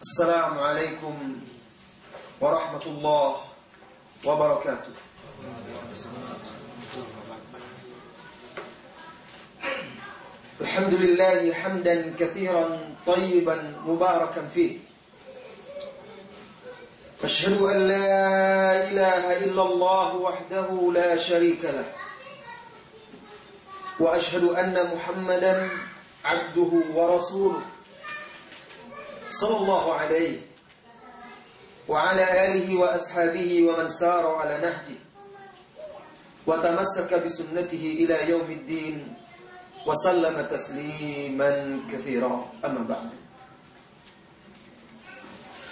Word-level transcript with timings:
السلام 0.00 0.58
عليكم 0.58 1.14
ورحمة 2.40 2.84
الله 2.86 3.36
وبركاته. 4.24 4.94
الحمد 10.60 10.94
لله 10.94 11.52
حمدا 11.52 12.16
كثيرا 12.16 12.80
طيبا 13.06 13.56
مباركا 13.86 14.48
فيه. 14.48 14.78
أشهد 17.24 17.60
أن 17.60 17.78
لا 17.88 18.88
إله 18.88 19.24
إلا 19.44 19.62
الله 19.62 20.16
وحده 20.16 20.68
لا 20.94 21.16
شريك 21.16 21.64
له. 21.64 21.92
وأشهد 24.00 24.44
أن 24.44 24.76
محمدا 24.96 25.68
عبده 26.24 26.72
ورسوله. 26.96 27.60
صلى 29.30 29.56
الله 29.56 29.94
عليه 29.94 30.40
وعلى 31.88 32.24
آله 32.46 32.78
وأصحابه 32.78 33.50
ومن 33.68 33.88
سار 33.88 34.26
على 34.34 34.58
نهجه 34.58 34.98
وتمسك 36.46 37.14
بسنته 37.14 37.84
إلى 38.04 38.30
يوم 38.30 38.50
الدين 38.50 39.14
وسلم 39.86 40.46
تسليما 40.46 41.80
كثيرا 41.92 42.46
أما 42.64 42.82
بعد 42.88 43.10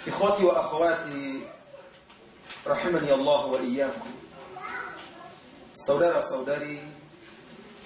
إخواتي 0.07 0.43
وأخواتي 0.43 1.41
رحمني 2.67 3.13
الله 3.13 3.45
وإياكم 3.45 4.11
Saudara-saudari 5.79 6.81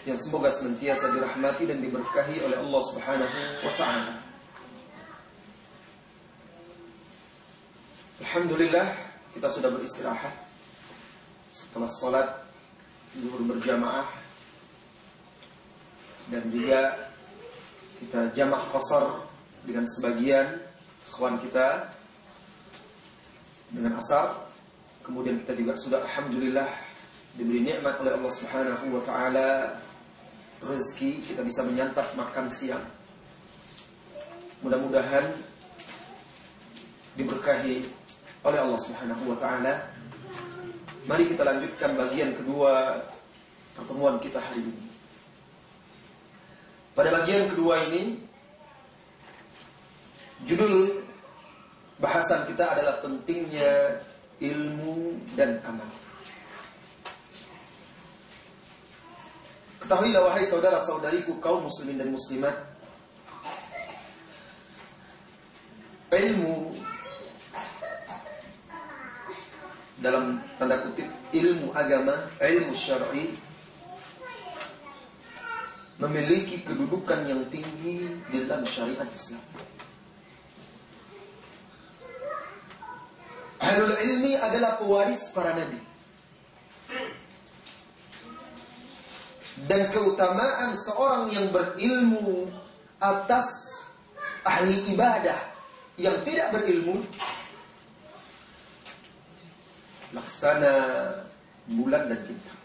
yang 0.09 0.17
semoga 0.17 0.49
senantiasa 0.49 1.13
dirahmati 1.13 1.69
dan 1.69 1.77
diberkahi 1.77 2.41
oleh 2.41 2.57
Allah 2.57 2.81
Subhanahu 2.89 3.37
wa 3.61 3.73
taala. 3.77 4.22
Alhamdulillah 8.21 8.93
kita 9.33 9.47
sudah 9.49 9.73
beristirahat. 9.73 10.35
Setelah 11.49 11.89
sholat 11.89 12.29
zuhur 13.17 13.41
berjamaah 13.41 14.05
dan 16.29 16.45
juga 16.53 17.09
kita 17.97 18.29
jamak 18.37 18.69
kosor 18.69 19.25
dengan 19.65 19.85
sebagian 19.89 20.61
kawan 21.09 21.41
kita 21.41 21.89
dengan 23.73 23.97
asar. 23.97 24.45
Kemudian 25.01 25.41
kita 25.41 25.57
juga 25.57 25.73
sudah 25.75 25.99
alhamdulillah 26.05 26.69
diberi 27.33 27.65
nikmat 27.65 27.97
oleh 27.97 28.13
Allah 28.13 28.33
Subhanahu 28.33 28.85
wa 28.93 29.01
taala. 29.01 29.49
Rezeki 30.63 31.27
kita 31.27 31.41
bisa 31.43 31.65
menyantap 31.65 32.13
makan 32.15 32.47
siang. 32.47 32.85
Mudah-mudahan 34.63 35.27
diberkahi 37.19 38.02
oleh 38.43 38.59
Allah 38.59 38.79
Subhanahu 38.79 39.23
wa 39.31 39.37
taala 39.39 39.73
mari 41.07 41.27
kita 41.27 41.43
lanjutkan 41.43 41.95
bagian 41.95 42.35
kedua 42.35 42.99
pertemuan 43.75 44.19
kita 44.19 44.39
hari 44.39 44.63
ini 44.63 44.85
pada 46.93 47.09
bagian 47.09 47.49
kedua 47.49 47.81
ini 47.89 48.21
judul 50.45 51.01
bahasan 51.97 52.45
kita 52.51 52.75
adalah 52.75 52.99
pentingnya 52.99 54.03
ilmu 54.43 55.15
dan 55.39 55.57
amal. 55.63 55.87
Ketahuilah 59.79 60.21
wahai 60.23 60.47
saudara-saudariku 60.47 61.39
kaum 61.43 61.67
muslimin 61.67 61.99
dan 61.99 62.11
muslimat 62.11 62.55
Ilmu 66.13 66.77
Dalam 70.03 70.43
tanda 70.59 70.83
kutip 70.83 71.07
ilmu 71.31 71.71
agama 71.71 72.27
Ilmu 72.43 72.75
syar'i 72.75 73.31
memiliki 76.03 76.59
kedudukan 76.67 77.23
yang 77.23 77.47
tinggi 77.47 78.11
di 78.27 78.43
dalam 78.43 78.67
syariat 78.67 79.07
Islam. 79.07 79.39
Ahlul 83.63 83.95
ilmi 83.95 84.35
adalah 84.35 84.75
pewaris 84.75 85.31
para 85.31 85.55
nabi. 85.55 85.79
Dan 89.63 89.87
keutamaan 89.87 90.75
seorang 90.75 91.31
yang 91.31 91.47
berilmu 91.47 92.51
atas 92.99 93.47
ahli 94.43 94.91
ibadah 94.91 95.39
yang 95.95 96.19
tidak 96.27 96.51
berilmu 96.51 96.99
laksana 100.13 100.73
bulan 101.73 102.05
dan 102.07 102.21
bintang 102.29 102.63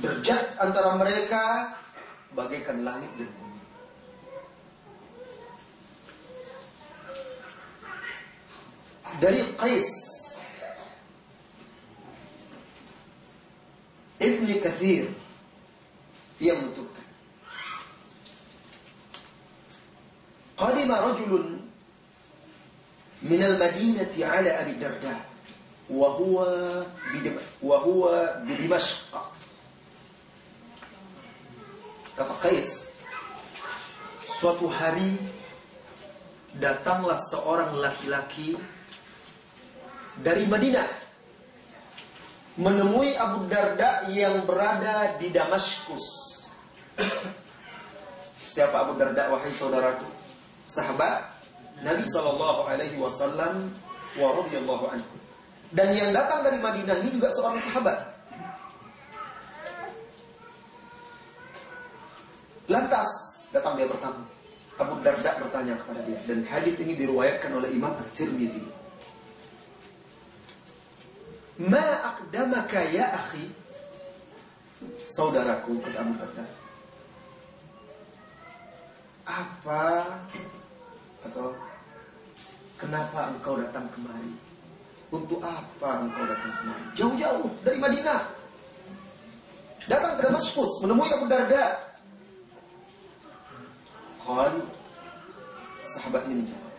berjat 0.00 0.56
antara 0.56 0.96
mereka 0.96 1.76
bagaikan 2.32 2.80
langit 2.80 3.12
dan 3.20 3.28
bumi. 3.28 3.60
Dari 9.20 9.40
Qais 9.60 9.88
Ibn 14.16 14.48
Kathir 14.64 15.04
yang 16.40 16.56
menuturkan 16.64 17.06
Qadima 20.56 20.96
rajulun 21.04 21.51
Abi 23.22 24.74
Darda 24.78 25.14
wa 25.90 26.08
huwa 26.10 26.46
wa 27.62 27.78
huwa 27.78 28.42
bi 28.46 28.54
Dimashq 28.56 29.12
Kata 32.12 32.36
Qais, 32.44 32.92
suatu 34.28 34.68
hari 34.68 35.16
datanglah 36.60 37.16
seorang 37.16 37.72
laki-laki 37.80 38.52
dari 40.20 40.44
Madinah 40.44 40.84
menemui 42.60 43.16
Abu 43.16 43.48
Darda 43.48 44.04
yang 44.12 44.44
berada 44.44 45.16
di 45.16 45.32
Damaskus. 45.32 46.04
Siapa 48.52 48.84
Abu 48.84 49.00
Darda 49.00 49.32
wahai 49.32 49.48
saudaraku? 49.48 50.04
Sahabat 50.68 51.31
Nabi 51.80 52.04
Shallallahu 52.04 52.60
alaihi 52.68 53.00
wasallam 53.00 53.72
wa 54.20 54.28
radhiyallahu 54.36 54.84
anhu. 54.92 55.14
Dan 55.72 55.88
yang 55.96 56.12
datang 56.12 56.44
dari 56.44 56.60
Madinah 56.60 57.00
ini 57.00 57.16
juga 57.16 57.32
seorang 57.32 57.56
sahabat. 57.56 57.96
Lantas 62.68 63.08
datang 63.48 63.80
dia 63.80 63.88
bertamu. 63.88 64.22
Abu 64.80 64.96
Darda 65.04 65.36
bertanya 65.36 65.76
kepada 65.76 66.00
dia 66.08 66.18
dan 66.24 66.42
hadis 66.48 66.80
ini 66.80 66.96
diriwayatkan 66.96 67.52
oleh 67.52 67.68
Imam 67.72 67.92
At-Tirmizi. 67.92 68.64
Ma 71.60 72.16
aqdamaka 72.16 72.80
ya 72.88 73.12
akhi? 73.12 73.44
Saudaraku 75.04 75.78
kata 75.84 75.98
Abu 76.00 76.14
Darda. 76.16 76.44
Apa 79.22 79.84
atau 81.28 81.54
kenapa 82.78 83.30
engkau 83.34 83.58
datang 83.58 83.86
kemari? 83.94 84.32
Untuk 85.12 85.44
apa 85.44 86.02
engkau 86.02 86.24
datang 86.24 86.52
kemari? 86.62 86.84
Jauh-jauh 86.96 87.48
dari 87.62 87.78
Madinah. 87.78 88.22
Datang 89.90 90.18
ke 90.18 90.20
Damaskus 90.30 90.78
menemui 90.78 91.10
Abu 91.10 91.26
Darda 91.26 91.74
Qal 94.22 94.54
sahabat 95.82 96.22
ini 96.30 96.46
menjawab 96.46 96.72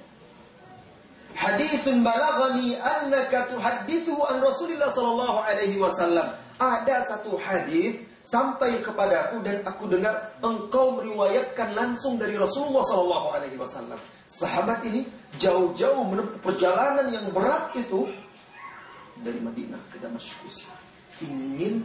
Hadithun 1.36 2.06
balagani 2.06 2.80
annaka 2.80 3.52
tuhaddithu 3.52 4.16
an 4.24 4.40
Rasulillah 4.40 4.94
sallallahu 4.94 5.44
alaihi 5.44 5.82
wasallam. 5.82 6.30
Ada 6.62 7.04
satu 7.10 7.36
hadis 7.42 8.06
sampai 8.24 8.80
kepadaku 8.80 9.44
dan 9.44 9.60
aku 9.68 9.92
dengar 9.92 10.32
engkau 10.40 10.96
meriwayatkan 10.96 11.76
langsung 11.76 12.16
dari 12.16 12.40
Rasulullah 12.40 12.88
sallallahu 12.88 13.28
alaihi 13.36 13.60
wasallam. 13.60 14.00
Sahabat 14.32 14.88
ini 14.88 15.04
jauh-jauh 15.36 16.08
menempuh 16.08 16.40
perjalanan 16.40 17.12
yang 17.12 17.28
berat 17.36 17.76
itu 17.76 18.08
dari 19.20 19.44
Madinah 19.44 19.84
ke 19.92 20.00
Damaskus. 20.00 20.64
Ingin 21.20 21.84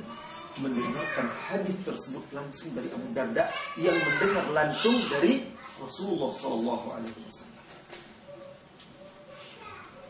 mendengarkan 0.62 1.26
hadis 1.50 1.74
tersebut 1.82 2.22
langsung 2.30 2.70
dari 2.72 2.86
Abu 2.94 3.10
Darda 3.12 3.50
yang 3.78 3.98
mendengar 3.98 4.46
langsung 4.54 4.94
dari 5.10 5.42
Rasulullah 5.78 6.34
Shallallahu 6.34 6.86
Alaihi 6.94 7.18
Wasallam. 7.22 7.64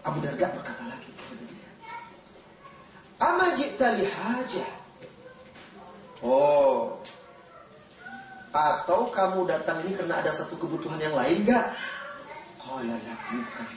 Abu 0.08 0.18
Darda 0.24 0.46
berkata 0.56 0.84
lagi 0.88 1.10
kepada 1.12 1.44
dia, 1.44 1.68
"Ama 3.20 3.46
ji'ta 3.56 3.88
hajah?" 3.92 4.77
Oh, 6.18 6.98
atau 8.50 9.06
kamu 9.12 9.46
datang 9.46 9.78
ini 9.86 9.94
karena 9.94 10.18
ada 10.18 10.34
satu 10.34 10.58
kebutuhan 10.58 10.98
yang 10.98 11.14
lain 11.14 11.46
gak? 11.46 11.78
Qala 12.58 12.96
la 12.96 13.14
bukan. 13.30 13.68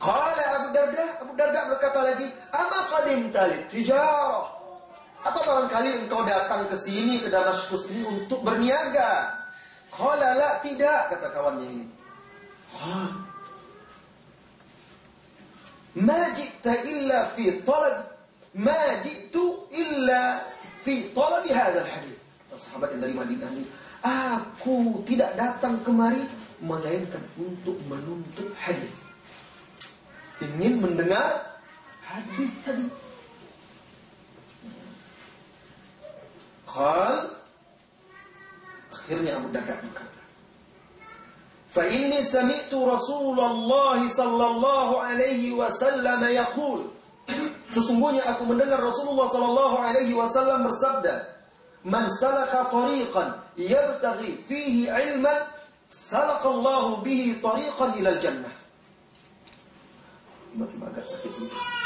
Qala 0.00 0.44
Abu 0.60 0.68
Darda, 0.72 1.04
Abu 1.20 1.32
Darda 1.36 1.60
berkata 1.68 2.00
lagi, 2.04 2.26
"Ama 2.52 2.78
qadim 2.88 3.20
talit 3.32 3.68
tijarah?" 3.68 4.48
Atau 5.24 5.40
barangkali 5.44 6.04
engkau 6.04 6.20
datang 6.28 6.68
ke 6.68 6.76
sini 6.76 7.20
ke 7.20 7.32
Damaskus 7.32 7.88
ini 7.88 8.04
untuk 8.04 8.44
berniaga. 8.44 9.32
Qala 9.88 10.36
la 10.36 10.50
tidak 10.60 11.12
kata 11.12 11.28
kawannya 11.32 11.68
ini. 11.68 11.86
Qala 12.72 13.24
Ma 15.94 16.26
illa 16.66 17.30
fi 17.30 17.62
talab 17.62 18.13
Ma 18.54 19.02
ji'tu 19.02 19.66
illa 19.74 20.46
fi 20.78 21.10
talab 21.10 21.46
hadha 21.46 21.82
hadis. 21.82 22.18
Sahabat 22.54 22.94
yang 22.94 23.02
dari 23.02 23.14
Madinah 23.18 23.50
ini, 23.50 23.66
aku 24.06 25.02
tidak 25.02 25.34
datang 25.34 25.82
kemari 25.82 26.22
melainkan 26.62 27.22
untuk 27.34 27.74
menuntut 27.90 28.46
hadis 28.54 29.04
ingin 30.42 30.82
mendengar 30.82 31.60
hadis 32.02 32.50
tadi. 32.66 32.86
Qal 36.66 37.38
akhirnya 38.90 39.38
Abu 39.38 39.48
Darda 39.54 39.78
berkata, 39.78 40.22
"Fa 41.70 41.86
inni 41.86 42.18
sami'tu 42.24 42.82
Rasulullah 42.82 44.00
sallallahu 44.02 44.94
alaihi 44.98 45.54
wasallam 45.54 46.26
yaqul" 46.34 46.90
Sesungguhnya 47.74 48.22
aku 48.30 48.46
mendengar 48.46 48.78
Rasulullah 48.78 49.26
sallallahu 49.26 49.76
alaihi 49.82 50.14
wasallam 50.14 50.70
bersabda, 50.70 51.26
"Man 51.82 52.06
salaka 52.22 52.70
tariqan 52.70 53.34
yabtaghi 53.58 54.38
fihi 54.46 54.86
ilman, 54.86 55.42
salaka 55.90 56.46
Allah 56.46 57.02
bihi 57.02 57.42
tariqan 57.42 57.98
ila 57.98 58.12
jannah." 58.22 58.54
tiba-tiba 60.54 60.86
agak 60.86 61.02
sakit 61.02 61.30
sedikit. 61.34 61.83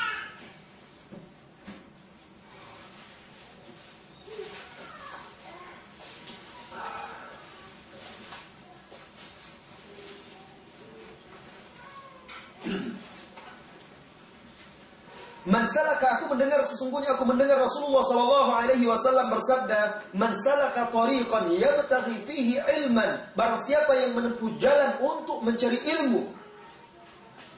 Man 15.49 15.65
salaka 15.73 16.21
aku 16.21 16.37
mendengar 16.37 16.61
sesungguhnya 16.69 17.17
aku 17.17 17.25
mendengar 17.25 17.56
Rasulullah 17.56 18.05
sallallahu 18.05 18.50
alaihi 18.53 18.85
wasallam 18.85 19.33
bersabda, 19.33 20.12
"Man 20.12 20.37
salaka 20.45 20.93
tariqan 20.93 21.49
yabtaghi 21.56 22.21
fihi 22.29 22.61
ilman." 22.61 23.33
Barang 23.33 23.56
siapa 23.65 23.97
yang 23.97 24.12
menempuh 24.12 24.61
jalan 24.61 24.93
untuk 25.00 25.41
mencari 25.41 25.81
ilmu, 25.89 26.29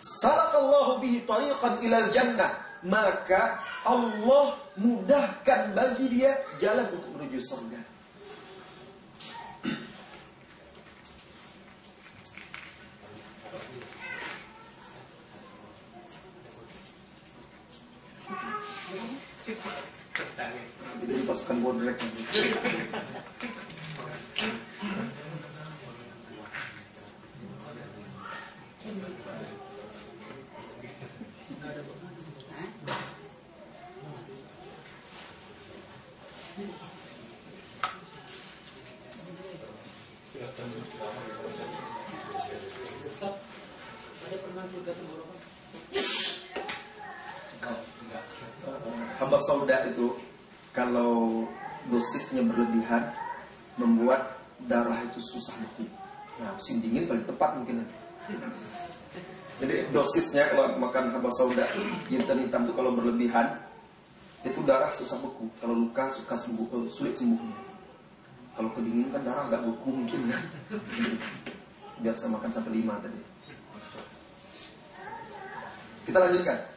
Salakallahu 0.00 1.04
bihi 1.04 1.28
tariqan 1.28 1.84
ilal 1.84 2.08
jannah. 2.08 2.56
Maka 2.80 3.60
Allah 3.84 4.56
mudahkan 4.80 5.76
bagi 5.76 6.08
dia 6.08 6.32
jalan 6.56 6.88
untuk 6.96 7.12
menuju 7.20 7.36
surga. 7.44 7.89
Jadi 21.00 21.20
pasukan 21.26 21.56
bodrek 21.64 21.98
sauda 49.50 49.82
itu 49.90 50.14
kalau 50.70 51.42
dosisnya 51.90 52.46
berlebihan 52.46 53.10
membuat 53.74 54.38
darah 54.70 55.02
itu 55.02 55.18
susah 55.18 55.58
beku. 55.58 55.90
Nah, 56.38 56.54
musim 56.54 56.78
dingin 56.78 57.10
paling 57.10 57.26
tepat 57.26 57.58
mungkin. 57.58 57.82
Jadi 59.58 59.90
dosisnya 59.90 60.54
kalau 60.54 60.78
makan 60.78 61.10
hamba 61.10 61.34
sauda 61.34 61.66
jintan 62.06 62.46
hitam 62.46 62.62
itu 62.62 62.72
kalau 62.78 62.94
berlebihan 62.94 63.58
itu 64.46 64.62
darah 64.62 64.94
susah 64.94 65.18
beku. 65.18 65.50
Kalau 65.58 65.74
luka 65.74 66.06
suka 66.14 66.38
sembuh, 66.38 66.70
eh, 66.70 66.86
sulit 66.94 67.18
sembuhnya. 67.18 67.58
Kalau 68.54 68.70
kedingin 68.70 69.10
kan 69.10 69.26
darah 69.26 69.50
agak 69.50 69.66
beku 69.66 69.90
mungkin 69.90 70.30
kan. 70.30 70.42
Biasa 72.06 72.30
makan 72.30 72.50
sampai 72.54 72.72
lima 72.78 73.02
tadi. 73.02 73.18
Kita 76.06 76.16
lanjutkan. 76.22 76.69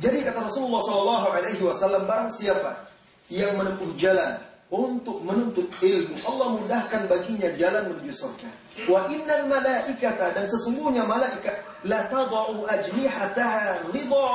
Jadi 0.00 0.24
kata 0.24 0.48
Rasulullah 0.48 0.80
Shallallahu 0.80 1.26
Alaihi 1.28 1.60
Wasallam 1.60 2.08
barang 2.08 2.32
siapa 2.32 2.88
yang 3.28 3.60
menempuh 3.60 3.92
jalan 4.00 4.40
untuk 4.70 5.20
menuntut 5.26 5.66
ilmu, 5.82 6.14
Allah 6.24 6.48
mudahkan 6.56 7.10
baginya 7.10 7.50
jalan 7.58 7.90
menuju 7.90 8.14
surga. 8.14 8.50
Wa 8.86 9.10
innal 9.10 9.50
malaikata 9.50 10.30
dan 10.30 10.46
sesungguhnya 10.46 11.04
malaikat 11.04 11.58
la 11.84 12.06
tadau 12.06 12.64
ajnihataha 12.64 13.90
ridha. 13.90 14.30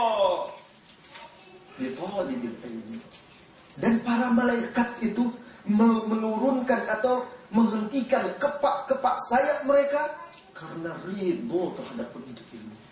Dan 3.79 3.99
para 4.05 4.27
malaikat 4.31 4.87
itu 5.01 5.33
menurunkan 5.65 6.93
atau 6.93 7.25
menghentikan 7.49 8.37
kepak-kepak 8.37 9.15
sayap 9.31 9.63
mereka 9.63 10.13
karena 10.51 10.93
ridho 11.09 11.73
terhadap 11.79 12.11
penuntut 12.11 12.47
ilmu. 12.53 12.84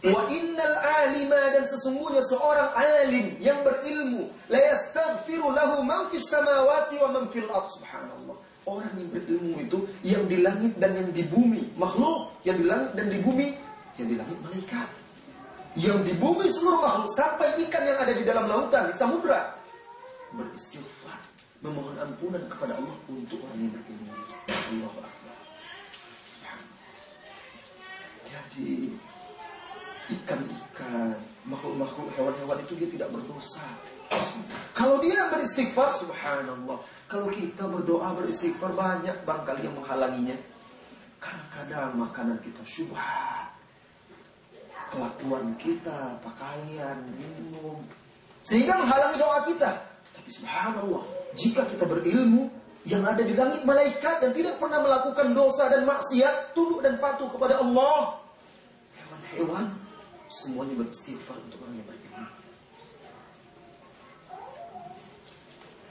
Wa 0.00 0.24
innal 0.32 0.76
alima 0.80 1.36
dan 1.52 1.68
sesungguhnya 1.68 2.24
seorang 2.24 2.72
alim 2.72 3.36
yang 3.36 3.60
berilmu 3.60 4.32
la 4.48 4.56
yastaghfiru 4.72 5.52
lahu 5.52 5.84
man 5.84 6.08
fis 6.08 6.24
samawati 6.24 6.96
wa 7.04 7.20
man 7.20 7.24
fil 7.28 7.44
ard 7.52 7.68
subhanallah. 7.68 8.36
Orang 8.64 8.88
yang 8.96 9.12
berilmu 9.12 9.60
itu 9.60 9.78
yang 10.00 10.24
di 10.24 10.40
langit 10.40 10.72
dan 10.80 10.96
yang 10.96 11.12
di 11.12 11.20
bumi, 11.28 11.68
makhluk 11.76 12.32
yang 12.48 12.56
di 12.56 12.64
langit 12.64 12.96
dan 12.96 13.12
di 13.12 13.20
bumi, 13.20 13.52
yang 14.00 14.08
di 14.08 14.16
langit 14.16 14.38
malaikat. 14.40 14.88
Yang 15.76 15.98
di 16.08 16.12
bumi 16.16 16.48
seluruh 16.48 16.80
makhluk 16.80 17.12
sampai 17.12 17.60
ikan 17.68 17.84
yang 17.84 17.98
ada 18.00 18.12
di 18.16 18.24
dalam 18.24 18.48
lautan, 18.48 18.88
di 18.88 18.94
samudra 18.96 19.52
beristighfar, 20.32 21.20
memohon 21.60 21.96
ampunan 22.00 22.40
kepada 22.48 22.80
Allah 22.80 22.96
untuk 23.04 23.36
orang 23.44 23.68
yang 23.68 23.72
berilmu. 23.76 24.12
Allahu 24.48 24.98
akbar. 25.04 25.36
Jadi 28.24 28.96
ikan-ikan, 30.10 31.14
makhluk-makhluk 31.46 32.10
hewan-hewan 32.18 32.58
itu 32.66 32.72
dia 32.76 32.88
tidak 32.90 33.08
berdosa. 33.14 33.64
Kalau 34.74 34.98
dia 34.98 35.30
beristighfar, 35.30 35.94
subhanallah. 35.98 36.78
Kalau 37.06 37.28
kita 37.30 37.66
berdoa 37.70 38.10
beristighfar 38.18 38.74
banyak 38.74 39.14
barangkali 39.22 39.66
yang 39.66 39.76
menghalanginya. 39.78 40.36
Karena 41.20 41.44
kadang 41.52 41.90
makanan 42.00 42.40
kita 42.42 42.62
syubhat. 42.66 43.54
Kelakuan 44.90 45.54
kita, 45.60 46.18
pakaian, 46.24 46.98
minum. 47.14 47.78
Sehingga 48.42 48.80
menghalangi 48.82 49.16
doa 49.20 49.38
kita. 49.46 49.70
Tapi 50.10 50.30
subhanallah, 50.32 51.02
jika 51.38 51.62
kita 51.70 51.86
berilmu, 51.86 52.50
yang 52.88 53.04
ada 53.04 53.20
di 53.20 53.36
langit 53.36 53.62
malaikat 53.68 54.24
yang 54.24 54.32
tidak 54.32 54.56
pernah 54.56 54.80
melakukan 54.80 55.36
dosa 55.36 55.68
dan 55.68 55.84
maksiat, 55.84 56.56
tunduk 56.56 56.80
dan 56.80 56.96
patuh 56.96 57.28
kepada 57.28 57.60
Allah. 57.60 58.16
Hewan-hewan 58.96 59.79
semuanya 60.30 60.78
beristighfar 60.78 61.34
untuk 61.42 61.58
orang 61.66 61.82
yang 61.82 61.88
berilmu. 61.90 62.24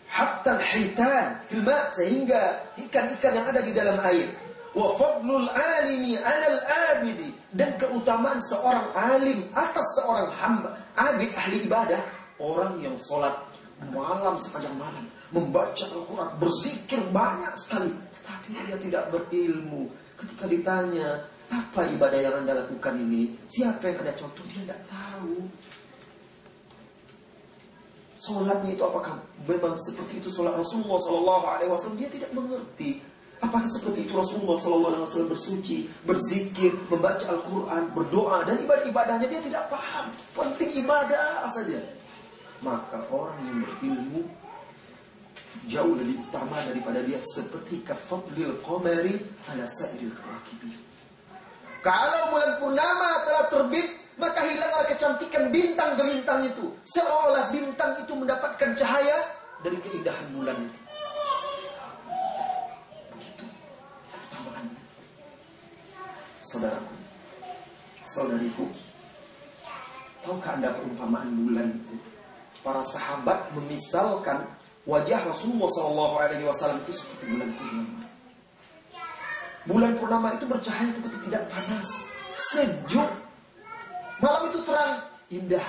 Hatta 0.09 0.51
al-hitan 0.57 1.27
fil 1.51 1.63
sehingga 1.93 2.71
ikan-ikan 2.87 3.31
yang 3.35 3.47
ada 3.51 3.61
di 3.61 3.71
dalam 3.75 3.99
air. 4.07 4.31
Wa 4.71 4.95
fadlul 4.95 5.49
alimi 5.51 6.15
'alal 6.15 6.59
abidi 6.95 7.35
dan 7.51 7.75
keutamaan 7.75 8.39
seorang 8.39 8.89
alim 8.95 9.49
atas 9.51 9.85
seorang 9.99 10.29
hamba, 10.31 10.77
abid 10.95 11.33
ahli 11.35 11.65
ibadah, 11.65 11.99
orang 12.37 12.77
yang 12.79 12.95
sholat 12.95 13.33
malam 13.89 14.35
sepanjang 14.35 14.75
malam, 14.75 15.07
membaca 15.31 15.83
Al-Quran, 15.87 16.29
berzikir 16.35 16.99
banyak 17.15 17.53
sekali, 17.55 17.89
tetapi 18.11 18.47
dia 18.67 18.77
tidak 18.77 19.03
berilmu. 19.09 19.87
Ketika 20.19 20.45
ditanya, 20.51 21.23
apa 21.49 21.89
ibadah 21.89 22.19
yang 22.21 22.35
Anda 22.45 22.61
lakukan 22.65 22.93
ini? 23.01 23.33
Siapa 23.49 23.89
yang 23.89 24.05
ada 24.05 24.13
contoh? 24.13 24.45
Dia 24.53 24.61
tidak 24.69 24.81
tahu. 24.85 25.49
Sholatnya 28.19 28.75
itu 28.75 28.83
apakah 28.85 29.17
memang 29.47 29.73
seperti 29.79 30.19
itu 30.21 30.29
sholat 30.29 30.53
Rasulullah 30.53 30.99
Sallallahu 31.01 31.45
Alaihi 31.49 31.71
Wasallam? 31.73 31.97
Dia 31.97 32.09
tidak 32.11 32.31
mengerti. 32.37 33.01
Apakah 33.39 33.65
seperti 33.71 34.05
itu 34.05 34.13
Rasulullah 34.13 34.59
Sallallahu 34.59 34.91
Alaihi 34.93 35.05
Wasallam 35.07 35.31
bersuci, 35.31 35.77
berzikir, 36.03 36.75
membaca 36.91 37.25
Al-Quran, 37.31 37.83
berdoa 37.95 38.43
dan 38.43 38.59
ibadah-ibadahnya 38.59 39.27
dia 39.31 39.41
tidak 39.41 39.63
paham. 39.71 40.11
Penting 40.35 40.83
ibadah 40.83 41.47
saja. 41.47 41.79
Maka 42.59 42.99
orang 43.07 43.39
yang 43.47 43.63
berilmu 43.63 44.21
jauh 45.71 45.95
lebih 45.95 46.19
utama 46.27 46.59
daripada 46.67 46.99
dia 46.99 47.23
seperti 47.23 47.79
kafadlil 47.87 48.59
qamari 48.59 49.15
ala 49.47 49.63
sairil 49.63 50.11
kawakibin. 50.11 50.88
Kalau 51.79 52.35
bulan 52.35 52.59
purnama 52.59 53.23
telah 53.23 53.45
terbit, 53.47 53.87
maka 54.19 54.43
hilanglah 54.43 54.83
kecantikan 54.91 55.47
bintang 55.47 55.95
gemintang 55.95 56.43
itu. 56.43 56.67
Seolah 56.83 57.47
bintang 57.55 57.95
itu 58.03 58.11
mendapatkan 58.11 58.75
cahaya 58.75 59.31
dari 59.63 59.79
keindahan 59.79 60.27
bulan 60.35 60.59
itu. 60.59 60.79
Saudaraku, 66.49 66.95
saudariku, 68.09 68.65
tahukah 70.25 70.57
anda 70.57 70.73
perumpamaan 70.73 71.29
bulan 71.45 71.77
itu? 71.77 71.93
Para 72.65 72.81
sahabat 72.81 73.53
memisalkan 73.53 74.49
wajah 74.89 75.29
Rasulullah 75.29 75.69
SAW 75.69 76.81
itu 76.81 76.91
seperti 76.91 77.37
bulan 77.37 77.53
purnama. 77.53 78.08
Bulan 79.67 79.99
purnama 79.99 80.35
itu 80.37 80.45
bercahaya 80.47 80.91
tetapi 80.95 81.17
tidak 81.27 81.43
panas, 81.51 81.87
sejuk, 82.31 83.09
Malam 84.19 84.51
itu 84.51 84.59
terang, 84.67 84.99
indah. 85.31 85.67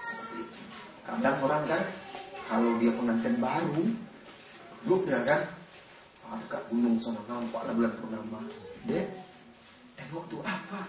Seperti 0.00 0.48
itu. 0.48 0.60
Kadang 1.04 1.36
orang 1.44 1.62
kan, 1.68 1.82
kalau 2.48 2.72
dia 2.80 2.88
pengantin 2.96 3.36
baru, 3.36 3.84
dia 5.04 5.20
kan, 5.28 5.40
ah, 6.24 6.40
dekat 6.40 6.62
gunung 6.72 6.96
sana 6.96 7.20
nampaklah 7.28 7.76
bulan 7.76 7.92
purnama. 8.00 8.40
Dek, 8.88 9.12
tengok 10.00 10.24
tuh 10.32 10.40
apa? 10.40 10.88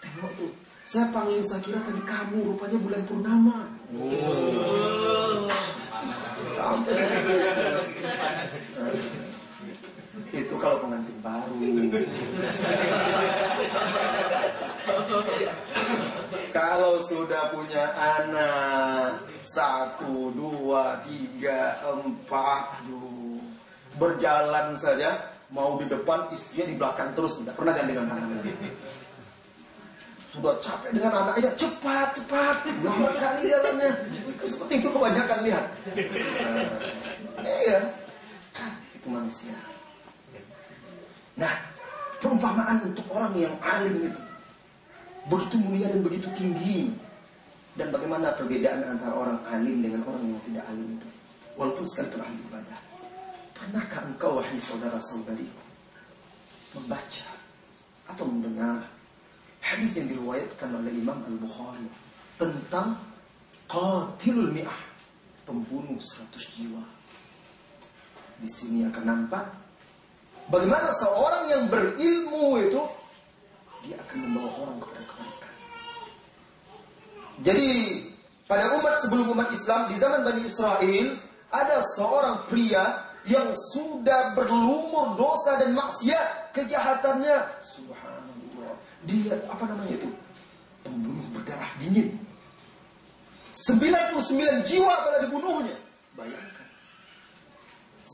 Tengok 0.00 0.32
tuh. 0.40 0.52
Saya 0.88 1.12
panggil 1.12 1.44
saya 1.44 1.60
kira 1.60 1.84
tadi 1.84 2.00
kamu, 2.00 2.48
rupanya 2.48 2.78
bulan 2.80 3.02
purnama. 3.04 3.68
Oh. 3.92 5.44
Sampai 6.56 6.96
Itu 10.32 10.54
kalau 10.60 10.84
pengantin 10.84 11.18
baru. 11.24 11.56
Kalau 16.52 17.00
sudah 17.04 17.52
punya 17.52 17.92
anak 17.94 19.20
Satu, 19.44 20.32
dua, 20.32 21.00
tiga, 21.04 21.80
empat 21.84 22.82
Aduh. 22.84 23.40
Berjalan 23.96 24.76
saja 24.76 25.32
Mau 25.48 25.80
di 25.80 25.88
depan, 25.88 26.28
istrinya 26.32 26.66
di 26.68 26.76
belakang 26.76 27.16
terus 27.16 27.40
Tidak 27.40 27.56
pernah 27.56 27.72
gandengan 27.72 28.04
tangan. 28.10 28.28
Sudah 30.28 30.54
capek 30.60 30.90
dengan 30.92 31.12
anaknya 31.24 31.50
Cepat, 31.56 32.08
cepat. 32.20 32.56
Lama 32.84 33.10
kali 33.16 33.48
jalannya. 33.48 33.92
Seperti 34.44 34.84
itu 34.84 34.88
kebanyakan 34.92 35.38
lihat. 35.40 35.64
Iya. 37.40 37.80
Itu 38.92 39.08
manusia 39.08 39.56
Nah 41.38 41.68
Perumpamaan 42.18 42.82
untuk 42.82 43.06
orang 43.14 43.30
yang 43.38 43.54
alim 43.62 44.10
itu 44.10 44.22
begitu 45.30 45.54
mulia 45.62 45.86
dan 45.86 46.02
begitu 46.02 46.26
tinggi. 46.34 46.90
Dan 47.78 47.94
bagaimana 47.94 48.34
perbedaan 48.34 48.82
antara 48.90 49.14
orang 49.14 49.38
alim 49.54 49.78
dengan 49.78 50.02
orang 50.02 50.34
yang 50.34 50.40
tidak 50.50 50.66
alim 50.66 50.98
itu. 50.98 51.08
Walaupun 51.54 51.86
sekalipun 51.86 52.26
ahli 52.26 52.38
ibadah. 52.50 52.78
Pernahkah 53.54 54.02
engkau 54.10 54.42
wahai 54.42 54.58
saudara-saudariku 54.58 55.62
membaca 56.74 57.26
atau 58.10 58.24
mendengar 58.26 58.82
hadis 59.62 59.98
yang 59.98 60.10
diriwayatkan 60.10 60.74
oleh 60.74 60.90
Imam 60.90 61.22
Al-Bukhari 61.22 61.86
tentang 62.38 62.98
qatilul 63.70 64.50
mi'ah, 64.54 64.82
pembunuh 65.46 65.98
100 66.02 66.34
jiwa. 66.34 66.82
Di 68.42 68.48
sini 68.50 68.86
akan 68.86 69.04
nampak 69.06 69.67
bagaimana 70.48 70.88
seorang 70.96 71.44
yang 71.52 71.62
berilmu 71.68 72.60
itu 72.60 72.82
dia 73.86 73.96
akan 74.04 74.18
membawa 74.28 74.50
orang 74.66 74.76
kepada 74.82 75.02
kebaikan. 75.06 75.54
Jadi 77.46 77.68
pada 78.48 78.64
umat 78.80 78.94
sebelum 79.04 79.32
umat 79.32 79.48
Islam 79.54 79.92
di 79.92 79.96
zaman 80.00 80.24
Bani 80.24 80.42
Israel 80.44 81.06
ada 81.48 81.76
seorang 81.96 82.44
pria 82.48 83.08
yang 83.28 83.52
sudah 83.76 84.32
berlumur 84.32 85.16
dosa 85.16 85.60
dan 85.60 85.76
maksiat 85.76 86.56
kejahatannya. 86.56 87.38
Subhanallah. 87.60 88.72
Dia 89.04 89.36
apa 89.48 89.64
namanya 89.68 89.94
itu? 90.00 90.08
Pembunuh 90.84 91.24
berdarah 91.36 91.68
dingin. 91.78 92.16
99 93.52 94.64
jiwa 94.64 94.94
telah 95.04 95.20
dibunuhnya. 95.28 95.76
Bayangkan 96.16 96.57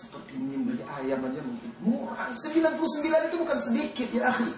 seperti 0.04 0.36
menyembelih 0.36 0.84
ayam 1.00 1.24
aja 1.24 1.40
mungkin 1.40 1.70
murah 1.80 2.28
99 2.36 2.76
itu 3.32 3.36
bukan 3.40 3.58
sedikit 3.58 4.08
ya 4.12 4.28
akhi 4.28 4.52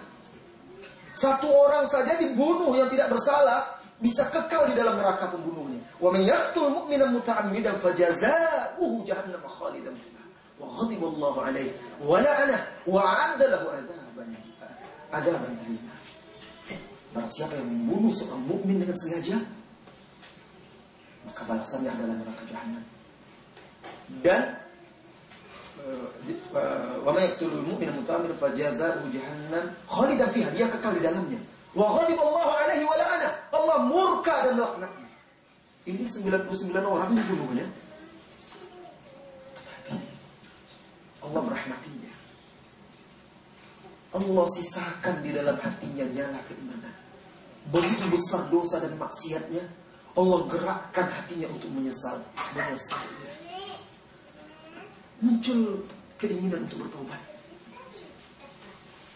satu 1.17 1.49
orang 1.49 1.89
saja 1.89 2.13
dibunuh 2.21 2.77
yang 2.77 2.91
tidak 2.93 3.09
bersalah 3.09 3.77
bisa 3.97 4.29
kekal 4.29 4.69
di 4.69 4.77
dalam 4.77 5.01
neraka 5.01 5.25
pembunuhnya. 5.33 5.81
Wa 5.97 6.13
man 6.13 6.21
yaqtul 6.21 6.69
mu'mina 6.69 7.09
muta'ammidan 7.09 7.81
fajazaohu 7.81 9.01
jahannam 9.01 9.41
khalidan 9.41 9.97
fiha. 9.97 10.23
Wa 10.61 10.69
ghadiba 10.77 11.05
Allah 11.09 11.35
alaihi 11.49 11.73
wa 12.05 12.21
la'ana 12.21 12.57
wa 12.85 13.01
'adda 13.01 13.45
lahu 13.49 13.65
adzaban 13.73 14.29
adzaban. 15.09 15.53
Barang 17.17 17.31
siapa 17.33 17.57
yang 17.57 17.65
membunuh 17.65 18.13
seorang 18.13 18.43
mukmin 18.45 18.77
dengan 18.77 18.93
sengaja, 19.01 19.41
maka 21.25 21.41
balasannya 21.49 21.89
adalah 21.89 22.15
neraka 22.21 22.43
jahanam. 22.45 22.83
Dan 24.21 24.41
wa 27.05 27.11
yaqtulul 27.15 27.63
mu'mina 27.63 27.91
muta'ammidan 27.95 28.37
fajazaohu 28.37 29.07
jahannam 29.11 29.65
khalidan 29.87 30.29
fiha 30.31 30.49
dia 30.51 30.67
kekal 30.67 30.93
di 30.95 31.01
dalamnya. 31.01 31.39
Wa 31.77 32.01
ghadiba 32.01 32.21
Allah 32.23 32.47
alaihi 32.63 32.83
wa 32.83 32.95
la'ana 32.97 33.29
Allah 33.53 33.77
murka 33.85 34.33
dan 34.49 34.57
laknatnya 34.59 35.07
ini 35.87 36.03
99 36.03 36.51
orang 36.83 37.15
dibunuhnya 37.15 37.67
Allah 41.23 41.41
merahmatinya 41.43 42.13
Allah 44.15 44.45
sisakan 44.51 45.23
di 45.23 45.31
dalam 45.31 45.55
hatinya 45.59 46.05
nyala 46.11 46.39
keimanan 46.47 46.95
begitu 47.71 48.03
besar 48.11 48.47
dosa 48.51 48.83
dan 48.83 48.95
maksiatnya 48.99 49.63
Allah 50.17 50.39
gerakkan 50.51 51.07
hatinya 51.07 51.47
untuk 51.51 51.71
menyesal 51.71 52.19
menyesalnya 52.55 53.31
muncul 55.21 55.81
keinginan 56.21 56.65
untuk 56.65 56.85
bertobat. 56.85 57.21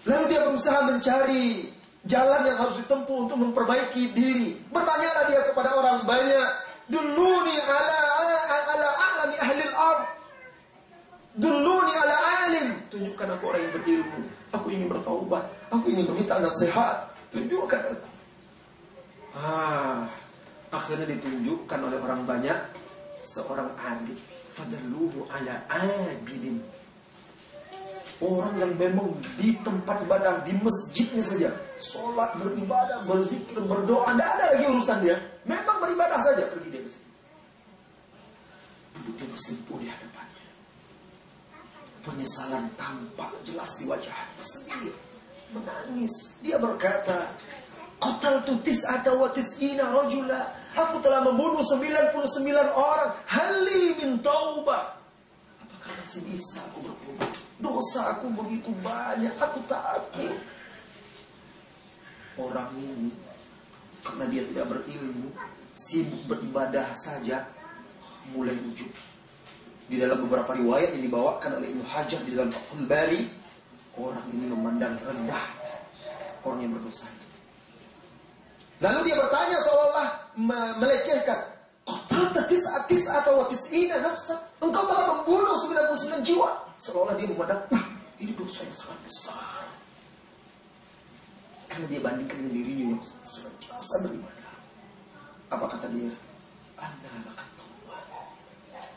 Lalu 0.10 0.24
dia 0.34 0.42
berusaha 0.50 0.80
mencari 0.86 1.70
jalan 2.10 2.42
yang 2.50 2.58
harus 2.58 2.76
ditempuh 2.82 3.30
untuk 3.30 3.38
memperbaiki 3.38 4.18
diri. 4.18 4.58
Bertanyalah 4.74 5.24
dia 5.30 5.42
kepada 5.54 5.78
orang 5.78 5.98
banyak, 6.10 6.48
"Duluni 6.90 7.58
ala 7.62 8.00
ala 8.18 8.90
alami 8.98 9.38
ahli 9.38 9.62
al-ard." 9.70 10.02
Duluni 11.38 11.94
ala 11.94 12.18
alim. 12.50 12.68
Tunjukkan 12.90 13.28
aku 13.38 13.44
orang 13.54 13.62
yang 13.62 13.74
berilmu. 13.78 14.20
Aku 14.52 14.68
ingin 14.74 14.88
bertobat. 14.90 15.46
Aku 15.70 15.86
ingin 15.88 16.10
meminta 16.12 16.42
nasihat. 16.42 17.08
Tunjukkan 17.32 17.82
aku. 17.96 18.10
Ah, 19.32 20.12
akhirnya 20.76 21.08
ditunjukkan 21.08 21.80
oleh 21.88 21.98
orang 22.04 22.28
banyak 22.28 22.58
seorang 23.24 23.72
alim 23.80 24.20
fadalluhu 24.52 25.26
ala 25.32 25.64
abidin 25.72 26.60
Orang 28.22 28.54
yang 28.62 28.78
memang 28.78 29.18
di 29.42 29.58
tempat 29.66 30.06
ibadah, 30.06 30.46
di 30.46 30.54
masjidnya 30.62 31.26
saja. 31.26 31.50
Sholat, 31.82 32.38
beribadah, 32.38 33.02
berzikir, 33.10 33.58
berdoa. 33.66 34.14
Tidak 34.14 34.30
ada 34.38 34.46
lagi 34.54 34.70
urusan 34.70 34.98
dia. 35.02 35.18
Memang 35.42 35.82
beribadah 35.82 36.22
saja. 36.22 36.46
Pergi 36.54 36.70
dia 36.70 36.86
ke 36.86 36.90
situ. 36.94 37.10
Duduk 39.02 39.26
bersimpuh 39.26 39.82
di 39.82 39.90
hadapannya. 39.90 40.46
Penyesalan 42.06 42.70
tampak 42.78 43.34
jelas 43.42 43.74
di 43.82 43.90
wajahnya. 43.90 44.38
Sedih. 44.38 44.94
Menangis. 45.58 46.38
Dia 46.46 46.62
berkata, 46.62 47.26
Qatal 47.98 48.46
tutis 48.46 48.86
atau 48.86 49.26
watis 49.26 49.58
ina 49.58 49.90
rojula. 49.90 50.46
Aku 50.72 51.04
telah 51.04 51.24
membunuh 51.24 51.60
99 51.64 52.16
orang. 52.72 53.10
Hali 53.28 53.96
min 54.00 54.24
taubah. 54.24 54.96
Apakah 55.68 55.92
masih 56.00 56.24
bisa 56.28 56.64
aku 56.72 56.88
bertobat? 56.88 57.32
Dosa 57.60 58.02
aku 58.16 58.32
begitu 58.32 58.72
banyak. 58.80 59.36
Aku 59.36 59.60
takut. 59.68 60.36
Orang 62.40 62.72
ini 62.80 63.12
karena 64.02 64.26
dia 64.34 64.44
tidak 64.50 64.66
berilmu, 64.72 65.30
sibuk 65.78 66.22
beribadah 66.26 66.90
saja, 66.98 67.46
mulai 68.34 68.58
ujung. 68.58 68.90
Di 69.92 70.00
dalam 70.00 70.26
beberapa 70.26 70.56
riwayat 70.56 70.96
yang 70.98 71.04
dibawakan 71.06 71.62
oleh 71.62 71.68
Ibnu 71.70 71.86
Hajar 71.86 72.22
di 72.24 72.32
dalam 72.34 72.50
Fathul 72.50 72.88
Bari, 72.88 73.22
orang 74.00 74.26
ini 74.32 74.46
memandang 74.48 74.96
rendah 75.04 75.46
orang 76.48 76.60
yang 76.66 76.74
berdosa. 76.74 77.12
Lalu 78.82 79.00
dia 79.12 79.16
bertanya 79.20 79.58
seolah-olah 79.62 80.10
melecehkan, 80.38 81.52
Qatalta 81.82 82.46
tis'a 82.46 83.26
atau 83.26 83.42
wa 83.42 83.46
tis'ina 83.50 83.98
nafsa. 84.06 84.38
Engkau 84.62 84.86
telah 84.86 85.18
membunuh 85.18 85.58
99 85.58 86.22
jiwa. 86.22 86.50
Seolah-olah 86.78 87.16
dia 87.18 87.28
memandang, 87.28 87.62
wah 87.74 87.86
ini 88.22 88.32
dosa 88.38 88.62
yang 88.62 88.78
sangat 88.78 89.00
besar. 89.10 89.66
Karena 91.66 91.86
dia 91.90 92.00
bandingkan 92.04 92.38
dengan 92.38 92.54
dirinya 92.54 92.86
yang 92.94 93.02
senantiasa 93.26 93.94
beribadah. 94.06 94.54
Apa 95.52 95.66
kata 95.68 95.88
dia? 95.90 96.12
Anda 96.78 97.10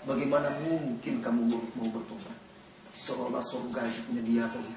Bagaimana 0.05 0.53
mungkin 0.61 1.25
kamu 1.25 1.41
mau 1.81 1.88
bertobat? 1.88 2.37
Seolah 3.00 3.41
surga 3.41 3.81
punya 4.05 4.21
dia 4.21 4.45
saja. 4.45 4.75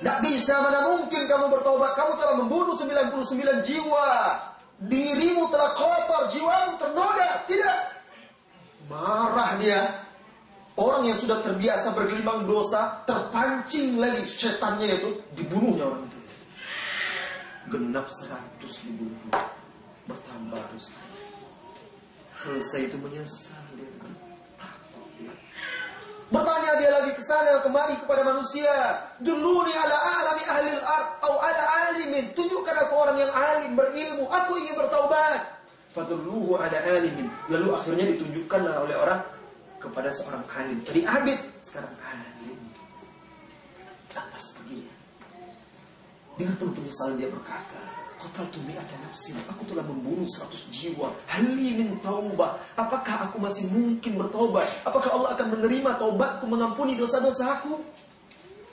Tidak 0.00 0.18
bisa, 0.24 0.64
mana 0.64 0.88
mungkin 0.88 1.28
kamu 1.28 1.52
bertobat? 1.52 1.92
Kamu 1.92 2.16
telah 2.16 2.34
membunuh 2.40 2.72
99 2.72 3.60
jiwa. 3.60 4.08
Dirimu 4.80 5.52
telah 5.52 5.76
kotor, 5.76 6.32
jiwamu 6.32 6.80
ternoda. 6.80 7.44
Tidak. 7.44 7.78
Marah 8.88 9.60
dia. 9.60 9.80
Orang 10.80 11.04
yang 11.04 11.18
sudah 11.20 11.44
terbiasa 11.44 11.92
bergelimang 11.92 12.48
dosa, 12.48 13.04
terpancing 13.04 14.00
lagi 14.00 14.24
setannya 14.24 14.88
itu, 14.88 15.10
dibunuhnya 15.36 15.84
orang 15.84 16.08
itu. 16.08 16.18
Genap 17.68 18.08
seratus 18.08 18.72
dibunuh. 18.88 19.20
Bertambah 20.08 20.62
dosa. 20.72 20.96
Selesai 22.32 22.88
itu 22.88 22.96
menyesal. 22.96 23.69
Bertanya 26.30 26.78
dia 26.78 26.90
lagi 26.94 27.10
ke 27.18 27.22
sana 27.26 27.58
kemari 27.58 27.98
kepada 27.98 28.22
manusia. 28.22 29.02
Dulu 29.18 29.66
ni 29.66 29.74
ala 29.74 29.96
alami 29.98 30.44
ahli 30.46 30.70
al-ard 30.78 31.08
atau 31.18 31.36
ala 31.42 31.62
alimin. 31.90 32.30
Tunjukkan 32.38 32.86
aku 32.86 32.94
orang 32.94 33.18
yang 33.18 33.32
alim 33.34 33.74
berilmu. 33.74 34.30
Aku 34.30 34.54
ingin 34.62 34.78
bertaubat. 34.78 35.58
Fadulluhu 35.90 36.54
ada 36.54 36.78
alimin. 36.86 37.26
Lalu 37.50 37.74
akhirnya 37.74 38.06
ditunjukkan 38.14 38.62
oleh 38.62 38.94
orang 38.94 39.26
kepada 39.82 40.14
seorang 40.14 40.46
alim. 40.54 40.78
Tadi 40.86 41.02
abid, 41.02 41.38
sekarang 41.66 41.90
alim. 41.98 42.58
Lantas 44.14 44.54
pergi 44.54 44.86
dia. 44.86 44.94
Dengan 46.38 46.54
penuh 46.62 46.74
penyesalan 46.78 47.18
dia 47.18 47.26
berkata, 47.26 47.82
Qataltu 48.20 48.60
mi'ata 48.68 48.96
nafsin. 49.00 49.40
Aku 49.48 49.64
telah 49.64 49.80
membunuh 49.80 50.28
seratus 50.28 50.68
jiwa. 50.68 51.08
Hali 51.24 51.72
min. 51.72 51.96
Apakah 52.76 53.28
aku 53.28 53.40
masih 53.40 53.64
mungkin 53.72 54.20
bertobat? 54.20 54.68
Apakah 54.84 55.16
Allah 55.16 55.30
akan 55.32 55.56
menerima 55.56 55.96
taubatku 55.96 56.44
mengampuni 56.44 57.00
dosa-dosa 57.00 57.60
aku? 57.60 57.80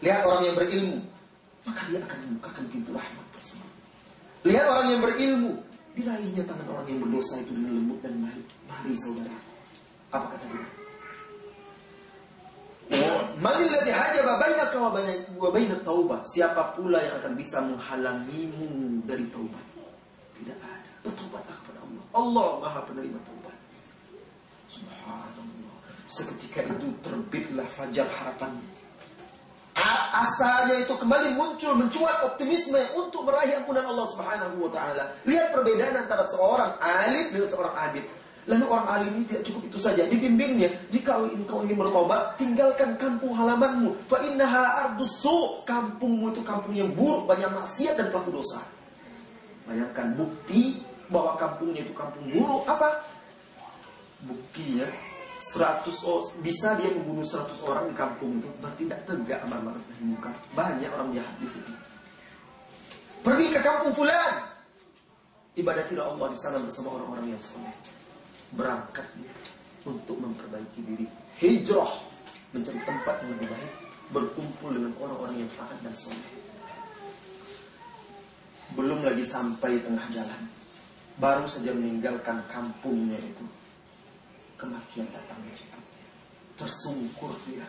Lihat 0.04 0.28
orang 0.28 0.42
yang 0.44 0.56
berilmu. 0.60 1.00
Maka 1.64 1.82
dia 1.88 2.00
akan 2.04 2.18
membukakan 2.28 2.64
pintu 2.68 2.92
rahmat 2.92 3.26
tersebut. 3.36 3.72
Lihat 4.44 4.66
orang 4.68 4.86
yang 4.92 5.02
berilmu. 5.02 5.52
Diraihnya 5.98 6.44
tangan 6.46 6.68
orang 6.78 6.86
yang 6.92 7.00
berdosa 7.02 7.42
itu 7.42 7.52
dengan 7.56 7.72
lembut 7.82 8.00
dan 8.06 8.14
baik. 8.22 8.48
Mari 8.70 8.94
saudara. 8.94 9.38
Apa 10.14 10.38
kata 10.38 10.46
dia? 10.54 10.87
Manilladzi 13.38 13.92
hajaba 13.94 14.42
bainaka 14.42 14.78
wa 15.38 15.50
bainat 15.54 15.82
taubah. 15.86 16.26
Siapa 16.26 16.74
pula 16.74 16.98
yang 17.04 17.22
akan 17.22 17.34
bisa 17.38 17.62
menghalangimu 17.62 19.04
dari 19.06 19.30
taubat? 19.30 19.66
Tidak 20.34 20.58
ada. 20.58 20.92
Bertobatlah 21.06 21.56
kepada 21.62 21.80
Allah. 21.86 22.04
Allah 22.18 22.50
Maha 22.64 22.80
penerima 22.88 23.20
taubat. 23.22 23.58
Subhanallah. 24.72 25.76
Seketika 26.08 26.66
itu 26.66 26.88
terbitlah 27.06 27.68
fajar 27.68 28.10
harapannya. 28.10 28.78
Asalnya 30.18 30.82
itu 30.82 30.98
kembali 30.98 31.38
muncul 31.38 31.78
mencuat 31.78 32.26
optimisme 32.26 32.82
untuk 32.98 33.30
meraih 33.30 33.62
ampunan 33.62 33.86
Allah 33.86 34.10
Subhanahu 34.10 34.66
wa 34.66 34.72
taala. 34.74 35.14
Lihat 35.30 35.54
perbedaan 35.54 35.94
antara 35.94 36.26
seorang 36.26 36.82
alim 36.82 37.30
dengan 37.30 37.50
seorang 37.54 37.76
abid. 37.78 38.02
Lalu 38.48 38.66
orang 38.72 38.88
alim 38.88 39.12
ini 39.20 39.26
tidak 39.28 39.44
cukup 39.52 39.62
itu 39.68 39.80
saja. 39.84 40.08
Dibimbingnya, 40.08 40.72
jika 40.88 41.20
engkau 41.20 41.68
ingin 41.68 41.84
bertobat, 41.84 42.40
tinggalkan 42.40 42.96
kampung 42.96 43.36
halamanmu. 43.36 43.92
Fa 44.08 44.24
innaha 44.24 44.88
ardusu. 44.88 45.68
Kampungmu 45.68 46.32
itu 46.32 46.48
kampung 46.48 46.72
yang 46.72 46.88
buruk, 46.96 47.28
banyak 47.28 47.52
maksiat 47.52 48.00
dan 48.00 48.08
pelaku 48.08 48.40
dosa. 48.40 48.64
Bayangkan 49.68 50.16
bukti 50.16 50.80
bahwa 51.12 51.36
kampungnya 51.36 51.84
itu 51.84 51.92
kampung 51.92 52.24
buruk. 52.32 52.64
Apa? 52.72 53.04
Buktinya 54.24 54.88
100 55.44 55.84
oh, 56.08 56.24
bisa 56.40 56.80
dia 56.80 56.88
membunuh 56.96 57.28
100 57.28 57.52
orang 57.68 57.92
di 57.92 57.96
kampung 58.00 58.40
itu 58.40 58.48
berarti 58.64 58.88
tidak 58.88 59.02
tegak 59.12 59.40
amar 59.44 59.60
ma'ruf 59.60 59.84
nahi 59.92 60.04
munkar. 60.08 60.36
Banyak 60.56 60.88
orang 60.96 61.12
jahat 61.12 61.36
di 61.44 61.52
situ. 61.52 61.76
Pergi 63.28 63.52
ke 63.52 63.60
kampung 63.60 63.92
fulan. 63.92 64.56
Ibadatilah 65.60 66.16
Allah 66.16 66.28
di 66.32 66.40
sana 66.40 66.64
bersama 66.64 66.96
orang-orang 66.96 67.36
yang 67.36 67.44
soleh 67.44 67.97
berangkat 68.56 69.08
dia 69.20 69.34
untuk 69.88 70.20
memperbaiki 70.20 70.80
diri. 70.84 71.08
Hijrah 71.40 71.92
mencari 72.56 72.80
tempat 72.84 73.16
yang 73.24 73.32
lebih 73.36 73.48
baik, 73.52 73.74
berkumpul 74.12 74.70
dengan 74.72 74.92
orang-orang 75.00 75.36
yang 75.44 75.52
taat 75.60 75.78
dan 75.84 75.96
soleh. 75.96 76.32
Belum 78.76 79.00
lagi 79.04 79.24
sampai 79.24 79.80
tengah 79.80 80.04
jalan, 80.12 80.42
baru 81.20 81.48
saja 81.48 81.72
meninggalkan 81.72 82.44
kampungnya 82.52 83.20
itu, 83.20 83.46
kematian 84.60 85.08
datang 85.12 85.40
menjemputnya. 85.44 86.06
Tersungkur 86.58 87.32
dia. 87.48 87.68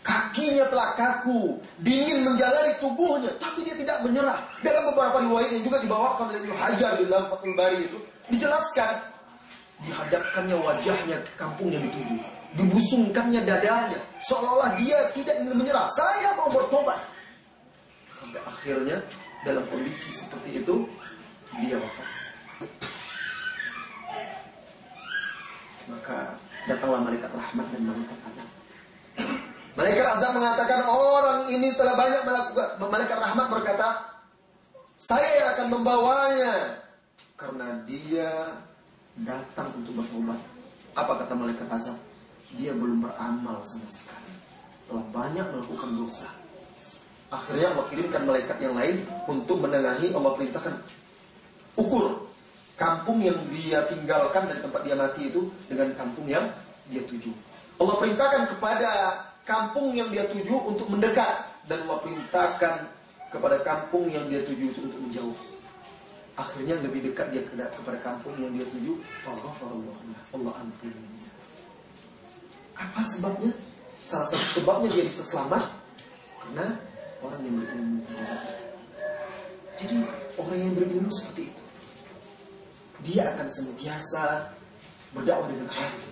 Kakinya 0.00 0.64
telah 0.72 0.96
kaku, 0.96 1.60
dingin 1.84 2.24
menjalari 2.24 2.72
tubuhnya, 2.80 3.36
tapi 3.36 3.68
dia 3.68 3.76
tidak 3.76 4.00
menyerah. 4.00 4.40
Dalam 4.64 4.88
beberapa 4.88 5.20
riwayat 5.20 5.52
yang 5.52 5.64
juga 5.68 5.78
dibawakan 5.84 6.32
oleh 6.32 6.40
Ibnu 6.40 6.54
Hajar 6.56 6.96
di 6.96 7.04
dalam 7.04 7.28
Fathul 7.28 7.52
Bari 7.52 7.84
itu, 7.84 7.98
dijelaskan 8.32 9.19
dihadapkannya 9.84 10.56
wajahnya 10.60 11.16
ke 11.24 11.32
kampung 11.40 11.72
yang 11.72 11.80
dituju. 11.84 12.16
Dibusungkannya 12.58 13.46
dadanya. 13.46 14.00
Seolah-olah 14.26 14.74
dia 14.82 14.98
tidak 15.14 15.38
ingin 15.40 15.54
menyerah. 15.54 15.86
Saya 15.94 16.34
mau 16.34 16.50
bertobat. 16.50 16.98
Sampai 18.12 18.42
akhirnya 18.44 18.98
dalam 19.46 19.64
kondisi 19.70 20.12
seperti 20.12 20.60
itu 20.60 20.84
dia 21.62 21.78
wafat. 21.80 22.08
Maka 25.88 26.18
datanglah 26.68 27.00
malaikat 27.02 27.30
rahmat 27.32 27.66
dan 27.72 27.82
malaikat 27.88 28.18
azab. 28.28 28.48
Malaikat 29.78 30.06
azab 30.18 30.30
mengatakan 30.36 30.80
orang 30.84 31.40
ini 31.48 31.72
telah 31.78 31.94
banyak 31.96 32.22
melakukan 32.26 32.68
malaikat 32.84 33.18
rahmat 33.18 33.46
berkata 33.48 33.88
saya 35.00 35.30
yang 35.40 35.48
akan 35.56 35.66
membawanya. 35.80 36.54
Karena 37.40 37.80
dia 37.88 38.52
datang 39.24 39.68
untuk 39.76 40.00
bertobat. 40.00 40.40
Apa 40.96 41.24
kata 41.24 41.32
malaikat 41.36 41.68
azab? 41.70 41.98
Dia 42.58 42.74
belum 42.74 43.06
beramal 43.06 43.62
sama 43.62 43.86
sekali. 43.86 44.34
Telah 44.90 45.06
banyak 45.14 45.46
melakukan 45.54 45.90
dosa. 45.94 46.28
Akhirnya 47.30 47.70
Allah 47.70 47.86
kirimkan 47.86 48.26
malaikat 48.26 48.58
yang 48.58 48.74
lain 48.74 49.06
untuk 49.30 49.62
menengahi 49.62 50.10
Allah 50.10 50.34
perintahkan 50.34 50.74
ukur 51.78 52.26
kampung 52.74 53.22
yang 53.22 53.38
dia 53.54 53.86
tinggalkan 53.86 54.50
dari 54.50 54.58
tempat 54.58 54.80
dia 54.82 54.96
mati 54.98 55.30
itu 55.30 55.46
dengan 55.70 55.94
kampung 55.94 56.26
yang 56.26 56.50
dia 56.90 57.06
tuju. 57.06 57.30
Allah 57.78 57.96
perintahkan 58.02 58.50
kepada 58.50 58.90
kampung 59.46 59.94
yang 59.94 60.10
dia 60.10 60.26
tuju 60.26 60.58
untuk 60.66 60.90
mendekat 60.90 61.46
dan 61.70 61.86
Allah 61.86 62.02
perintahkan 62.02 62.74
kepada 63.30 63.62
kampung 63.62 64.10
yang 64.10 64.26
dia 64.26 64.42
tuju 64.42 64.74
itu 64.74 64.80
untuk 64.90 65.00
menjauh. 65.06 65.49
Akhirnya 66.40 66.80
lebih 66.80 67.04
dekat 67.04 67.36
dia 67.36 67.44
kepada 67.44 68.00
kampung 68.00 68.32
yang 68.40 68.56
dia 68.56 68.64
tuju. 68.64 68.96
Allah 69.28 70.54
ampuni. 70.56 71.20
Apa 72.80 73.04
sebabnya? 73.04 73.52
Salah 74.08 74.24
satu 74.24 74.64
sebabnya 74.64 74.88
dia 74.88 75.04
bisa 75.04 75.20
selamat 75.20 75.68
karena 76.40 76.80
orang 77.20 77.40
yang 77.44 77.56
berilmu. 77.60 78.00
Jadi 79.76 79.96
orang 80.40 80.56
yang 80.56 80.72
berilmu 80.72 81.12
seperti 81.12 81.52
itu. 81.52 81.64
Dia 83.04 83.36
akan 83.36 83.46
senantiasa 83.48 84.24
berdakwah 85.12 85.48
dengan 85.52 85.68
arif, 85.72 86.04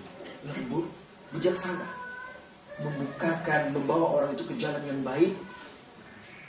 lembut, 0.45 0.87
bijaksana, 1.33 1.89
membukakan, 2.85 3.73
membawa 3.73 4.21
orang 4.21 4.31
itu 4.37 4.45
ke 4.45 4.55
jalan 4.61 4.81
yang 4.85 5.01
baik 5.01 5.33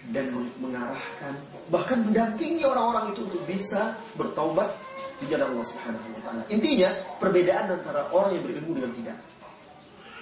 dan 0.10 0.34
mengarahkan 0.58 1.34
bahkan 1.69 2.02
mendampingi 2.02 2.65
orang-orang 2.65 3.13
itu 3.13 3.22
untuk 3.30 3.41
bisa 3.45 3.93
bertaubat 4.17 4.74
di 5.22 5.26
jalan 5.30 5.54
Allah 5.54 5.67
Subhanahu 5.69 6.08
wa 6.15 6.22
taala. 6.26 6.41
Intinya 6.50 6.89
perbedaan 7.22 7.78
antara 7.78 8.10
orang 8.10 8.34
yang 8.34 8.43
berilmu 8.48 8.72
dengan 8.80 8.91
tidak. 8.95 9.17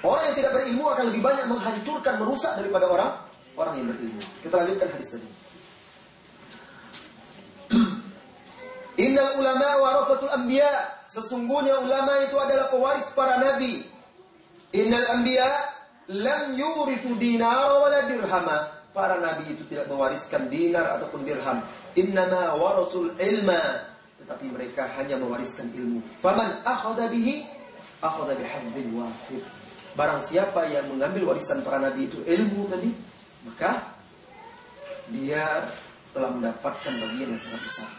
Orang 0.05 0.21
yang 0.29 0.35
tidak 0.37 0.51
berilmu 0.53 0.85
akan 0.93 1.03
lebih 1.09 1.21
banyak 1.25 1.45
menghancurkan, 1.49 2.13
merusak 2.21 2.53
daripada 2.59 2.85
orang 2.85 3.11
orang 3.57 3.73
yang 3.81 3.87
berilmu. 3.89 4.21
Kita 4.45 4.55
lanjutkan 4.61 4.87
hadis 4.93 5.09
tadi. 5.15 5.29
Innal 9.07 9.31
ulama 9.41 9.69
warathatul 9.81 10.31
anbiya. 10.33 10.69
Sesungguhnya 11.07 11.79
ulama 11.81 12.27
itu 12.27 12.35
adalah 12.37 12.67
pewaris 12.69 13.07
para 13.15 13.39
nabi. 13.39 13.81
Innal 14.75 15.07
anbiya 15.17 15.47
lam 16.11 16.53
yurithu 16.53 17.17
dinar 17.17 17.71
wala 17.81 18.05
dirhama. 18.05 18.76
Para 18.97 19.21
nabi 19.21 19.53
itu 19.53 19.61
tidak 19.69 19.93
mewariskan 19.93 20.49
dinar 20.49 20.97
ataupun 20.97 21.21
dirham. 21.21 21.61
Innama 21.93 22.57
warasul 22.57 23.13
ilma. 23.21 23.85
Tetapi 24.17 24.49
mereka 24.49 24.89
hanya 24.97 25.21
mewariskan 25.21 25.69
ilmu. 25.69 26.01
Faman 26.17 26.65
akhadha 26.65 27.05
bihi 27.05 27.45
akhadha 28.01 28.33
bihadzin 28.33 28.89
wahid. 28.97 29.45
Barang 29.93 30.17
siapa 30.25 30.65
yang 30.73 30.89
mengambil 30.89 31.29
warisan 31.29 31.61
para 31.61 31.77
nabi 31.77 32.09
itu 32.09 32.25
ilmu 32.25 32.65
tadi, 32.73 32.89
maka 33.45 33.85
dia 35.13 35.69
telah 36.17 36.33
mendapatkan 36.33 36.93
bagian 36.97 37.37
yang 37.37 37.41
sangat 37.41 37.61
besar. 37.69 37.91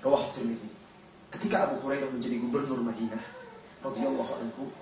Rawah 0.00 0.24
Tirmidzi. 0.32 0.72
Ketika 1.36 1.68
Abu 1.68 1.84
Hurairah 1.84 2.08
menjadi 2.16 2.40
gubernur 2.40 2.80
Madinah, 2.80 3.20
radhiyallahu 3.84 4.32
anhu, 4.40 4.72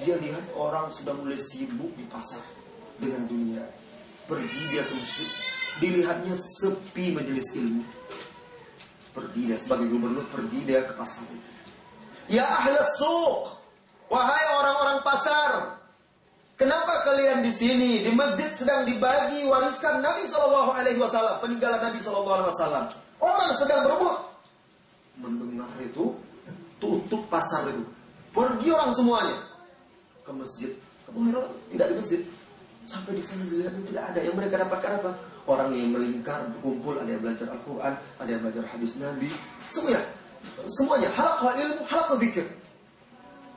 dia 0.00 0.16
lihat 0.16 0.48
orang 0.56 0.88
sudah 0.88 1.12
mulai 1.12 1.36
sibuk 1.36 1.92
di 1.92 2.08
pasar 2.08 2.57
dengan 2.98 3.24
dunia. 3.26 3.64
Pergi 4.28 4.62
dia 4.68 4.84
ke 4.84 4.92
masjid, 4.92 5.28
dilihatnya 5.80 6.34
sepi 6.36 7.16
majelis 7.16 7.48
ilmu. 7.56 7.82
Pergi 9.16 9.40
dia 9.48 9.58
sebagai 9.58 9.88
gubernur, 9.88 10.22
pergi 10.28 10.60
dia 10.68 10.84
ke 10.84 10.92
pasar 10.92 11.24
itu. 11.32 11.50
Ya 12.28 12.44
ahlas 12.44 12.92
suq, 13.00 13.56
wahai 14.12 14.44
orang-orang 14.52 15.00
pasar, 15.00 15.78
Kenapa 16.58 17.06
kalian 17.06 17.46
di 17.46 17.54
sini? 17.54 18.02
Di 18.02 18.10
masjid 18.10 18.50
sedang 18.50 18.82
dibagi 18.82 19.46
warisan 19.46 20.02
Nabi 20.02 20.26
Shallallahu 20.26 20.74
Alaihi 20.74 20.98
Wasallam 20.98 21.38
peninggalan 21.38 21.78
Nabi 21.78 22.02
Shallallahu 22.02 22.34
Alaihi 22.34 22.50
Wasallam. 22.50 22.84
Orang 23.22 23.54
sedang 23.54 23.86
berebut. 23.86 24.16
Mendengar 25.22 25.70
itu 25.78 26.18
tutup 26.82 27.22
pasar 27.30 27.62
itu. 27.70 27.86
Pergi 28.34 28.74
orang 28.74 28.90
semuanya. 28.90 29.38
Ke 30.26 30.34
masjid. 30.34 30.74
Abu 31.06 31.30
tidak 31.70 31.86
di 31.88 31.94
masjid 31.94 32.20
sampai 32.88 33.20
di 33.20 33.22
sana 33.22 33.44
dilihat 33.44 33.76
tidak 33.84 34.04
ada. 34.08 34.20
Yang 34.24 34.34
mereka 34.40 34.54
dapatkan 34.64 34.90
apa? 35.04 35.10
Orang 35.44 35.68
yang 35.76 35.92
melingkar 35.92 36.48
berkumpul 36.56 36.96
ada 36.96 37.08
yang 37.12 37.20
belajar 37.20 37.52
Al-Quran 37.52 37.92
ada 38.00 38.28
yang 38.32 38.40
belajar 38.40 38.64
hadis 38.64 38.96
Nabi. 38.96 39.28
Semuanya. 39.68 40.00
Semuanya. 40.64 41.08
Halaqah 41.12 41.52
ilmu 41.60 41.84
halaqah 41.84 42.16
zikir. 42.24 42.46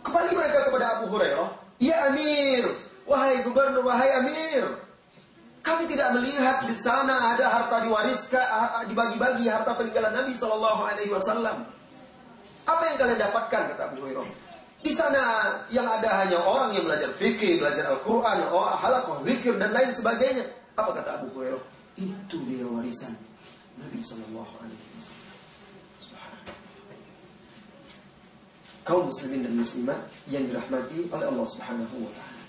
Kembali 0.04 0.32
mereka 0.36 0.67
kepada 0.67 0.86
Abu 1.00 1.06
Hurairah. 1.08 1.50
Ya 1.80 2.12
Amir 2.12 2.91
Wahai 3.12 3.41
gubernur, 3.41 3.84
wahai 3.84 4.08
amir, 4.22 4.65
kami 5.65 5.89
tidak 5.89 6.15
melihat 6.15 6.63
di 6.63 6.72
sana 6.78 7.34
ada 7.34 7.50
harta 7.50 7.84
diwariskan, 7.84 8.88
dibagi-bagi 8.88 9.50
harta 9.50 9.74
peninggalan 9.74 10.13
Nabi 10.13 10.38
Shallallahu 10.38 10.82
Alaihi 10.86 11.12
Wasallam. 11.12 11.65
Apa 12.63 12.84
yang 12.88 12.98
kalian 13.02 13.20
dapatkan 13.20 13.62
kata 13.74 13.82
Abu 13.91 14.06
Hurairah? 14.06 14.50
Di 14.82 14.89
sana 14.89 15.22
yang 15.70 15.86
ada 15.86 16.26
hanya 16.26 16.41
orang 16.41 16.74
yang 16.74 16.89
belajar 16.89 17.13
fikih, 17.13 17.62
belajar 17.62 17.86
Al-Quran, 17.94 18.50
oh, 18.50 18.65
halakoh, 18.65 19.22
zikir 19.22 19.54
dan 19.62 19.70
lain 19.78 19.94
sebagainya. 19.94 20.41
Apa 20.74 20.98
kata 20.98 21.22
Abu 21.22 21.30
Hurairah? 21.38 21.62
Itu 22.02 22.41
dia 22.50 22.65
warisan 22.65 23.13
Nabi 23.78 24.02
Shallallahu 24.02 24.54
Alaihi 24.58 24.82
Wasallam. 24.98 25.30
Kaum 28.82 29.13
muslimin 29.13 29.46
dan 29.46 29.54
muslimat 29.54 30.00
yang 30.26 30.50
dirahmati 30.50 31.06
oleh 31.13 31.26
Allah 31.30 31.46
Subhanahu 31.46 31.96
Wa 32.02 32.12
Taala. 32.17 32.41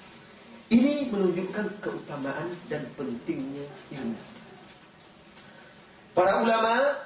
Ini 0.72 1.12
menunjukkan 1.12 1.84
keutamaan 1.84 2.48
dan 2.72 2.88
pentingnya 2.96 3.68
ilmu. 3.92 4.16
Para 6.16 6.40
ulama, 6.40 6.96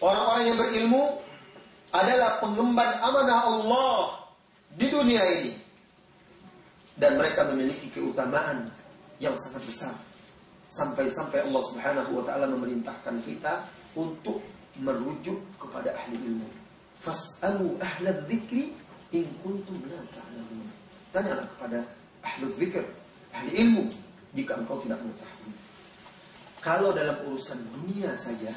orang-orang 0.00 0.44
yang 0.48 0.56
berilmu 0.56 1.04
adalah 1.92 2.40
pengemban 2.40 2.96
amanah 3.04 3.40
Allah 3.44 4.19
di 4.74 4.86
dunia 4.90 5.22
ini. 5.40 5.54
Dan 7.00 7.16
mereka 7.16 7.48
memiliki 7.48 7.88
keutamaan 7.88 8.68
yang 9.22 9.32
sangat 9.40 9.64
besar. 9.64 9.94
Sampai-sampai 10.68 11.48
Allah 11.48 11.62
Subhanahu 11.64 12.20
wa 12.20 12.24
taala 12.28 12.46
memerintahkan 12.52 13.24
kita 13.24 13.64
untuk 13.96 14.44
merujuk 14.78 15.40
kepada 15.56 15.96
ahli 15.96 16.20
ilmu. 16.20 16.48
Fas'alu 17.00 17.80
ahla 17.80 18.12
dzikri 18.28 18.70
in 19.16 19.24
kuntum 19.40 19.80
la 19.88 19.98
ta'lamun. 20.12 20.68
Tanyalah 21.10 21.46
kepada 21.56 21.80
ahli 22.20 22.44
dzikir 22.52 22.84
ahli 23.32 23.50
ilmu 23.64 23.88
jika 24.36 24.60
engkau 24.60 24.78
tidak 24.84 25.00
mengetahui. 25.00 25.52
Kalau 26.60 26.92
dalam 26.92 27.16
urusan 27.24 27.56
dunia 27.72 28.12
saja, 28.12 28.52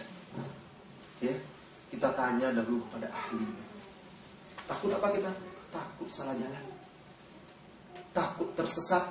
ya 1.24 1.34
kita 1.88 2.12
tanya 2.14 2.52
dahulu 2.52 2.84
kepada 2.92 3.08
ahli. 3.10 3.48
Takut 4.68 4.92
apa 4.92 5.08
kita? 5.16 5.32
Takut 5.74 6.10
salah 6.14 6.38
jalan. 6.38 6.66
Takut 8.14 8.50
tersesat. 8.54 9.10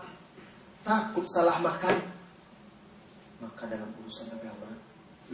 Takut 0.87 1.27
salah 1.27 1.59
makan. 1.59 1.99
Maka 3.43 3.67
dalam 3.67 3.91
urusan 3.99 4.31
agama 4.31 4.71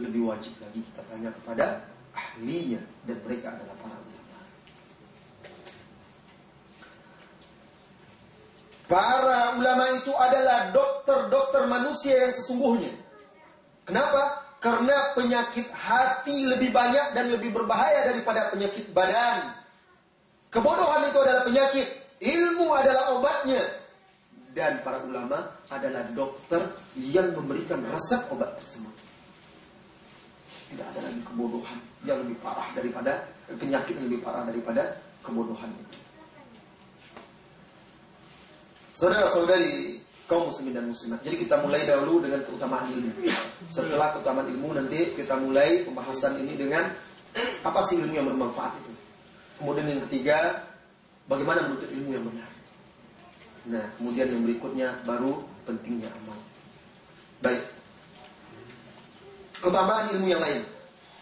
lebih 0.01 0.25
wajib 0.25 0.57
lagi 0.57 0.81
kita 0.81 1.01
tanya 1.05 1.29
kepada 1.29 1.85
ahlinya 2.17 2.81
dan 3.05 3.21
mereka 3.21 3.53
adalah 3.53 3.77
para 3.77 3.97
Para 8.89 9.53
ulama 9.53 9.85
itu 10.01 10.09
adalah 10.17 10.73
dokter-dokter 10.73 11.69
manusia 11.69 12.25
yang 12.25 12.33
sesungguhnya. 12.33 12.89
Kenapa? 13.85 14.49
Karena 14.57 15.13
penyakit 15.13 15.69
hati 15.69 16.49
lebih 16.49 16.73
banyak 16.73 17.13
dan 17.13 17.29
lebih 17.29 17.53
berbahaya 17.53 18.09
daripada 18.09 18.49
penyakit 18.49 18.89
badan. 18.89 19.58
Kebodohan 20.49 21.05
itu 21.13 21.17
adalah 21.21 21.43
penyakit, 21.45 21.87
ilmu 22.21 22.73
adalah 22.73 23.13
obatnya. 23.17 23.61
Dan 24.49 24.81
para 24.81 24.97
ulama 25.05 25.45
adalah 25.69 26.01
dokter 26.09 26.59
yang 26.97 27.37
memberikan 27.37 27.85
resep 27.93 28.25
obat 28.33 28.57
tersebut. 28.57 28.91
Tidak 30.73 30.85
ada 30.85 30.99
lagi 31.05 31.21
kebodohan 31.21 31.79
yang 32.05 32.17
lebih 32.25 32.37
parah 32.41 32.65
daripada 32.73 33.29
penyakit 33.45 33.93
yang 34.01 34.05
lebih 34.09 34.21
parah 34.25 34.45
daripada 34.45 34.97
kebodohan 35.21 35.69
itu. 35.69 35.97
Saudara-saudari 38.93 40.01
kaum 40.29 40.49
muslimin 40.49 40.77
dan 40.77 40.85
muslimat. 40.85 41.19
Jadi 41.25 41.41
kita 41.41 41.57
mulai 41.65 41.87
dahulu 41.89 42.21
dengan 42.21 42.45
keutamaan 42.45 42.85
ilmu. 42.93 43.11
Setelah 43.65 44.13
keutamaan 44.13 44.45
ilmu 44.45 44.77
nanti 44.77 45.17
kita 45.17 45.41
mulai 45.41 45.81
pembahasan 45.81 46.37
ini 46.41 46.53
dengan 46.53 46.85
apa 47.65 47.81
sih 47.89 47.97
ilmu 47.97 48.13
yang 48.13 48.29
bermanfaat 48.29 48.77
itu. 48.85 48.98
Kemudian 49.59 49.91
yang 49.91 50.01
ketiga, 50.07 50.63
bagaimana 51.27 51.67
menuntut 51.67 51.91
ilmu 51.91 52.09
yang 52.15 52.25
benar. 52.25 52.49
Nah, 53.69 53.85
kemudian 53.99 54.31
yang 54.31 54.41
berikutnya 54.47 54.87
baru 55.03 55.43
pentingnya 55.67 56.07
amal. 56.23 56.39
Baik. 57.43 57.63
Keutamaan 59.59 60.15
ilmu 60.15 60.27
yang 60.31 60.39
lain. 60.39 60.63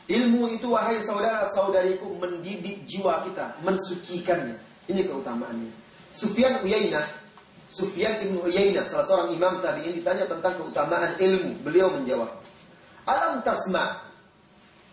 Ilmu 0.08 0.56
itu 0.56 0.72
wahai 0.72 1.02
saudara-saudariku 1.04 2.08
mendidik 2.22 2.86
jiwa 2.88 3.26
kita, 3.28 3.60
mensucikannya. 3.66 4.56
Ini 4.88 5.04
keutamaannya. 5.04 5.74
Sufyan 6.14 6.64
Uyainah 6.64 7.28
Sufyan 7.68 8.24
bin 8.24 8.40
Uyainah, 8.40 8.88
salah 8.88 9.04
seorang 9.04 9.30
imam 9.36 9.60
tabi'in 9.60 9.92
ditanya 9.92 10.24
tentang 10.24 10.56
keutamaan 10.56 11.20
ilmu. 11.20 11.68
Beliau 11.68 11.92
menjawab, 11.92 12.32
"Alam 13.04 13.44
tasma' 13.44 14.07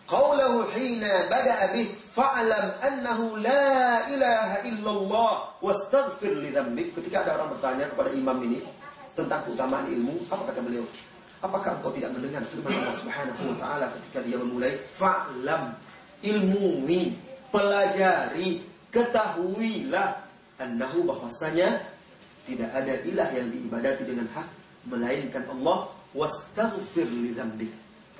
qawlahu 0.05 0.69
hina 0.73 1.29
bada'a 1.29 1.73
bih 1.73 1.89
fa'lam 1.97 2.65
annahu 2.81 3.37
la 3.41 4.05
ilaha 4.09 4.57
illallah 4.65 5.31
wastaghfir 5.61 6.37
li 6.39 6.49
dzambik." 6.53 6.93
Ketika 6.97 7.25
ada 7.25 7.41
orang 7.41 7.57
bertanya 7.57 7.85
kepada 7.89 8.09
imam 8.13 8.37
ini 8.45 8.61
tentang 9.17 9.43
keutamaan 9.45 9.89
ilmu, 9.89 10.25
apa 10.29 10.53
kata 10.53 10.61
beliau? 10.61 10.85
Apakah 11.43 11.77
engkau 11.77 11.93
tidak 11.93 12.15
mendengar 12.15 12.41
firman 12.47 12.73
Allah 12.73 12.95
Subhanahu 12.95 13.41
wa 13.53 13.55
taala 13.61 13.85
ketika 13.99 14.19
dia 14.25 14.37
memulai 14.41 14.73
fa'lam 14.73 15.77
ilmui, 16.25 17.13
pelajari, 17.53 18.65
ketahuilah 18.89 20.25
annahu 20.57 21.05
bahwasanya 21.05 21.83
tidak 22.45 22.69
ada 22.71 22.93
ilah 23.03 23.29
yang 23.35 23.51
diibadati 23.51 24.07
dengan 24.07 24.29
hak 24.31 24.47
melainkan 24.87 25.43
Allah 25.49 25.89
wastaghfir 26.13 27.09
li 27.09 27.33
dzambik 27.35 27.73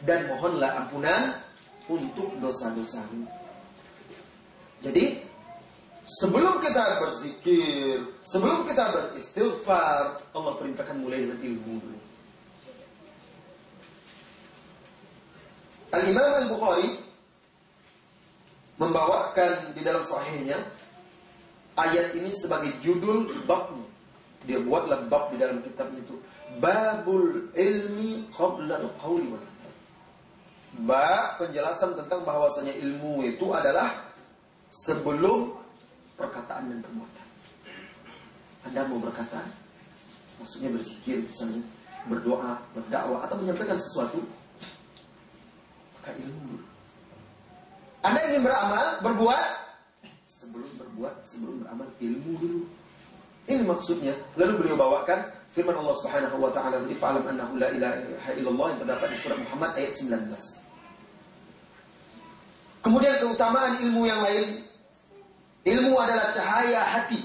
dan 0.03 0.27
mohonlah 0.27 0.85
ampunan 0.85 1.39
untuk 1.89 2.33
dosa-dosamu. 2.41 3.27
Jadi 4.81 5.21
sebelum 6.05 6.61
kita 6.61 7.01
berzikir, 7.01 8.05
sebelum 8.21 8.65
kita 8.69 8.83
beristighfar, 8.93 10.21
Allah 10.33 10.53
perintahkan 10.57 10.97
mulai 11.01 11.25
dengan 11.25 11.39
ilmu 11.41 11.73
dulu. 11.81 11.99
Al-Imam 15.95 16.31
Al-Bukhari 16.43 16.91
membawakan 18.75 19.71
di 19.71 19.81
dalam 19.81 20.03
sahihnya 20.03 20.59
ayat 21.79 22.11
ini 22.19 22.35
sebagai 22.35 22.75
judul 22.83 23.31
babnya 23.47 23.95
dia 24.45 24.61
buatlah 24.61 25.09
bab 25.09 25.33
di 25.33 25.41
dalam 25.41 25.59
kitab 25.65 25.89
itu. 25.97 26.21
Babul 26.61 27.49
ilmi 27.57 28.29
qabla 28.31 28.77
al-qawli 28.77 29.25
wal 29.33 29.45
Bab 30.83 31.39
penjelasan 31.39 31.95
tentang 31.95 32.27
bahwasanya 32.27 32.75
ilmu 32.75 33.23
itu 33.23 33.47
adalah 33.55 34.11
sebelum 34.67 35.55
perkataan 36.19 36.67
dan 36.67 36.79
perbuatan. 36.83 37.27
Anda 38.67 38.81
mau 38.91 38.99
berkata, 38.99 39.39
maksudnya 40.41 40.75
berzikir 40.75 41.23
misalnya, 41.23 41.63
berdoa, 42.11 42.59
berdakwah 42.75 43.23
atau 43.23 43.39
menyampaikan 43.39 43.79
sesuatu, 43.79 44.19
maka 45.95 46.11
ilmu 46.19 46.59
Anda 48.03 48.19
ingin 48.27 48.43
beramal, 48.43 48.85
berbuat, 48.99 49.49
sebelum 50.27 50.69
berbuat, 50.75 51.13
sebelum 51.23 51.55
beramal 51.63 51.87
ilmu 52.03 52.31
dulu. 52.37 52.61
Ini 53.45 53.61
maksudnya. 53.61 54.13
Lalu 54.35 54.65
beliau 54.65 54.77
bawakan 54.77 55.29
firman 55.53 55.77
Allah 55.77 55.95
Subhanahu 56.01 56.37
wa 56.41 56.49
taala 56.49 56.81
tadi 56.81 56.97
fa'lam 56.97 57.25
annahu 57.29 57.61
la 57.61 57.69
ilaha 57.69 58.29
illallah 58.33 58.67
yang 58.73 58.79
terdapat 58.81 59.07
di 59.13 59.17
surat 59.21 59.37
Muhammad 59.39 59.71
ayat 59.77 59.93
19. 59.93 60.64
Kemudian 62.85 63.17
keutamaan 63.17 63.81
ilmu 63.81 64.05
yang 64.05 64.21
lain. 64.21 64.61
Ilmu 65.65 65.97
adalah 65.97 66.29
cahaya 66.29 66.85
hati. 66.85 67.17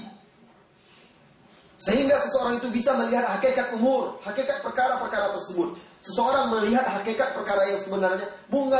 Sehingga 1.77 2.17
seseorang 2.25 2.57
itu 2.57 2.73
bisa 2.73 2.97
melihat 2.97 3.29
hakikat 3.29 3.77
umur, 3.77 4.17
hakikat 4.25 4.65
perkara-perkara 4.65 5.37
tersebut. 5.37 5.77
Seseorang 6.01 6.49
melihat 6.49 6.81
hakikat 6.89 7.37
perkara 7.37 7.61
yang 7.69 7.77
sebenarnya 7.77 8.25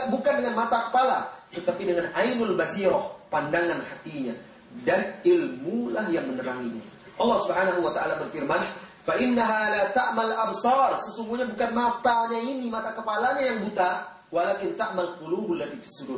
bukan 0.10 0.34
dengan 0.41 0.58
mata 0.58 0.89
kepala, 0.89 1.30
tetapi 1.54 1.86
dengan 1.86 2.10
ainul 2.17 2.58
basiroh, 2.58 3.13
pandangan 3.30 3.78
hatinya. 3.86 4.34
Dan 4.82 5.22
ilmulah 5.22 6.10
yang 6.10 6.26
meneranginya. 6.34 6.82
Allah 7.22 7.38
Subhanahu 7.46 7.86
wa 7.86 7.94
taala 7.94 8.17
berfirman, 8.26 8.62
"Fa 9.06 9.13
innaha 9.22 9.70
la 9.70 9.84
ta'mal 9.94 10.34
absar." 10.50 10.98
Sesungguhnya 11.06 11.46
bukan 11.46 11.78
matanya 11.78 12.39
ini, 12.41 12.74
mata 12.74 12.98
kepalanya 12.98 13.46
yang 13.46 13.62
buta, 13.62 14.10
walakin 14.34 14.74
ta'mal 14.74 15.22
qulubul 15.22 15.62
lati 15.62 15.78
fis. 15.78 16.10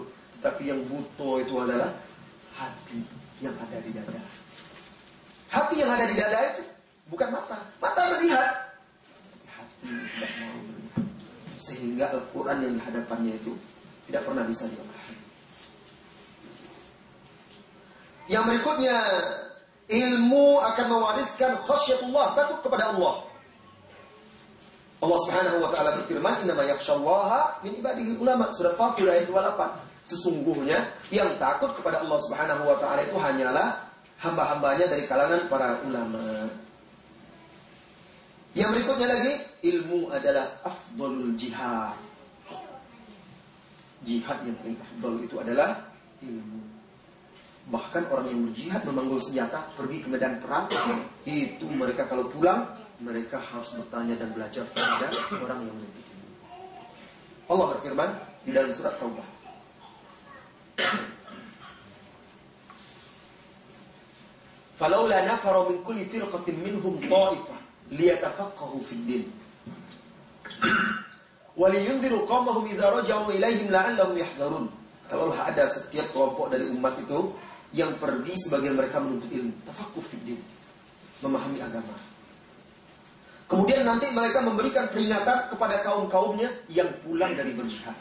Tapi 0.43 0.67
yang 0.67 0.83
buta 0.91 1.39
itu 1.39 1.55
adalah 1.55 1.87
hati 2.59 2.99
yang 3.39 3.55
ada 3.55 3.79
di 3.79 3.95
dada. 3.95 4.21
Hati 5.47 5.75
yang 5.79 5.87
ada 5.95 6.03
di 6.03 6.15
dada 6.19 6.39
itu 6.51 6.63
bukan 7.07 7.31
mata. 7.31 7.63
Mata 7.79 8.01
melihat, 8.11 8.75
hati 9.47 9.87
tidak 9.87 10.31
mau 10.43 10.59
melihat. 10.67 11.03
Sehingga 11.55 12.05
Al-Quran 12.11 12.59
yang 12.59 12.73
di 12.75 12.81
hadapannya 12.83 13.33
itu 13.39 13.55
tidak 14.11 14.27
pernah 14.27 14.43
bisa 14.43 14.67
dipahami. 14.67 15.17
Yang 18.27 18.43
berikutnya 18.51 18.95
ilmu 19.87 20.59
akan 20.59 20.85
mewariskan 20.91 21.55
khasyatullah, 21.63 22.35
takut 22.35 22.59
kepada 22.67 22.91
Allah. 22.91 23.23
Allah 25.03 25.19
Subhanahu 25.27 25.57
wa 25.59 25.69
taala 25.71 25.99
berfirman, 26.03 26.47
"Innama 26.47 26.63
yakhsyallaha 26.67 27.63
min 27.67 27.79
ibadihi 27.79 28.19
ulama." 28.19 28.51
Surat 28.55 28.75
Fatir 28.79 29.07
ayat 29.07 29.27
28. 29.27 29.92
Sesungguhnya 30.03 30.91
yang 31.15 31.31
takut 31.39 31.71
kepada 31.79 32.03
Allah 32.03 32.19
Subhanahu 32.27 32.63
wa 32.67 32.75
taala 32.75 33.07
itu 33.07 33.15
hanyalah 33.15 33.79
hamba-hambanya 34.19 34.91
dari 34.91 35.07
kalangan 35.07 35.47
para 35.47 35.79
ulama. 35.87 36.47
Yang 38.53 38.69
berikutnya 38.77 39.07
lagi, 39.09 39.33
ilmu 39.65 40.13
adalah 40.13 40.61
afdalul 40.61 41.33
jihad. 41.39 41.97
Jihad 44.03 44.37
yang 44.43 44.59
paling 44.59 44.77
afdal 44.77 45.13
itu 45.23 45.35
adalah 45.39 45.87
ilmu. 46.21 46.61
Bahkan 47.63 48.11
orang 48.11 48.27
yang 48.27 48.43
berjihad 48.51 48.83
memanggul 48.83 49.23
senjata 49.23 49.71
pergi 49.79 50.03
ke 50.03 50.07
medan 50.11 50.43
perang 50.43 50.67
itu 51.23 51.63
mereka 51.71 52.03
kalau 52.11 52.27
pulang 52.27 52.67
mereka 52.99 53.39
harus 53.39 53.71
bertanya 53.71 54.19
dan 54.19 54.35
belajar 54.35 54.67
kepada 54.67 55.07
orang 55.39 55.59
yang 55.63 55.77
lebih 55.79 56.03
ilmu. 56.03 56.29
Allah 57.47 57.65
berfirman 57.73 58.09
di 58.43 58.51
dalam 58.51 58.71
surat 58.75 58.99
Taubah. 58.99 59.42
Falaula 64.73 65.23
nafara 65.23 65.69
min 65.69 65.79
kulli 65.85 66.03
firqatin 66.03 66.59
minhum 66.59 66.99
ta'ifah 66.99 67.59
liyatafaqahu 67.93 68.81
fid 68.81 69.03
din. 69.05 69.23
Waliyundiru 71.53 72.25
qawmahum 72.25 72.65
idza 72.67 72.89
raja'u 72.89 73.29
ilaihim 73.31 73.69
la'allahum 73.69 74.17
yahzarun. 74.17 74.65
Kalau 75.05 75.29
ada 75.29 75.69
setiap 75.69 76.09
kelompok 76.09 76.49
dari 76.49 76.65
umat 76.73 76.97
itu 76.97 77.31
yang 77.73 77.93
pergi 78.01 78.33
sebagian 78.47 78.73
mereka 78.73 78.97
menuntut 78.97 79.29
ilmu, 79.29 79.53
tafaqquh 79.65 80.01
fiddin, 80.01 80.39
memahami 81.21 81.61
agama. 81.61 81.93
Kemudian 83.45 83.85
nanti 83.85 84.09
mereka 84.09 84.41
memberikan 84.41 84.89
peringatan 84.89 85.53
kepada 85.53 85.85
kaum-kaumnya 85.85 86.49
yang 86.71 86.89
pulang 87.05 87.37
dari 87.37 87.53
berjihad. 87.53 87.93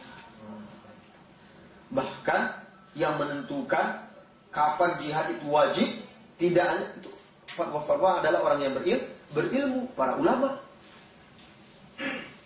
Bahkan 1.92 2.61
yang 2.96 3.16
menentukan 3.16 4.04
kapan 4.52 4.90
jihad 5.00 5.26
itu 5.32 5.46
wajib, 5.48 5.88
tidak 6.36 6.68
itu 7.00 7.10
fatwa-fatwa 7.52 8.20
adalah 8.20 8.40
orang 8.52 8.60
yang 8.68 8.74
beril, 8.76 8.98
berilmu, 9.32 9.88
para 9.96 10.16
ulama. 10.16 10.60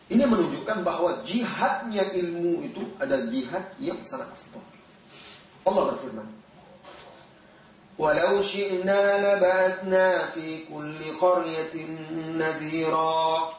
Ini 0.06 0.22
menunjukkan 0.22 0.86
bahwa 0.86 1.18
jihadnya 1.26 2.06
ilmu 2.14 2.62
itu 2.62 2.78
adalah 3.02 3.26
jihad 3.26 3.64
yang 3.82 3.98
sangat 4.06 4.30
afdal. 4.30 4.62
Allah 5.66 5.82
berfirman, 5.90 6.28
"Walau 7.98 8.38
syi'na 8.38 9.18
laba'atna 9.18 10.30
fi 10.30 10.62
kulli 10.70 11.10
qaryatin 11.18 12.38
nadhira, 12.38 13.50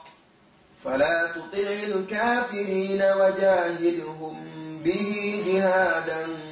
fala 0.88 1.36
tuti'il 1.36 2.08
الكافرين 2.08 3.02
wajahidhum 3.02 4.36
bihi 4.84 5.44
jihadan 5.44 6.47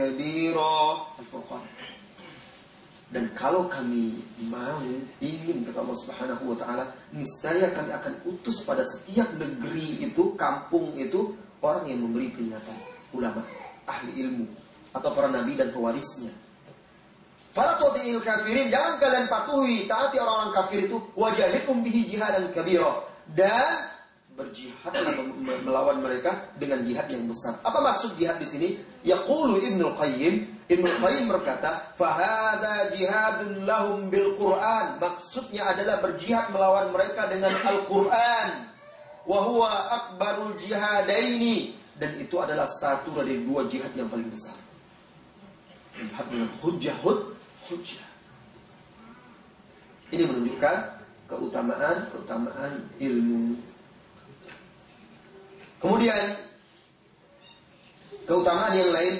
kabira. 0.00 1.12
Al-Furqan 1.20 1.60
dan 3.10 3.26
kalau 3.34 3.66
kami 3.66 4.22
mau 4.46 4.78
ingin 5.18 5.66
kata 5.66 5.82
Allah 5.82 5.98
Subhanahu 5.98 6.54
wa 6.54 6.56
taala 6.56 6.84
niscaya 7.10 7.74
kami 7.74 7.90
akan 7.90 8.14
utus 8.22 8.62
pada 8.62 8.86
setiap 8.86 9.26
negeri 9.34 10.06
itu 10.06 10.38
kampung 10.38 10.94
itu 10.94 11.34
orang 11.58 11.90
yang 11.90 12.06
memberi 12.06 12.30
peringatan. 12.30 12.78
Ulama 13.10 13.42
ahli 13.90 14.14
ilmu 14.22 14.46
atau 14.94 15.10
para 15.10 15.26
nabi 15.26 15.58
dan 15.58 15.74
pewarisnya. 15.74 16.30
Fala 17.50 17.82
tu'til 17.82 18.22
kafirin, 18.22 18.70
jangan 18.70 19.02
kalian 19.02 19.26
patuhi, 19.26 19.90
taati 19.90 20.22
orang-orang 20.22 20.54
kafir 20.54 20.86
itu, 20.86 21.02
wajahikum 21.18 21.82
bihi 21.82 22.14
jihadan 22.14 22.54
kabira. 22.54 23.02
Dan 23.26 23.90
berjihad 24.40 24.92
melawan 25.60 26.00
mereka 26.00 26.48
dengan 26.56 26.80
jihad 26.80 27.04
yang 27.12 27.28
besar. 27.28 27.60
Apa 27.60 27.84
maksud 27.84 28.16
jihad 28.16 28.40
di 28.40 28.48
sini? 28.48 28.68
Yaqulu 29.04 29.60
Ibnu 29.60 29.92
Qayyim, 29.92 30.34
Ibnu 30.64 30.88
Qayyim 31.04 31.28
berkata, 31.28 31.92
"Fahada 32.00 32.88
jihadun 32.96 33.68
lahum 33.68 34.08
bil 34.08 34.32
Qur'an." 34.40 34.96
Maksudnya 34.96 35.76
adalah 35.76 36.00
berjihad 36.00 36.48
melawan 36.48 36.88
mereka 36.88 37.28
dengan 37.28 37.52
Al-Qur'an. 37.52 38.72
Wa 39.28 39.38
huwa 39.44 39.68
akbarul 39.92 40.56
jihadaini 40.56 41.76
dan 42.00 42.16
itu 42.16 42.40
adalah 42.40 42.64
satu 42.64 43.12
dari 43.12 43.44
dua 43.44 43.68
jihad 43.68 43.92
yang 43.92 44.08
paling 44.08 44.32
besar. 44.32 44.56
Jihad 46.00 46.26
dengan 46.32 46.48
hujjah 46.64 46.96
hujjah. 47.04 48.08
Ini 50.10 50.24
menunjukkan 50.26 50.76
keutamaan-keutamaan 51.30 52.98
ilmu. 52.98 53.69
Kemudian 55.80 56.36
keutamaan 58.28 58.76
yang 58.76 58.92
lain 58.92 59.16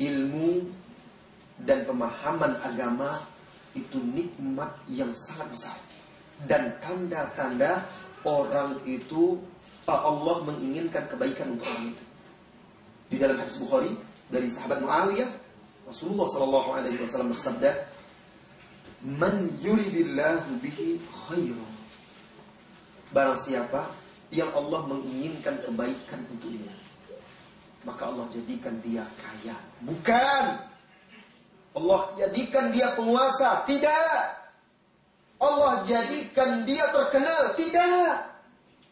ilmu 0.00 0.72
dan 1.62 1.84
pemahaman 1.84 2.56
agama 2.64 3.20
itu 3.76 4.00
nikmat 4.00 4.72
yang 4.90 5.12
sangat 5.12 5.48
besar 5.52 5.78
dan 6.48 6.74
tanda-tanda 6.82 7.84
orang 8.26 8.80
itu 8.88 9.38
Allah 9.84 10.40
menginginkan 10.48 11.04
kebaikan 11.06 11.54
untuk 11.54 11.68
orang 11.68 11.92
itu. 11.92 12.04
Di 13.12 13.16
dalam 13.20 13.36
hadis 13.36 13.60
Bukhari 13.60 13.92
dari 14.32 14.48
sahabat 14.48 14.80
Muawiyah 14.80 15.28
Rasulullah 15.84 16.24
Shallallahu 16.32 16.70
Alaihi 16.72 16.96
Wasallam 17.04 17.36
bersabda 17.36 17.70
Man 19.04 19.52
yuridillahu 19.60 20.56
bihi 20.64 20.96
khairan 21.28 21.73
Barang 23.14 23.38
siapa 23.38 23.86
yang 24.34 24.50
Allah 24.58 24.82
menginginkan 24.90 25.62
kebaikan 25.62 26.20
untuk 26.34 26.50
dia 26.50 26.74
Maka 27.86 28.10
Allah 28.10 28.26
jadikan 28.34 28.74
dia 28.82 29.06
kaya 29.14 29.54
Bukan 29.86 30.44
Allah 31.78 32.00
jadikan 32.18 32.74
dia 32.74 32.90
penguasa 32.98 33.62
Tidak 33.62 34.18
Allah 35.38 35.86
jadikan 35.86 36.66
dia 36.66 36.90
terkenal 36.90 37.54
Tidak 37.54 38.14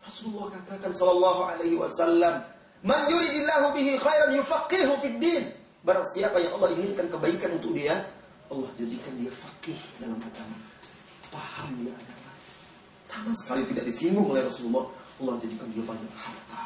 Rasulullah 0.06 0.54
katakan 0.54 0.94
Sallallahu 0.94 1.42
Alaihi 1.50 1.74
Wasallam 1.74 2.52
Man 2.82 3.06
yuridillahu 3.06 3.78
bihi 3.78 3.94
khairan 3.94 4.35
yufaqihu 4.35 4.98
fid 4.98 5.16
din. 5.22 5.54
Barang 5.87 6.02
siapa 6.02 6.42
yang 6.42 6.58
Allah 6.58 6.74
inginkan 6.74 7.06
kebaikan 7.14 7.54
untuk 7.54 7.78
dia, 7.78 7.94
Allah 8.50 8.70
jadikan 8.74 9.14
dia 9.22 9.30
faqih 9.30 9.78
dalam 10.02 10.18
agama. 10.18 10.58
Paham 11.30 11.70
dia 11.78 11.94
agama. 11.94 12.21
Sama 13.07 13.35
sekali 13.35 13.67
tidak 13.69 13.85
disinggung 13.88 14.31
oleh 14.31 14.47
Rasulullah. 14.47 14.87
Allah 15.23 15.35
jadikan 15.43 15.69
dia 15.71 15.85
banyak 15.85 16.12
harta. 16.17 16.62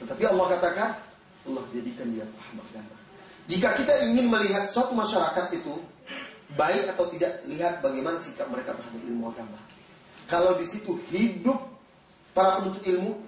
Tetapi 0.00 0.22
Allah 0.28 0.46
katakan, 0.56 0.90
Allah 1.48 1.64
jadikan 1.72 2.06
dia 2.12 2.24
paham 2.24 2.62
agama. 2.62 2.96
Jika 3.50 3.74
kita 3.74 3.94
ingin 4.06 4.30
melihat 4.30 4.70
suatu 4.70 4.94
masyarakat 4.94 5.50
itu 5.58 5.74
baik 6.54 6.94
atau 6.94 7.10
tidak, 7.10 7.42
lihat 7.50 7.82
bagaimana 7.82 8.14
sikap 8.16 8.46
mereka 8.46 8.78
terhadap 8.78 9.02
ilmu 9.10 9.28
agama. 9.28 9.58
Kalau 10.30 10.54
di 10.54 10.66
situ 10.70 11.02
hidup 11.10 11.58
para 12.30 12.62
penuntut 12.62 12.86
ilmu, 12.86 13.18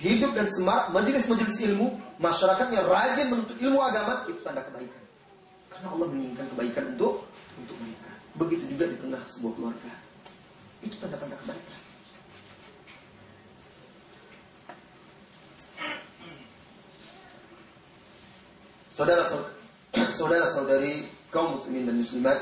hidup 0.00 0.32
dan 0.32 0.48
semangat 0.48 0.88
majelis-majelis 0.96 1.60
ilmu, 1.68 1.92
masyarakatnya 2.16 2.80
rajin 2.88 3.28
menuntut 3.28 3.60
ilmu 3.60 3.78
agama, 3.84 4.24
itu 4.24 4.40
tanda 4.40 4.64
kebaikan. 4.64 5.04
Karena 5.68 5.88
Allah 5.92 6.06
menginginkan 6.08 6.46
kebaikan 6.56 6.84
untuk 6.96 7.28
untuk 7.60 7.76
mereka. 7.84 8.10
Begitu 8.40 8.64
juga 8.72 8.84
di 8.88 8.96
tengah 8.96 9.20
sebuah 9.28 9.52
keluarga. 9.60 9.92
Itu 10.80 10.96
tanda-tanda 10.96 11.36
kebaikan. 11.44 11.78
Saudara 18.90 19.24
saudara 20.12 20.46
saudari 20.52 21.08
kaum 21.32 21.56
muslimin 21.56 21.88
dan 21.88 21.96
muslimat 21.96 22.36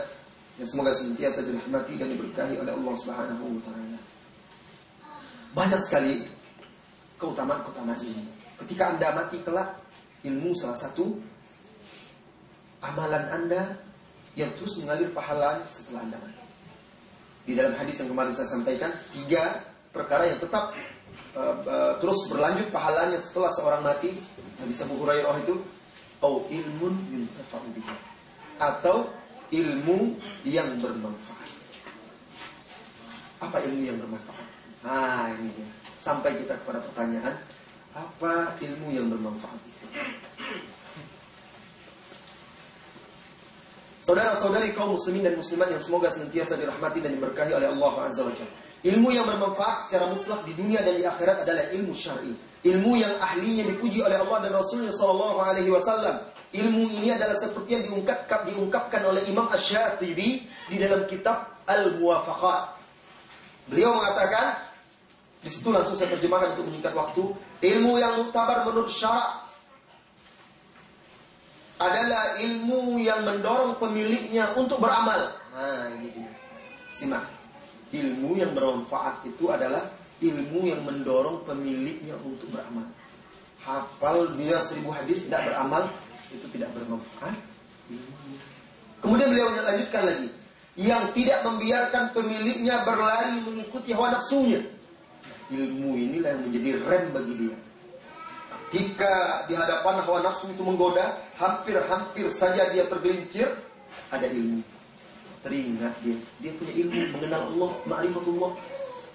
yang 0.59 0.67
semoga 0.67 0.91
senantiasa 0.91 1.47
dirahmati 1.47 1.95
dan 1.95 2.11
diberkahi 2.11 2.59
oleh 2.59 2.73
Allah 2.75 2.95
Subhanahu 2.99 3.45
wa 3.47 3.63
taala. 3.63 4.01
Banyak 5.55 5.81
sekali 5.87 6.27
keutamaan-keutamaan 7.23 8.03
ini. 8.03 8.27
Ketika 8.59 8.91
Anda 8.91 9.15
mati 9.15 9.39
kelak, 9.47 9.79
ilmu 10.27 10.51
salah 10.59 10.75
satu 10.75 11.15
amalan 12.83 13.25
Anda 13.31 13.79
yang 14.35 14.51
terus 14.59 14.83
mengalir 14.83 15.15
pahalanya 15.15 15.67
setelah 15.71 16.03
Anda 16.03 16.19
mati. 16.19 16.38
Di 17.49 17.57
dalam 17.57 17.73
hadis 17.81 17.97
yang 17.97 18.13
kemarin 18.13 18.37
saya 18.37 18.45
sampaikan, 18.45 18.93
tiga 19.17 19.65
perkara 19.89 20.29
yang 20.29 20.37
tetap 20.37 20.77
uh, 21.33 21.57
uh, 21.65 21.93
terus 21.97 22.29
berlanjut 22.29 22.69
pahalanya 22.69 23.17
setelah 23.25 23.49
seorang 23.57 23.81
mati. 23.81 24.13
Hadis 24.61 24.85
Abu 24.85 25.01
Hurairah 25.01 25.33
itu 25.49 25.57
au 26.21 26.45
ilmun 26.53 26.93
yuntafa'u 27.09 27.73
bihi 27.73 27.95
atau 28.61 29.09
ilmu 29.49 30.21
yang 30.45 30.69
bermanfaat. 30.77 31.51
Apa 33.41 33.65
ilmu 33.65 33.81
yang 33.81 33.97
bermanfaat? 33.97 34.49
Nah, 34.85 35.33
ini 35.41 35.49
dia. 35.57 35.69
Sampai 35.97 36.37
kita 36.37 36.53
kepada 36.61 36.85
pertanyaan, 36.85 37.33
apa 37.97 38.61
ilmu 38.61 38.93
yang 38.93 39.09
bermanfaat? 39.09 39.57
Saudara-saudari 44.09 44.73
kaum 44.73 44.97
muslimin 44.97 45.21
dan 45.21 45.37
muslimat 45.37 45.69
yang 45.69 45.85
semoga 45.85 46.09
senantiasa 46.09 46.57
dirahmati 46.57 47.05
dan 47.05 47.13
diberkahi 47.13 47.53
oleh 47.53 47.69
Allah 47.69 48.09
Azza 48.09 48.25
wa 48.25 48.33
Jalla. 48.33 48.57
Ilmu 48.81 49.13
yang 49.13 49.29
bermanfaat 49.29 49.85
secara 49.85 50.09
mutlak 50.09 50.49
di 50.49 50.57
dunia 50.57 50.81
dan 50.81 50.97
di 50.97 51.05
akhirat 51.05 51.45
adalah 51.45 51.69
ilmu 51.77 51.93
syar'i 51.93 52.33
ilmu 52.65 52.99
yang 52.99 53.15
ahlinya 53.23 53.71
dipuji 53.71 54.03
oleh 54.03 54.19
Allah 54.19 54.49
dan 54.49 54.53
Rasulnya 54.57 54.91
Sallallahu 54.91 55.39
Alaihi 55.39 55.71
Wasallam. 55.71 56.19
Ilmu 56.49 56.89
ini 56.97 57.13
adalah 57.13 57.37
seperti 57.37 57.77
yang 57.77 57.85
diungkapkan, 57.93 58.49
diungkapkan 58.49 59.05
oleh 59.05 59.23
Imam 59.29 59.53
Ash-Shatibi 59.53 60.49
di 60.73 60.77
dalam 60.81 61.05
kitab 61.05 61.61
Al-Muwafaqat. 61.69 62.81
Beliau 63.69 64.01
mengatakan, 64.01 64.65
di 65.45 65.53
situ 65.53 65.69
langsung 65.69 65.95
saya 65.95 66.17
terjemahkan 66.17 66.57
untuk 66.57 66.73
menyingkat 66.73 66.97
waktu, 66.97 67.23
ilmu 67.63 68.01
yang 68.01 68.17
mutabar 68.17 68.65
menurut 68.65 68.89
syarak 68.89 69.48
adalah 71.79 72.35
ilmu 72.43 72.99
yang 72.99 73.23
mendorong 73.23 73.79
pemiliknya 73.79 74.51
untuk 74.59 74.83
beramal. 74.83 75.31
Nah, 75.55 75.87
ini 75.95 76.11
dia. 76.11 76.31
Simak. 76.91 77.25
Ilmu 77.95 78.37
yang 78.37 78.53
bermanfaat 78.53 79.25
itu 79.25 79.49
adalah 79.49 79.87
ilmu 80.19 80.67
yang 80.67 80.83
mendorong 80.83 81.47
pemiliknya 81.47 82.19
untuk 82.21 82.51
beramal. 82.51 82.85
Hafal 83.63 84.35
dia 84.35 84.59
seribu 84.61 84.91
hadis 84.93 85.25
tidak 85.31 85.49
beramal 85.49 85.89
itu 86.35 86.47
tidak 86.53 86.75
bermanfaat. 86.77 87.37
Kemudian 88.99 89.31
beliau 89.31 89.49
lanjutkan 89.63 90.03
lagi, 90.05 90.29
yang 90.77 91.15
tidak 91.15 91.47
membiarkan 91.47 92.11
pemiliknya 92.13 92.83
berlari 92.83 93.39
mengikuti 93.41 93.95
hawa 93.95 94.19
nafsunya. 94.19 94.61
Ilmu 95.49 95.97
inilah 95.97 96.37
yang 96.37 96.43
menjadi 96.51 96.71
rem 96.85 97.05
bagi 97.15 97.35
dia. 97.35 97.57
Jika 98.69 99.49
di 99.49 99.57
hadapan 99.57 100.05
hawa 100.05 100.21
nafsu 100.21 100.53
itu 100.53 100.61
menggoda, 100.61 101.17
hampir-hampir 101.41 102.29
saja 102.29 102.69
dia 102.69 102.85
tergelincir, 102.85 103.49
ada 104.13 104.29
ilmu. 104.29 104.61
Teringat 105.41 105.95
dia, 106.05 106.19
dia 106.43 106.53
punya 106.59 106.75
ilmu 106.77 107.17
mengenal 107.17 107.43
Allah, 107.49 107.71
ma'rifatullah. 107.89 108.53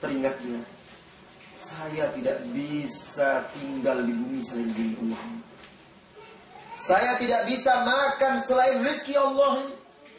Teringat 0.01 0.35
dia, 0.41 0.57
saya 1.61 2.09
tidak 2.17 2.41
bisa 2.49 3.45
tinggal 3.53 4.01
di 4.01 4.11
bumi 4.11 4.41
selain 4.41 4.67
bumi 4.73 4.93
Allah. 5.05 5.21
Saya 6.73 7.15
tidak 7.21 7.45
bisa 7.47 7.85
makan 7.85 8.41
selain 8.41 8.81
rezeki 8.81 9.15
Allah. 9.15 9.63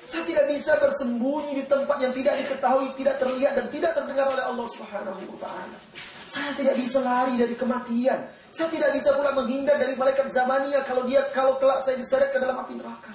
Saya 0.05 0.23
tidak 0.29 0.47
bisa 0.53 0.77
bersembunyi 0.79 1.59
di 1.61 1.65
tempat 1.65 1.97
yang 1.99 2.13
tidak 2.13 2.37
diketahui, 2.45 2.93
tidak 3.01 3.17
terlihat 3.19 3.53
dan 3.57 3.67
tidak 3.73 3.93
terdengar 3.97 4.29
oleh 4.29 4.45
Allah 4.45 4.67
Subhanahu 4.69 5.21
wa 5.33 5.39
taala. 5.41 5.79
Saya 6.25 6.57
tidak 6.57 6.81
bisa 6.81 6.99
lari 7.05 7.37
dari 7.37 7.53
kematian. 7.53 8.25
Saya 8.49 8.73
tidak 8.73 8.97
bisa 8.97 9.13
pula 9.13 9.35
menghindar 9.37 9.77
dari 9.77 9.93
malaikat 9.99 10.31
zamania 10.33 10.81
kalau 10.87 11.05
dia 11.05 11.21
kalau 11.37 11.61
kelak 11.61 11.85
saya 11.85 12.01
diseret 12.01 12.33
ke 12.33 12.39
dalam 12.41 12.57
api 12.65 12.81
neraka. 12.81 13.13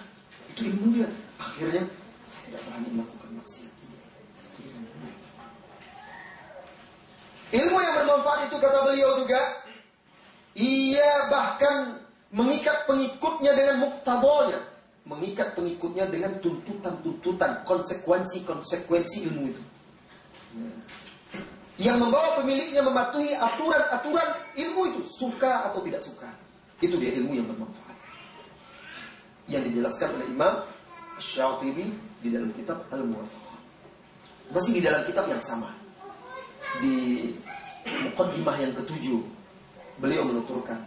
Itu 0.54 0.70
ilmunya. 0.70 1.10
Akhirnya 1.42 1.84
saya 2.30 2.42
tidak 2.52 2.62
berani 2.70 2.88
melakukan 2.94 3.30
maksiat. 3.40 3.74
Ilmu 7.50 7.78
yang 7.82 7.96
bermanfaat 7.98 8.40
itu 8.46 8.56
kata 8.62 8.80
beliau 8.86 9.10
juga 9.26 9.42
ia 10.54 11.10
bahkan 11.34 11.98
mengikat 12.30 12.86
pengikutnya 12.86 13.58
dengan 13.58 13.90
muktadonya, 13.90 14.60
mengikat 15.10 15.58
pengikutnya 15.58 16.06
dengan 16.14 16.38
tuntutan-tuntutan, 16.44 17.66
konsekuensi-konsekuensi 17.66 19.18
ilmu 19.34 19.44
itu. 19.50 19.64
Yang 21.80 21.98
membawa 22.04 22.44
pemiliknya 22.44 22.84
mematuhi 22.84 23.32
aturan-aturan 23.40 24.30
ilmu 24.60 24.82
itu, 24.92 25.02
suka 25.08 25.72
atau 25.72 25.80
tidak 25.80 26.04
suka. 26.04 26.28
Itu 26.84 27.00
dia 27.00 27.16
ilmu 27.16 27.40
yang 27.40 27.48
bermanfaat. 27.48 27.98
Yang 29.48 29.72
dijelaskan 29.72 30.10
oleh 30.20 30.28
Imam 30.28 30.54
Syatibi 31.24 31.88
di 32.20 32.30
dalam 32.36 32.52
kitab 32.52 32.84
Al-Muwafaqah. 32.92 33.58
Masih 34.52 34.76
di 34.76 34.82
dalam 34.84 35.08
kitab 35.08 35.32
yang 35.32 35.40
sama 35.40 35.72
di 36.78 37.32
mukaddimah 37.90 38.56
yang 38.62 38.74
ketujuh 38.78 39.26
beliau 39.98 40.24
menuturkan 40.30 40.78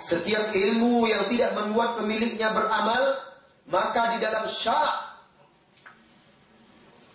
setiap 0.00 0.50
ilmu 0.50 1.06
yang 1.06 1.28
tidak 1.30 1.54
membuat 1.54 2.00
pemiliknya 2.00 2.50
beramal 2.50 3.20
maka 3.70 4.16
di 4.16 4.18
dalam 4.18 4.50
syarak 4.50 5.09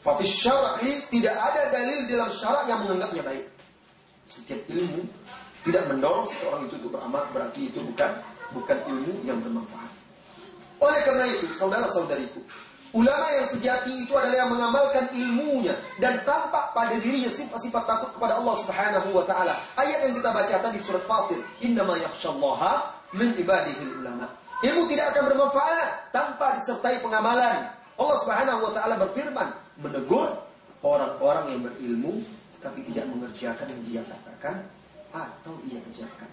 Fafis 0.06 0.30
syar'i 0.30 1.02
tidak 1.10 1.34
ada 1.34 1.74
dalil 1.74 2.06
dalam 2.06 2.30
syarak 2.30 2.70
yang 2.70 2.86
menganggapnya 2.86 3.26
baik. 3.26 3.46
Setiap 4.30 4.62
ilmu 4.70 5.02
tidak 5.65 5.89
mendorong 5.89 6.30
seseorang 6.30 6.70
itu 6.70 6.78
untuk 6.78 6.94
beramal 6.94 7.26
berarti 7.34 7.74
itu 7.74 7.82
bukan 7.82 8.12
bukan 8.54 8.78
ilmu 8.86 9.13
yang 9.26 9.41
bermanfaat. 9.41 9.89
Oleh 10.78 11.02
karena 11.02 11.26
itu, 11.26 11.50
saudara-saudariku, 11.58 12.38
Ulama 12.96 13.28
yang 13.28 13.44
sejati 13.52 14.08
itu 14.08 14.15
adalah 14.15 14.48
yang 14.48 14.52
mengamalkan 14.56 15.12
ilmunya 15.12 15.76
dan 16.00 16.15
tampak 16.24 16.72
pada 16.72 16.96
dirinya 16.96 17.28
sifat-sifat 17.28 17.84
takut 17.84 18.15
kepada 18.15 18.39
Allah 18.39 18.56
Subhanahu 18.56 19.12
wa 19.12 19.28
taala. 19.28 19.52
Ayat 19.76 20.08
yang 20.08 20.15
kita 20.15 20.32
baca 20.32 20.56
tadi 20.63 20.80
surat 20.80 21.04
Fatir, 21.04 21.44
"Innama 21.60 22.00
yakhsyallaha 22.00 22.96
min 23.20 23.36
ibadihi 23.36 24.00
ulama." 24.00 24.32
Ilmu 24.63 24.88
tidak 24.88 25.12
akan 25.12 25.28
bermanfaat 25.28 26.15
tanpa 26.15 26.56
disertai 26.56 27.04
pengamalan. 27.04 27.68
Allah 28.00 28.18
Subhanahu 28.24 28.63
wa 28.63 28.72
taala 28.72 28.96
berfirman, 28.96 29.64
menegur 29.81 30.29
orang-orang 30.85 31.57
yang 31.57 31.61
berilmu 31.64 32.14
tapi 32.61 32.85
tidak 32.93 33.09
mengerjakan 33.09 33.66
yang 33.69 33.83
dia 33.88 34.03
katakan 34.05 34.57
atau 35.11 35.55
ia 35.66 35.81
kerjakan. 35.91 36.31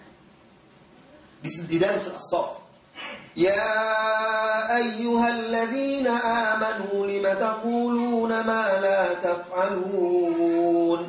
Di 1.44 1.76
dalam 1.78 1.98
surat 2.02 2.18
As-Saff 2.18 2.68
يا 3.38 4.76
أيها 4.76 5.28
الذين 5.30 6.06
آمنوا 6.06 7.06
لم 7.06 7.26
تقولون 7.38 8.28
ما 8.28 8.78
لا 8.82 9.14
تفعلون 9.14 11.00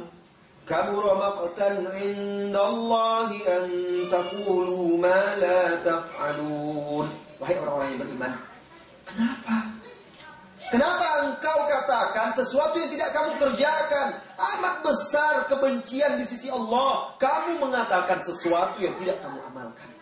كبر 0.70 1.18
مقتا 1.18 1.70
عند 1.94 2.56
الله 2.56 3.30
أن 3.58 3.70
تقولوا 4.12 4.98
ما 4.98 5.36
لا 5.36 5.76
تفعلون 5.76 7.10
Wahai 7.40 7.56
orang-orang 7.56 7.96
yang 7.96 8.02
beriman 8.04 8.32
Kenapa? 9.08 9.73
Kenapa 10.75 11.07
engkau 11.22 11.70
katakan 11.70 12.35
sesuatu 12.35 12.83
yang 12.83 12.91
tidak 12.91 13.14
kamu 13.14 13.39
kerjakan 13.39 14.18
Amat 14.35 14.83
besar 14.83 15.47
kebencian 15.47 16.18
di 16.18 16.27
sisi 16.27 16.51
Allah 16.51 17.14
Kamu 17.14 17.62
mengatakan 17.62 18.18
sesuatu 18.18 18.83
yang 18.83 18.91
tidak 18.99 19.22
kamu 19.22 19.39
amalkan 19.55 19.95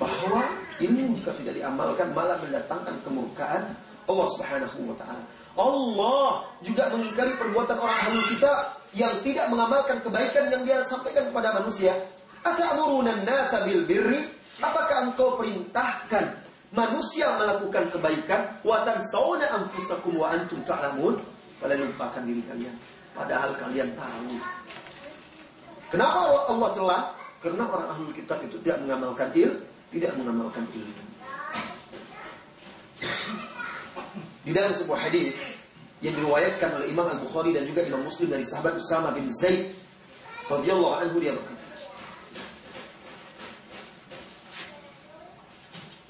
bahwa 0.00 0.40
ilmu 0.80 1.12
jika 1.20 1.36
tidak 1.36 1.54
diamalkan 1.60 2.16
malah 2.16 2.40
mendatangkan 2.40 2.96
kemurkaan 3.04 3.76
Allah 4.08 4.26
Subhanahu 4.34 4.88
wa 4.88 4.96
taala. 4.96 5.22
Allah 5.52 6.48
juga 6.64 6.88
mengingkari 6.90 7.36
perbuatan 7.36 7.76
orang 7.76 7.98
ahli 8.08 8.20
kita 8.32 8.52
yang 8.96 9.12
tidak 9.20 9.52
mengamalkan 9.52 10.00
kebaikan 10.00 10.48
yang 10.48 10.64
dia 10.64 10.80
sampaikan 10.82 11.28
kepada 11.28 11.60
manusia. 11.60 11.92
Ata'muruna 12.40 13.20
nasa 13.22 13.68
bil 13.68 13.84
birri? 13.84 14.26
Apakah 14.64 15.12
engkau 15.12 15.36
perintahkan 15.36 16.51
manusia 16.72 17.28
melakukan 17.36 17.92
kebaikan 17.92 18.58
wa 18.64 18.82
tansawna 18.82 19.46
anfusakum 19.62 20.16
wa 20.16 20.32
antum 20.32 20.60
ta'lamun? 20.64 21.20
Kalian 21.62 21.86
lupakan 21.94 22.22
diri 22.26 22.42
kalian 22.48 22.74
padahal 23.14 23.52
kalian 23.54 23.92
tahu. 23.94 24.34
Kenapa 25.92 26.48
Allah 26.48 26.68
celah? 26.72 27.02
Karena 27.42 27.68
orang 27.68 27.90
ahli 27.90 28.14
kitab 28.16 28.40
itu 28.46 28.56
tidak 28.62 28.86
mengamalkan 28.86 29.28
il, 29.36 29.50
tidak 29.92 30.14
mengamalkan 30.16 30.64
ilmu. 30.72 31.04
Di 34.42 34.50
dalam 34.50 34.72
sebuah 34.74 35.10
hadis 35.10 35.34
yang 36.02 36.18
diriwayatkan 36.18 36.82
oleh 36.82 36.90
Imam 36.90 37.06
Al-Bukhari 37.06 37.54
dan 37.54 37.62
juga 37.66 37.86
Imam 37.86 38.02
Muslim 38.02 38.30
dari 38.30 38.42
sahabat 38.42 38.74
Usama 38.74 39.14
bin 39.14 39.30
Zaid 39.30 39.70
radhiyallahu 40.50 40.98
anhu 40.98 41.16
dia 41.22 41.30
berkata 41.30 41.61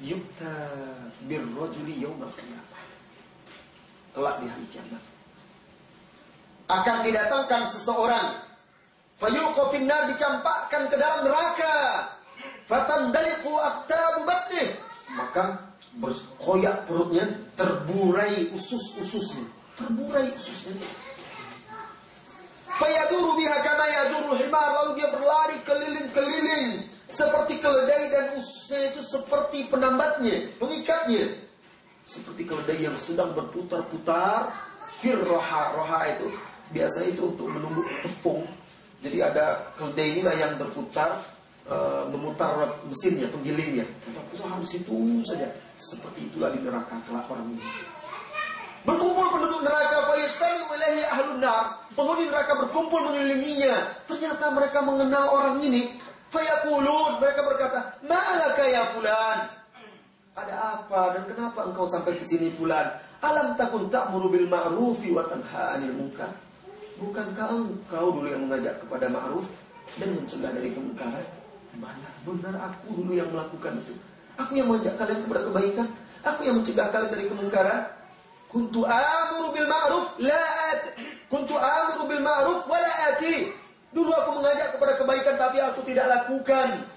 Yukta 0.02 0.50
birrajuli 1.30 2.02
yawmal 2.02 2.34
qiyamah. 2.34 2.82
Kelak 4.12 4.36
di 4.42 4.46
hari 4.50 4.66
kiamat. 4.74 5.02
Akan 6.66 7.06
didatangkan 7.06 7.70
seseorang. 7.70 8.28
Fayulqa 9.16 9.70
finnar 9.70 10.10
dicampakkan 10.10 10.90
ke 10.90 10.96
dalam 10.98 11.30
neraka. 11.30 11.76
Fatandaliqu 12.66 13.52
aqtabu 13.54 14.26
batnih. 14.26 14.74
Maka 15.14 15.70
berkoyak 16.02 16.88
perutnya, 16.88 17.28
terburai 17.54 18.50
usus-ususnya, 18.56 19.44
terburai 19.78 20.26
ususnya. 20.34 20.74
Fayaduru 22.80 23.36
biha 23.36 23.56
kama 23.60 23.86
yaduru 23.86 24.32
himar 24.40 24.68
lalu 24.82 24.98
dia 24.98 25.08
berlari 25.12 25.56
keliling-keliling 25.62 26.91
seperti 27.12 27.60
keledai 27.60 28.08
dan 28.08 28.24
ususnya 28.40 28.80
itu 28.88 29.00
seperti 29.04 29.68
penambatnya, 29.68 30.48
pengikatnya. 30.56 31.36
Seperti 32.02 32.48
keledai 32.48 32.82
yang 32.82 32.96
sedang 32.98 33.36
berputar-putar 33.36 34.50
fir 34.98 35.20
roha, 35.20 35.76
roha 35.76 36.00
itu 36.08 36.32
biasa 36.72 37.06
itu 37.06 37.36
untuk 37.36 37.52
menunggu 37.52 37.84
tepung. 38.00 38.42
Jadi 39.04 39.18
ada 39.20 39.70
keledai 39.76 40.18
inilah 40.18 40.34
yang 40.34 40.52
berputar 40.56 41.20
uh, 41.68 42.08
memutar 42.10 42.58
mesinnya, 42.88 43.28
penggilingnya. 43.28 43.86
Putar-putar 44.08 44.48
harus 44.58 44.72
itu 44.72 45.22
saja. 45.22 45.52
Seperti 45.76 46.32
itulah 46.32 46.50
di 46.50 46.64
neraka 46.64 46.96
kelak 47.06 47.28
ini. 47.28 47.60
Berkumpul 48.82 49.30
penduduk 49.30 49.62
neraka 49.62 50.10
fayastami 50.10 50.66
ilahi 50.66 51.02
ahlun 51.06 51.38
nar. 51.38 51.86
Penghuni 51.94 52.26
neraka 52.26 52.58
berkumpul 52.58 52.98
mengelilinginya. 52.98 54.02
Ternyata 54.10 54.50
mereka 54.50 54.82
mengenal 54.82 55.30
orang 55.30 55.62
ini. 55.62 55.94
Fayaqulun, 56.32 57.20
mereka 57.20 57.44
berkata, 57.44 58.00
"Ma'alaka 58.08 58.64
ya 58.64 58.88
fulan?" 58.96 59.38
Ada 60.32 60.80
apa 60.80 61.00
dan 61.12 61.28
kenapa 61.28 61.68
engkau 61.68 61.84
sampai 61.84 62.16
ke 62.16 62.24
sini 62.24 62.48
fulan? 62.48 62.88
Alam 63.20 63.52
takun 63.60 63.92
ta'muru 63.92 64.32
bil 64.32 64.48
ma'rufi 64.48 65.12
wa 65.12 65.28
tanha 65.28 65.76
'anil 65.76 65.92
munkar? 65.92 66.32
Bukankah 66.96 67.52
engkau 67.52 68.16
dulu 68.16 68.32
yang 68.32 68.48
mengajak 68.48 68.80
kepada 68.80 69.12
ma'ruf 69.12 69.44
dan 70.00 70.16
mencegah 70.16 70.56
dari 70.56 70.72
kemungkaran? 70.72 71.26
Mana 71.76 72.08
benar 72.24 72.54
aku 72.64 72.96
dulu 72.96 73.12
yang 73.12 73.28
melakukan 73.28 73.76
itu? 73.84 73.92
Aku 74.40 74.56
yang 74.56 74.72
mengajak 74.72 74.96
kalian 74.96 75.20
kepada 75.20 75.40
kebaikan. 75.44 75.88
Aku 76.24 76.40
yang 76.48 76.56
mencegah 76.64 76.88
kalian 76.88 77.10
dari 77.12 77.24
kemungkaran. 77.28 77.82
Kuntu 78.48 78.88
amuru 78.88 79.52
bil 79.52 79.68
ma'ruf 79.68 80.16
la 80.16 80.44
at. 80.72 80.96
Kuntu 81.28 81.60
amuru 81.60 82.08
bil 82.08 82.24
ma'ruf 82.24 82.64
wa 82.64 82.78
la 82.80 82.92
ati. 83.12 83.52
Dulu 83.92 84.10
aku 84.12 84.30
mengajak 84.40 84.76
kepada 84.76 84.92
kebaikan 84.96 85.36
tapi 85.36 85.58
aku 85.60 85.80
tidak 85.84 86.08
lakukan. 86.08 86.88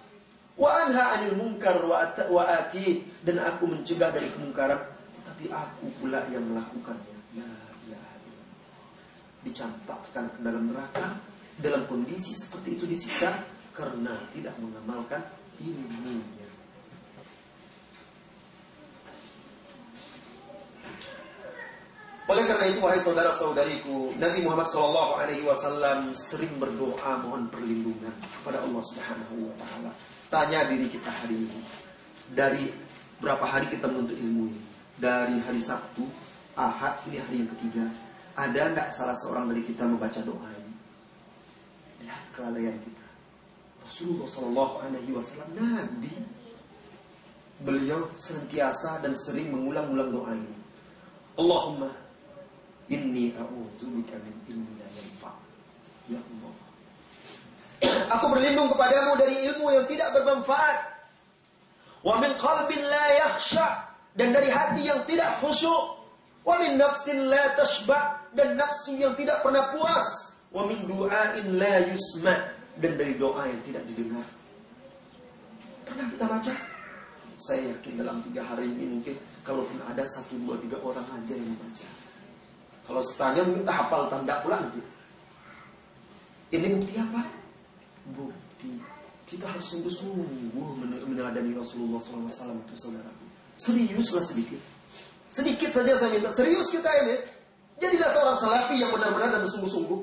Wa 0.55 0.87
anha 0.87 1.19
'anil 1.19 1.35
munkar 1.35 1.83
wa 1.83 2.43
ati 2.47 3.03
dan 3.27 3.43
aku 3.43 3.67
mencegah 3.67 4.15
dari 4.15 4.31
kemungkaran 4.31 4.79
tapi 5.27 5.51
aku 5.51 5.91
pula 5.99 6.23
yang 6.31 6.47
melakukannya. 6.47 7.15
La 7.35 7.51
ilaha 7.83 8.15
Dicampakkan 9.43 10.31
ke 10.31 10.39
dalam 10.39 10.71
neraka 10.71 11.19
dalam 11.59 11.83
kondisi 11.87 12.31
seperti 12.31 12.79
itu 12.79 12.87
disiksa 12.87 13.43
karena 13.75 14.15
tidak 14.31 14.55
mengamalkan 14.63 15.19
ilmunya. 15.59 16.34
Oleh 22.25 22.41
karena 22.49 22.65
itu 22.65 22.81
wahai 22.81 22.97
saudara-saudariku, 22.97 24.17
Nabi 24.17 24.41
Muhammad 24.41 24.65
SAW 24.65 25.21
alaihi 25.21 25.45
wasallam 25.45 26.09
sering 26.17 26.49
berdoa 26.57 27.21
mohon 27.21 27.45
perlindungan 27.53 28.09
kepada 28.41 28.65
Allah 28.65 28.81
Subhanahu 28.81 29.45
wa 29.45 29.53
taala. 29.61 29.91
Tanya 30.33 30.65
diri 30.65 30.89
kita 30.89 31.05
hari 31.05 31.37
ini. 31.37 31.61
Dari 32.33 32.65
berapa 33.21 33.45
hari 33.45 33.69
kita 33.69 33.85
menuntut 33.85 34.17
ilmu 34.17 34.49
ini? 34.49 34.61
Dari 34.97 35.37
hari 35.37 35.61
Sabtu, 35.61 36.01
Ahad, 36.57 36.97
ini 37.05 37.21
hari 37.21 37.45
yang 37.45 37.49
ketiga. 37.53 37.85
Ada 38.33 38.73
enggak 38.73 38.89
salah 38.89 39.13
seorang 39.21 39.45
dari 39.53 39.61
kita 39.61 39.85
membaca 39.85 40.17
doa 40.25 40.49
ini? 40.49 40.73
Lihat 42.09 42.21
kelalaian 42.33 42.73
kita. 42.81 43.05
Rasulullah 43.85 44.25
SAW 44.25 44.81
alaihi 44.81 45.13
wasallam 45.13 45.53
Nabi 45.61 46.09
beliau 47.61 48.09
senantiasa 48.17 49.05
dan 49.05 49.13
sering 49.13 49.53
mengulang-ulang 49.53 50.09
doa 50.09 50.33
ini. 50.33 50.57
Allahumma 51.37 52.04
a'udzubika 53.35 54.15
min 54.23 54.35
ilmi 54.49 54.73
la 54.79 54.87
yanfa. 54.95 55.31
Ya 56.09 56.19
Allah. 56.19 56.53
Aku 58.19 58.25
berlindung 58.31 58.71
kepadamu 58.71 59.19
dari 59.19 59.35
ilmu 59.51 59.67
yang 59.73 59.85
tidak 59.85 60.15
bermanfaat. 60.15 60.79
Wa 62.05 62.21
min 62.21 62.31
qalbin 62.37 62.81
la 62.85 63.05
yakhsha 63.25 63.89
dan 64.13 64.31
dari 64.31 64.47
hati 64.47 64.87
yang 64.87 65.01
tidak 65.09 65.41
khusyuk. 65.41 65.97
Wa 66.45 66.61
min 66.61 66.77
nafsin 66.77 67.25
la 67.25 67.57
tashba 67.57 68.21
dan 68.37 68.53
nafsu 68.53 68.93
yang 68.95 69.17
tidak 69.17 69.41
pernah 69.41 69.73
puas. 69.73 70.37
Wa 70.53 70.63
min 70.69 70.85
du'ain 70.85 71.57
la 71.57 71.89
yusma 71.89 72.35
dan 72.77 72.91
dari 72.95 73.17
doa 73.17 73.49
yang 73.49 73.61
tidak 73.65 73.83
didengar. 73.89 74.27
Pernah 75.89 76.05
kita 76.13 76.25
baca? 76.29 76.53
Saya 77.35 77.75
yakin 77.75 77.99
dalam 77.99 78.23
tiga 78.23 78.47
hari 78.47 78.69
ini 78.69 78.95
mungkin 78.95 79.15
kalaupun 79.43 79.83
ada 79.83 80.07
satu 80.07 80.39
dua 80.39 80.55
tiga 80.63 80.79
orang 80.79 81.03
aja 81.03 81.33
yang 81.35 81.49
membaca. 81.51 82.04
Kalau 82.85 83.01
setanya 83.01 83.41
mungkin 83.45 83.65
tak 83.65 83.77
hafal 83.85 84.07
tanda 84.07 84.39
pula 84.45 84.61
nanti. 84.61 84.81
Ini 86.53 86.77
bukti 86.77 86.93
apa? 87.01 87.21
Bukti 88.13 88.95
kita 89.25 89.49
harus 89.49 89.65
sungguh-sungguh 89.73 90.53
meneladani 91.09 91.57
Rasulullah 91.57 91.97
SAW 91.97 92.61
itu 92.61 92.75
saudaraku. 92.77 93.25
Seriuslah 93.57 94.21
sedikit. 94.21 94.61
Sedikit 95.33 95.69
saja 95.73 95.97
saya 95.97 96.13
minta. 96.13 96.29
Serius 96.29 96.69
kita 96.69 96.87
ini. 97.03 97.17
Jadilah 97.81 98.09
seorang 98.13 98.37
salafi 98.37 98.79
yang 98.79 98.93
benar-benar 98.93 99.35
dan 99.35 99.41
bersungguh-sungguh. 99.43 99.99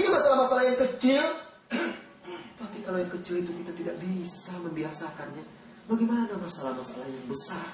Ini 0.00 0.08
masalah-masalah 0.08 0.64
yang 0.66 0.78
kecil. 0.80 1.22
Tapi 2.60 2.78
kalau 2.82 2.98
yang 2.98 3.12
kecil 3.12 3.44
itu 3.44 3.52
kita 3.62 3.72
tidak 3.76 3.94
bisa 4.00 4.56
membiasakannya. 4.64 5.44
Bagaimana 5.86 6.32
masalah-masalah 6.40 7.06
yang 7.06 7.26
besar? 7.28 7.68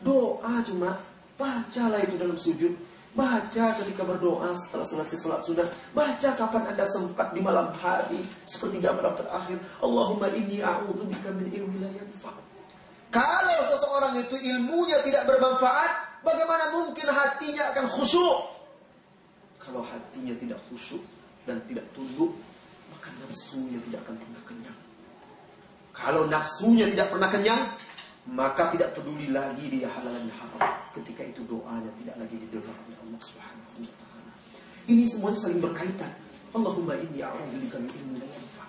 Doa 0.00 0.62
cuma 0.62 1.02
bacalah 1.34 2.00
itu 2.06 2.14
dalam 2.14 2.38
sujud. 2.38 2.72
Baca 3.16 3.72
ketika 3.80 4.04
berdoa 4.04 4.52
setelah 4.52 4.84
selesai 4.84 5.16
sholat 5.16 5.40
sunnah. 5.40 5.64
Baca 5.96 6.36
kapan 6.36 6.68
anda 6.68 6.84
sempat 6.84 7.32
di 7.32 7.40
malam 7.40 7.72
hari. 7.72 8.20
Seperti 8.44 8.76
malam 8.84 9.16
terakhir. 9.16 9.56
Allahumma 9.80 10.28
inni 10.36 10.60
a'udzubika 10.60 11.32
min 11.32 11.48
ilmi 11.48 11.80
la 11.80 11.88
yanfa. 11.96 12.28
Kalau 13.08 13.58
seseorang 13.72 14.20
itu 14.20 14.36
ilmunya 14.36 15.00
tidak 15.00 15.24
bermanfaat. 15.24 16.20
Bagaimana 16.20 16.76
mungkin 16.76 17.08
hatinya 17.08 17.72
akan 17.72 17.88
khusyuk? 17.88 18.36
Kalau 19.64 19.80
hatinya 19.80 20.36
tidak 20.36 20.60
khusyuk 20.68 21.00
dan 21.48 21.64
tidak 21.64 21.88
tunduk. 21.96 22.36
Maka 22.92 23.08
nafsunya 23.24 23.80
tidak 23.88 24.04
akan 24.04 24.20
pernah 24.20 24.42
kenyang. 24.44 24.78
Kalau 25.96 26.22
nafsunya 26.28 26.84
tidak 26.92 27.08
pernah 27.08 27.32
kenyang. 27.32 27.64
Maka 28.26 28.74
tidak 28.74 28.92
peduli 28.92 29.30
lagi 29.30 29.70
dia 29.70 29.86
halal 29.86 30.12
dan 30.12 30.28
haram. 30.34 30.74
Ketika 30.92 31.22
itu 31.22 31.46
doanya 31.46 31.88
tidak 31.96 32.18
lagi 32.18 32.36
didengar 32.42 32.74
oleh 32.74 32.95
Allah 33.16 33.32
Subhanahu 33.32 33.80
wa 33.80 33.94
taala. 33.96 34.32
Ini 34.92 35.02
semuanya 35.08 35.38
saling 35.40 35.60
berkaitan. 35.64 36.12
Allahumma 36.52 36.94
inni 37.00 37.24
a'udzubika 37.24 37.80
min 37.80 37.90
ilmin 37.96 38.16
la 38.20 38.28
yanfa. 38.28 38.64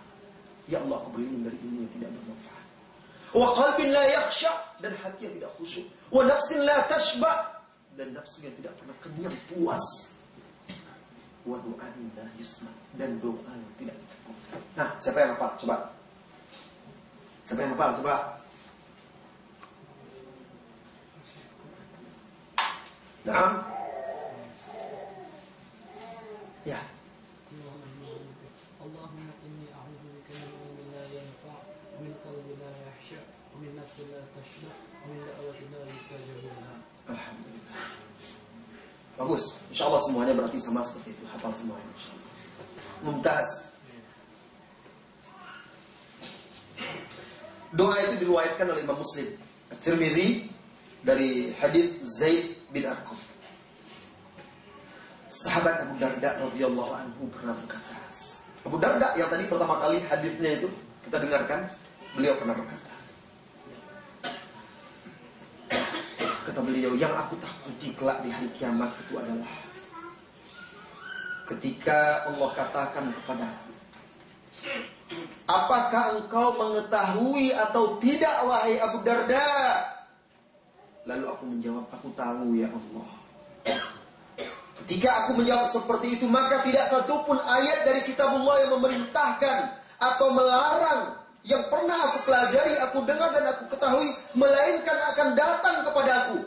Ya 0.72 0.80
Allah, 0.84 0.98
aku 1.04 1.10
berlindung 1.20 1.44
dari 1.52 1.60
ilmu 1.68 1.80
yang 1.84 1.94
tidak 2.00 2.10
bermanfaat. 2.16 2.66
Wa 3.36 3.48
qalbin 3.56 3.90
la 3.92 4.04
yakhsha 4.08 4.52
dan 4.80 4.92
hati 5.04 5.22
yang 5.28 5.36
tidak 5.36 5.52
khusyuk. 5.60 5.88
Wa 6.12 6.24
nafsin 6.24 6.64
la 6.64 6.78
tashba 6.88 7.32
dan 8.00 8.08
nafsu 8.16 8.40
yang 8.40 8.56
tidak 8.56 8.72
pernah 8.80 8.96
kenyang 9.04 9.36
puas. 9.52 9.86
Wa 11.44 11.60
du'ain 11.60 12.08
la 12.16 12.28
yusma 12.40 12.72
dan 12.96 13.20
doa 13.20 13.52
yang 13.52 13.74
tidak 13.76 13.96
dikabulkan. 14.00 14.62
Nah, 14.80 14.90
siapa 14.96 15.18
yang 15.24 15.32
hafal? 15.36 15.52
Coba. 15.60 15.76
Siapa 17.44 17.60
yang 17.68 17.72
hafal? 17.76 17.92
Coba. 18.00 18.16
Nah. 23.28 23.77
Ya. 26.68 26.84
Allahumma 28.84 29.32
inni 29.40 29.72
a'udzu 29.72 30.08
bika 30.20 30.36
min 30.36 30.52
ilmin 30.52 30.88
la 30.92 31.04
yanfa' 31.16 31.64
wa 31.96 32.00
min 32.04 32.12
qalbin 32.20 32.60
la 32.60 32.72
yahsha 32.84 33.24
wa 33.56 33.64
min 33.64 33.72
nafsin 33.72 34.12
la 34.12 34.20
tashba' 34.36 34.76
wa 34.76 35.08
min 35.08 35.24
da'watin 35.24 35.72
la 35.72 35.88
yustajab. 35.88 36.44
Alhamdulillah. 37.08 37.80
Bagus. 39.16 39.64
Insyaallah 39.72 40.02
semuanya 40.12 40.36
berarti 40.36 40.60
sama 40.60 40.84
seperti 40.84 41.16
itu. 41.16 41.24
Hafal 41.32 41.56
semuanya 41.56 41.88
insyaallah. 41.96 42.32
Mumtaz. 43.08 43.50
Doa 47.72 47.96
itu 48.12 48.28
diriwayatkan 48.28 48.68
oleh 48.68 48.84
Imam 48.84 49.00
Muslim. 49.00 49.40
At-Tirmidzi 49.72 50.52
dari 51.00 51.56
hadis 51.64 51.96
Zaid 52.04 52.60
bin 52.76 52.84
Arqam. 52.84 53.16
Sahabat 55.28 55.84
Abu 55.84 56.00
Darda 56.00 56.40
radhiyallahu 56.40 56.92
anhu 56.96 57.28
pernah 57.36 57.52
berkata, 57.52 58.00
Abu 58.64 58.80
Darda 58.80 59.12
yang 59.20 59.28
tadi 59.28 59.44
pertama 59.44 59.76
kali 59.84 60.00
hadisnya 60.08 60.56
itu 60.56 60.72
kita 61.04 61.20
dengarkan, 61.20 61.68
beliau 62.16 62.40
pernah 62.40 62.56
berkata, 62.56 62.94
Kata 66.48 66.64
beliau, 66.64 66.96
yang 66.96 67.12
aku 67.12 67.36
takuti 67.44 67.92
kelak 68.00 68.24
di 68.24 68.32
hari 68.32 68.48
kiamat 68.56 68.88
itu 69.04 69.20
adalah 69.20 69.52
ketika 71.52 72.24
Allah 72.32 72.50
katakan 72.56 73.12
kepadaku, 73.12 73.68
Apakah 75.48 76.20
engkau 76.20 76.56
mengetahui 76.56 77.56
atau 77.56 78.00
tidak 78.00 78.48
wahai 78.48 78.80
Abu 78.80 79.00
Darda? 79.04 79.48
Lalu 81.08 81.26
aku 81.28 81.44
menjawab, 81.48 81.88
aku 81.88 82.12
tahu 82.16 82.52
ya 82.56 82.68
Allah. 82.68 83.27
Ketika 84.88 85.28
aku 85.28 85.44
menjawab 85.44 85.68
seperti 85.68 86.16
itu, 86.16 86.32
maka 86.32 86.64
tidak 86.64 86.88
satupun 86.88 87.36
ayat 87.44 87.84
dari 87.84 88.08
kitabullah 88.08 88.56
yang 88.64 88.80
memerintahkan 88.80 89.76
atau 90.00 90.32
melarang 90.32 91.20
yang 91.44 91.68
pernah 91.68 92.08
aku 92.08 92.24
pelajari, 92.24 92.80
aku 92.80 93.04
dengar 93.04 93.36
dan 93.36 93.52
aku 93.52 93.68
ketahui, 93.68 94.16
melainkan 94.32 94.96
akan 95.12 95.28
datang 95.36 95.84
kepada 95.84 96.12
aku. 96.24 96.40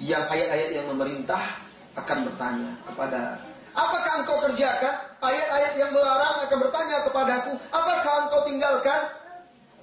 Yang 0.00 0.24
ayat-ayat 0.24 0.70
yang 0.72 0.86
memerintah 0.88 1.42
akan 1.92 2.18
bertanya 2.32 2.72
kepada 2.88 3.20
Apakah 3.72 4.24
engkau 4.24 4.36
kerjakan? 4.48 4.94
Ayat-ayat 5.20 5.72
yang 5.80 5.90
melarang 5.92 6.44
akan 6.48 6.58
bertanya 6.60 6.96
kepadaku, 7.08 7.52
apakah 7.72 8.14
engkau 8.28 8.40
tinggalkan? 8.48 9.00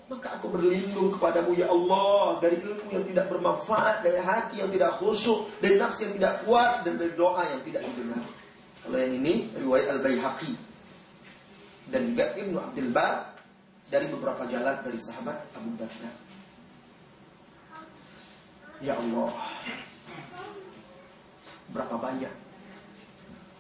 Maka 0.10 0.42
aku 0.42 0.50
berlindung 0.50 1.14
kepadamu 1.14 1.54
ya 1.54 1.70
Allah 1.70 2.42
dari 2.42 2.58
ilmu 2.66 2.90
yang 2.90 3.06
tidak 3.06 3.30
bermanfaat, 3.30 4.02
dari 4.02 4.18
hati 4.18 4.58
yang 4.58 4.74
tidak 4.74 4.98
khusyuk, 4.98 5.46
dari 5.62 5.78
nafsu 5.78 6.10
yang 6.10 6.18
tidak 6.18 6.34
puas, 6.42 6.82
dan 6.82 6.98
dari 6.98 7.14
doa 7.14 7.46
yang 7.46 7.62
tidak 7.62 7.86
didengar. 7.86 8.26
Kalau 8.82 8.98
yang 8.98 9.14
ini 9.22 9.54
riwayat 9.54 10.02
Al-Baihaqi 10.02 10.52
dan 11.94 12.02
juga 12.10 12.26
Ibnu 12.42 12.58
Abdul 12.58 12.90
Bar 12.90 13.38
dari 13.86 14.10
beberapa 14.10 14.50
jalan 14.50 14.82
dari 14.82 14.98
sahabat 14.98 15.38
Abu 15.54 15.78
Darda. 15.78 16.12
Ya 18.82 18.98
Allah, 18.98 19.34
berapa 21.70 21.96
banyak 22.02 22.34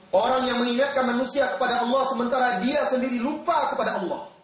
orang 0.10 0.42
yang 0.50 0.58
mengingatkan 0.66 1.06
manusia 1.06 1.46
kepada 1.54 1.86
Allah 1.86 2.04
sementara 2.10 2.48
dia 2.64 2.82
sendiri 2.90 3.22
lupa 3.22 3.70
kepada 3.70 4.02
Allah. 4.02 4.39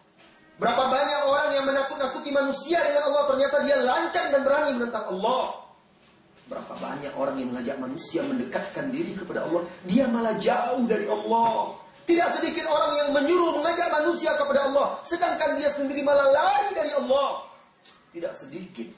Berapa 0.56 0.88
banyak 0.88 1.20
orang 1.28 1.48
yang 1.52 1.64
menakut-nakuti 1.68 2.32
manusia 2.32 2.80
dengan 2.80 3.12
Allah 3.12 3.22
ternyata 3.28 3.56
dia 3.60 3.76
lancang 3.84 4.26
dan 4.32 4.40
berani 4.40 4.70
menentang 4.72 5.04
Allah. 5.12 5.68
Berapa 6.48 6.72
banyak 6.80 7.12
orang 7.18 7.36
yang 7.36 7.48
mengajak 7.52 7.76
manusia 7.76 8.24
mendekatkan 8.24 8.88
diri 8.88 9.12
kepada 9.12 9.44
Allah, 9.44 9.68
dia 9.84 10.08
malah 10.08 10.32
jauh 10.40 10.80
dari 10.88 11.04
Allah. 11.10 11.76
Tidak 12.06 12.28
sedikit 12.38 12.70
orang 12.70 12.92
yang 13.02 13.08
menyuruh 13.18 13.58
mengajak 13.58 13.90
manusia 13.90 14.30
kepada 14.38 14.70
Allah, 14.70 14.96
sedangkan 15.02 15.58
dia 15.58 15.68
sendiri 15.74 16.06
malah 16.06 16.30
lari 16.30 16.70
dari 16.72 16.94
Allah. 16.94 17.44
Tidak 18.14 18.32
sedikit 18.32 18.88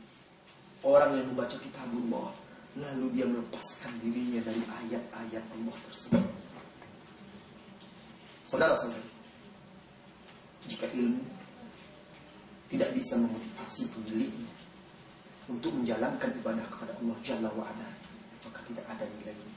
orang 0.84 1.16
yang 1.16 1.26
membaca 1.32 1.56
kitabullah, 1.56 2.28
lalu 2.76 3.06
dia 3.16 3.26
melepaskan 3.26 3.96
dirinya 4.04 4.44
dari 4.44 4.62
ayat-ayat 4.62 5.44
Allah 5.56 5.76
tersebut. 5.88 6.24
Saudara-saudari, 8.44 9.11
jika 10.68 10.86
ilmu 10.92 11.38
tidak 12.68 12.92
bisa 12.92 13.16
memotivasi 13.16 13.88
pemiliknya 13.96 14.52
untuk 15.48 15.72
menjalankan 15.72 16.28
ibadah 16.44 16.66
kepada 16.68 16.92
Allah 17.00 17.16
Jalla 17.24 17.50
wa'ala, 17.56 17.88
maka 18.44 18.60
tidak 18.68 18.84
ada 18.92 19.04
nilainya. 19.08 19.56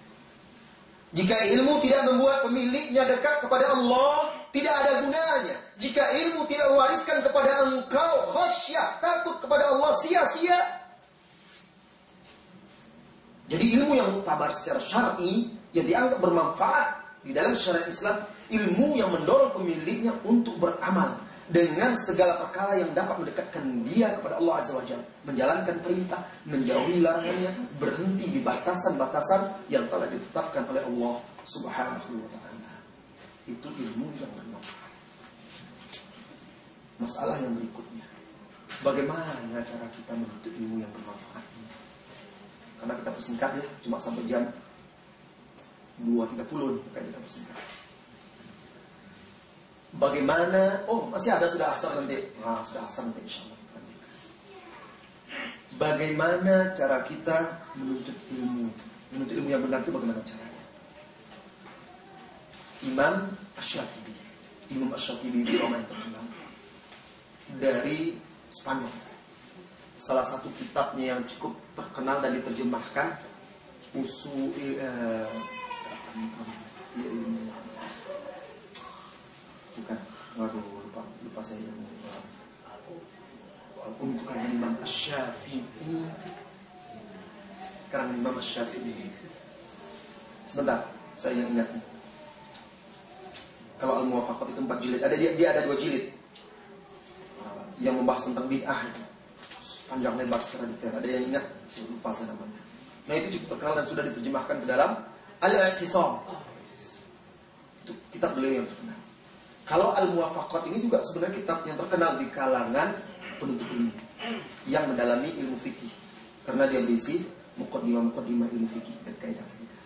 Jika 1.12 1.36
ilmu 1.52 1.84
tidak 1.84 2.08
membuat 2.08 2.48
pemiliknya 2.48 3.04
dekat 3.04 3.44
kepada 3.44 3.76
Allah, 3.76 4.32
tidak 4.56 4.72
ada 4.72 5.04
gunanya. 5.04 5.58
Jika 5.76 6.08
ilmu 6.08 6.48
tidak 6.48 6.72
mewariskan 6.72 7.20
kepada 7.20 7.68
engkau 7.68 8.16
khasyah, 8.32 9.04
takut 9.04 9.44
kepada 9.44 9.76
Allah 9.76 9.92
sia-sia. 10.00 10.60
Jadi 13.52 13.76
ilmu 13.76 13.92
yang 14.00 14.16
mutabar 14.16 14.56
secara 14.56 14.80
syar'i 14.80 15.52
yang 15.76 15.84
dianggap 15.84 16.24
bermanfaat 16.24 17.20
di 17.28 17.36
dalam 17.36 17.60
syariat 17.60 17.92
Islam, 17.92 18.24
ilmu 18.48 18.96
yang 18.96 19.12
mendorong 19.12 19.52
pemiliknya 19.52 20.16
untuk 20.24 20.56
beramal 20.56 21.20
dengan 21.52 21.92
segala 22.00 22.40
perkara 22.48 22.80
yang 22.80 22.96
dapat 22.96 23.20
mendekatkan 23.20 23.84
dia 23.84 24.16
kepada 24.16 24.40
Allah 24.40 24.56
Azza 24.64 24.72
wa 24.72 24.84
Jalla, 24.88 25.04
menjalankan 25.28 25.76
perintah, 25.84 26.24
menjauhi 26.48 27.04
larangannya, 27.04 27.52
berhenti 27.76 28.26
di 28.32 28.40
batasan-batasan 28.40 29.68
yang 29.68 29.84
telah 29.92 30.08
ditetapkan 30.08 30.64
oleh 30.72 30.80
Allah 30.88 31.20
Subhanahu 31.44 32.24
wa 32.24 32.30
taala. 32.32 32.72
Itu 33.52 33.68
ilmu 33.68 34.08
yang 34.16 34.32
bermanfaat. 34.32 34.94
Masalah 37.04 37.36
yang 37.44 37.60
berikutnya, 37.60 38.08
bagaimana 38.80 39.60
cara 39.68 39.86
kita 39.92 40.12
menuntut 40.16 40.54
ilmu 40.56 40.80
yang 40.80 40.92
bermanfaat? 40.96 41.46
Karena 42.80 42.94
kita 42.96 43.12
persingkat 43.12 43.52
ya, 43.60 43.66
cuma 43.86 44.00
sampai 44.00 44.24
jam 44.26 44.48
2.30 46.02 46.48
kayak 46.96 47.06
kita 47.12 47.20
persingkat. 47.20 47.81
Bagaimana? 49.92 50.88
Oh, 50.88 51.12
masih 51.12 51.36
ada 51.36 51.52
sudah 51.52 51.76
asar 51.76 52.00
nanti. 52.00 52.16
Nah, 52.40 52.64
sudah 52.64 52.88
asar 52.88 53.12
nanti 53.12 53.22
insya 53.28 53.44
Allah. 53.44 53.60
Bagaimana 55.82 56.72
cara 56.78 57.02
kita 57.04 57.68
menuntut 57.74 58.16
ilmu? 58.32 58.70
Menuntut 59.12 59.36
ilmu 59.36 59.50
yang 59.50 59.64
benar 59.66 59.82
itu 59.82 59.92
bagaimana 59.92 60.22
caranya? 60.24 60.64
Imam 62.86 63.16
Ash-Shatibi. 63.58 64.14
Imam 64.78 64.90
Ash-Shatibi 64.96 65.44
itu 65.44 65.58
orang 65.60 65.82
yang 65.84 65.90
terkenal 65.90 66.26
dari 67.60 68.00
Spanyol. 68.52 68.94
Salah 69.98 70.26
satu 70.26 70.50
kitabnya 70.56 71.18
yang 71.18 71.22
cukup 71.26 71.56
terkenal 71.74 72.20
dan 72.20 72.36
diterjemahkan 72.38 73.16
usul 73.96 74.54
eh, 74.56 75.30
ilmu 77.00 77.48
bukan. 79.78 80.00
Waduh 80.40 80.64
lupa 80.64 81.02
lupa 81.28 81.42
saya 81.44 81.60
yang 81.60 81.80
walaupun 83.76 84.16
itu 84.16 84.24
karena 84.24 84.48
Imam 84.48 84.74
Ash-Syafi'i 84.80 85.98
karena 87.92 88.14
Imam 88.16 88.36
Ash-Syafi'i 88.38 89.12
sebentar 90.46 90.88
saya 91.18 91.44
ingat 91.44 91.68
kalau 93.82 93.98
Al-Muwafaqat 94.06 94.54
itu 94.54 94.62
empat 94.62 94.78
jilid. 94.78 95.02
Ada 95.02 95.18
dia, 95.18 95.34
dia 95.34 95.48
ada 95.58 95.66
dua 95.66 95.74
jilid. 95.74 96.14
Yang 97.82 97.96
membahas 97.98 98.30
tentang 98.30 98.46
bid'ah 98.46 98.82
itu. 98.86 99.04
Panjang 99.90 100.14
lebar 100.22 100.38
secara 100.38 100.70
detail. 100.70 101.02
Ada 101.02 101.08
yang 101.10 101.24
ingat? 101.34 101.46
Saya 101.66 101.90
lupa 101.90 102.14
saya 102.14 102.30
namanya. 102.30 102.62
Nah 103.10 103.14
itu 103.18 103.28
cukup 103.42 103.58
terkenal 103.58 103.74
dan 103.82 103.86
sudah 103.90 104.04
diterjemahkan 104.06 104.56
ke 104.62 104.66
dalam 104.70 105.02
Al-I'tisam. 105.42 106.22
Itu 107.82 107.98
kitab 108.14 108.38
beliau 108.38 108.62
yang 108.62 108.70
terkenal 108.70 109.01
kalau 109.72 109.96
Al-Muwafaqat 109.96 110.68
ini 110.68 110.84
juga 110.84 111.00
sebenarnya 111.00 111.40
kitab 111.40 111.64
yang 111.64 111.80
terkenal 111.80 112.20
di 112.20 112.28
kalangan 112.28 112.92
penuntut 113.40 113.72
ilmu 113.72 113.96
yang 114.68 114.84
mendalami 114.92 115.32
ilmu 115.32 115.56
fikih 115.56 115.88
karena 116.44 116.68
dia 116.68 116.84
berisi 116.84 117.24
mukaddimah-mukaddimah 117.56 118.52
ilmu 118.52 118.68
fikih 118.68 118.96
dan 119.08 119.16
kaidah-kaidah. 119.16 119.80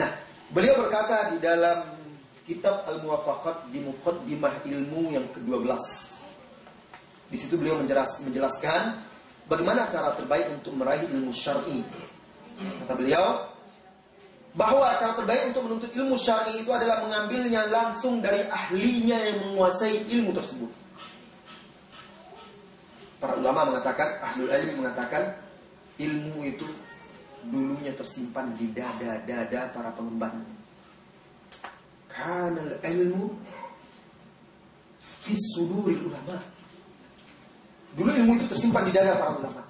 Nah, 0.00 0.08
beliau 0.48 0.80
berkata 0.80 1.36
di 1.36 1.44
dalam 1.44 1.92
kitab 2.48 2.88
Al-Muwafaqat 2.88 3.68
di 3.68 3.84
mukaddimah 3.84 4.64
ilmu 4.64 5.12
yang 5.12 5.28
ke-12. 5.36 5.76
Di 7.28 7.36
situ 7.36 7.60
beliau 7.60 7.76
menjelas, 7.76 8.24
menjelaskan 8.24 9.04
bagaimana 9.44 9.92
cara 9.92 10.16
terbaik 10.16 10.48
untuk 10.56 10.72
meraih 10.72 11.04
ilmu 11.12 11.28
syar'i. 11.28 11.84
Kata 12.56 12.96
beliau, 12.96 13.47
bahwa 14.56 14.96
cara 14.96 15.12
terbaik 15.12 15.52
untuk 15.52 15.62
menuntut 15.68 15.90
ilmu 15.92 16.16
syar'i 16.16 16.64
itu 16.64 16.70
adalah 16.72 17.04
mengambilnya 17.04 17.68
langsung 17.68 18.24
dari 18.24 18.46
ahlinya 18.48 19.18
yang 19.18 19.38
menguasai 19.50 20.08
ilmu 20.08 20.32
tersebut. 20.32 20.70
Para 23.18 23.34
ulama 23.34 23.74
mengatakan, 23.74 24.22
ahli 24.22 24.46
ilmu 24.46 24.86
mengatakan, 24.86 25.34
ilmu 25.98 26.38
itu 26.46 26.66
dulunya 27.50 27.90
tersimpan 27.94 28.54
di 28.54 28.70
dada-dada 28.70 29.74
para 29.74 29.90
pengemban. 29.94 30.32
Karena 32.06 32.62
ilmu 32.82 33.30
fis 34.98 35.42
suduril 35.54 36.08
ulama. 36.08 36.38
Dulu 37.94 38.10
ilmu 38.10 38.32
itu 38.38 38.46
tersimpan 38.50 38.86
di 38.86 38.92
dada 38.94 39.18
para 39.18 39.38
ulama. 39.38 39.62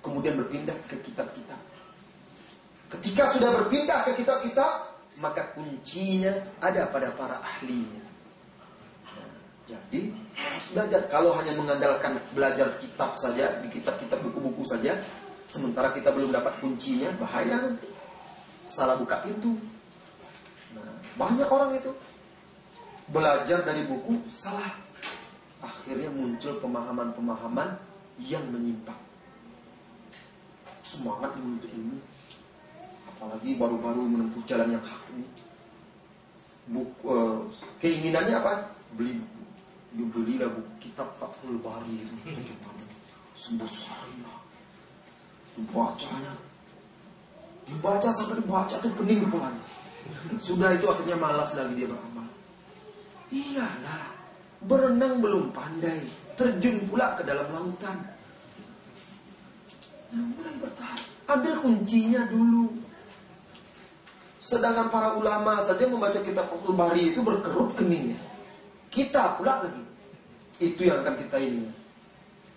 Kemudian 0.00 0.34
berpindah 0.38 0.74
ke 0.88 0.96
kitab-kitab. 1.04 1.69
Ketika 2.90 3.30
sudah 3.30 3.54
berpindah 3.54 4.02
ke 4.02 4.18
kitab-kitab, 4.18 4.90
maka 5.22 5.54
kuncinya 5.54 6.34
ada 6.58 6.90
pada 6.90 7.14
para 7.14 7.38
ahlinya. 7.38 8.02
Nah, 9.14 9.30
jadi 9.70 10.10
harus 10.34 10.66
belajar. 10.74 11.00
Kalau 11.06 11.30
hanya 11.38 11.54
mengandalkan 11.54 12.18
belajar 12.34 12.74
kitab 12.82 13.14
saja, 13.14 13.62
di 13.62 13.70
kitab-kitab 13.70 14.18
buku-buku 14.26 14.66
saja, 14.66 14.98
sementara 15.46 15.94
kita 15.94 16.10
belum 16.10 16.34
dapat 16.34 16.58
kuncinya, 16.58 17.14
bahaya 17.14 17.62
nanti. 17.62 17.86
Salah 18.66 18.98
buka 18.98 19.22
pintu. 19.22 19.54
Nah, 20.74 20.98
banyak 21.14 21.46
orang 21.46 21.70
itu 21.78 21.94
belajar 23.10 23.62
dari 23.62 23.86
buku 23.86 24.18
salah. 24.34 24.74
Akhirnya 25.62 26.10
muncul 26.10 26.58
pemahaman-pemahaman 26.58 27.78
yang 28.24 28.42
menyimpang. 28.50 28.98
Semangat 30.80 31.36
menuntut 31.36 31.70
ilmu, 31.70 32.00
apalagi 33.20 33.52
baru-baru 33.60 34.00
menempuh 34.08 34.40
jalan 34.48 34.72
yang 34.72 34.80
hak 34.80 35.04
ini. 35.12 35.28
Buku, 36.72 37.04
uh, 37.04 37.44
keinginannya 37.76 38.32
apa? 38.32 38.72
Beli 38.96 39.20
buku. 39.20 39.44
Dibelilah 39.92 40.48
buku 40.48 40.72
kitab 40.80 41.12
Fathul 41.20 41.60
Bari 41.60 42.00
itu 42.00 42.16
terjemahan 42.24 42.88
sebesar 43.36 44.08
Dibacanya. 45.52 46.32
Dibaca 47.68 48.08
sampai 48.08 48.40
dibaca 48.40 48.76
tuh 48.80 48.88
pening 48.96 49.20
kepalanya. 49.28 49.64
Sudah 50.40 50.72
itu 50.72 50.88
akhirnya 50.88 51.20
malas 51.20 51.52
lagi 51.52 51.76
dia 51.76 51.92
beramal. 51.92 52.24
Iyalah, 53.28 54.16
berenang 54.64 55.20
belum 55.20 55.52
pandai, 55.52 56.08
terjun 56.40 56.88
pula 56.88 57.12
ke 57.20 57.28
dalam 57.28 57.52
lautan. 57.52 58.00
Nah, 60.16 60.24
mulai 60.24 60.56
bertahap. 60.56 61.04
Ambil 61.28 61.54
kuncinya 61.60 62.24
dulu. 62.26 62.79
Sedangkan 64.50 64.90
para 64.90 65.14
ulama 65.14 65.62
saja 65.62 65.86
membaca 65.86 66.18
kitab 66.18 66.50
Fathul 66.50 66.74
Bari 66.74 67.14
itu 67.14 67.22
berkerut 67.22 67.78
keningnya. 67.78 68.18
Kita 68.90 69.38
pula 69.38 69.62
lagi. 69.62 69.86
Itu 70.58 70.90
yang 70.90 71.06
akan 71.06 71.14
kita 71.22 71.38
ini. 71.38 71.70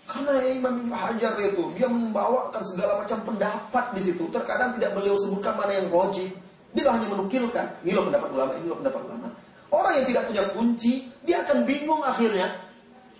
Karena 0.09 0.41
Imam 0.49 0.89
Ibn 0.89 0.91
Hajar 0.91 1.37
itu 1.37 1.69
dia 1.77 1.85
membawakan 1.85 2.65
segala 2.65 2.97
macam 2.97 3.21
pendapat 3.21 3.93
di 3.93 4.01
situ. 4.09 4.25
Terkadang 4.33 4.73
tidak 4.73 4.97
beliau 4.97 5.13
sebutkan 5.21 5.53
mana 5.53 5.69
yang 5.77 5.93
rojih. 5.93 6.33
Dia 6.73 6.89
hanya 6.89 7.13
menukilkan. 7.13 7.85
Ini 7.85 7.93
loh 7.93 8.09
pendapat 8.09 8.29
ulama, 8.33 8.51
ini 8.57 8.65
loh 8.65 8.77
pendapat 8.81 9.01
ulama. 9.05 9.27
Orang 9.69 9.93
yang 9.93 10.05
tidak 10.09 10.23
punya 10.33 10.43
kunci, 10.49 10.93
dia 11.21 11.45
akan 11.45 11.57
bingung 11.69 12.01
akhirnya. 12.01 12.57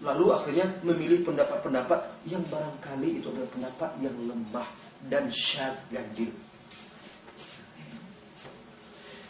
Lalu 0.02 0.26
akhirnya 0.34 0.66
memilih 0.82 1.22
pendapat-pendapat 1.22 2.26
yang 2.26 2.42
barangkali 2.50 3.22
itu 3.22 3.30
adalah 3.30 3.50
pendapat 3.54 3.90
yang 4.02 4.16
lemah 4.26 4.68
dan 5.08 5.30
syad 5.30 5.78
ganjil. 5.94 6.34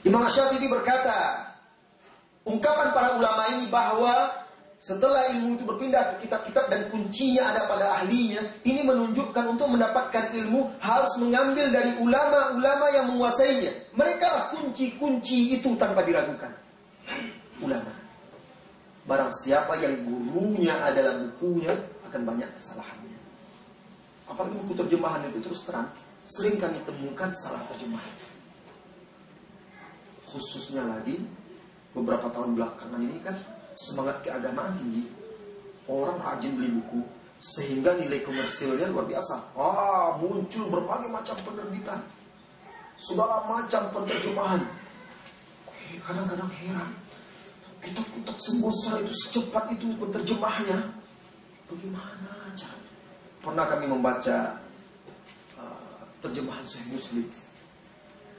Imam 0.03 0.27
Syafi'i 0.27 0.67
berkata, 0.67 1.47
ungkapan 2.43 2.91
para 2.91 3.15
ulama 3.15 3.47
ini 3.55 3.71
bahwa 3.71 4.43
setelah 4.83 5.31
ilmu 5.31 5.55
itu 5.55 5.63
berpindah 5.63 6.03
ke 6.11 6.27
kitab-kitab 6.27 6.67
dan 6.67 6.91
kuncinya 6.91 7.55
ada 7.55 7.71
pada 7.71 8.03
ahlinya, 8.03 8.43
ini 8.67 8.83
menunjukkan 8.83 9.55
untuk 9.55 9.71
mendapatkan 9.71 10.35
ilmu 10.35 10.75
harus 10.83 11.15
mengambil 11.23 11.71
dari 11.71 11.95
ulama-ulama 12.03 12.91
yang 12.91 13.07
menguasainya. 13.15 13.95
Mereka 13.95 14.51
kunci-kunci 14.51 15.55
itu 15.55 15.71
tanpa 15.79 16.03
diragukan. 16.03 16.51
Ulama. 17.63 17.95
Barang 19.07 19.31
siapa 19.31 19.79
yang 19.79 20.03
gurunya 20.03 20.75
adalah 20.83 21.15
bukunya 21.15 21.71
akan 22.11 22.21
banyak 22.27 22.49
kesalahannya. 22.59 23.19
Apalagi 24.27 24.55
buku 24.67 24.75
terjemahan 24.83 25.23
itu 25.31 25.39
terus 25.47 25.63
terang 25.63 25.87
sering 26.27 26.59
kami 26.59 26.79
temukan 26.83 27.31
salah 27.35 27.59
terjemahan 27.71 28.32
khususnya 30.33 30.81
lagi 30.81 31.21
beberapa 31.93 32.25
tahun 32.33 32.57
belakangan 32.57 32.97
ini 33.05 33.21
kan 33.21 33.37
semangat 33.77 34.25
keagamaan 34.25 34.73
tinggi. 34.81 35.05
Orang 35.85 36.17
rajin 36.25 36.57
beli 36.57 36.79
buku 36.81 37.05
sehingga 37.43 37.93
nilai 37.99 38.25
komersilnya 38.25 38.89
luar 38.89 39.05
biasa. 39.05 39.53
Ah, 39.53 40.17
muncul 40.17 40.71
berbagai 40.73 41.11
macam 41.11 41.37
penerbitan. 41.45 42.01
Segala 42.97 43.45
macam 43.45 43.91
penterjemahan. 43.93 44.63
Kadang-kadang 46.01 46.49
heran. 46.49 46.89
Kitab-kitab 47.83 48.37
sebesar 48.39 49.03
itu 49.03 49.13
secepat 49.27 49.75
itu 49.75 49.91
penterjemahnya. 49.99 50.87
Bagaimana 51.67 52.31
caranya? 52.55 52.91
Pernah 53.43 53.65
kami 53.67 53.85
membaca 53.91 54.37
uh, 55.59 56.01
terjemahan 56.23 56.63
Sahih 56.63 56.95
Muslim 56.95 57.27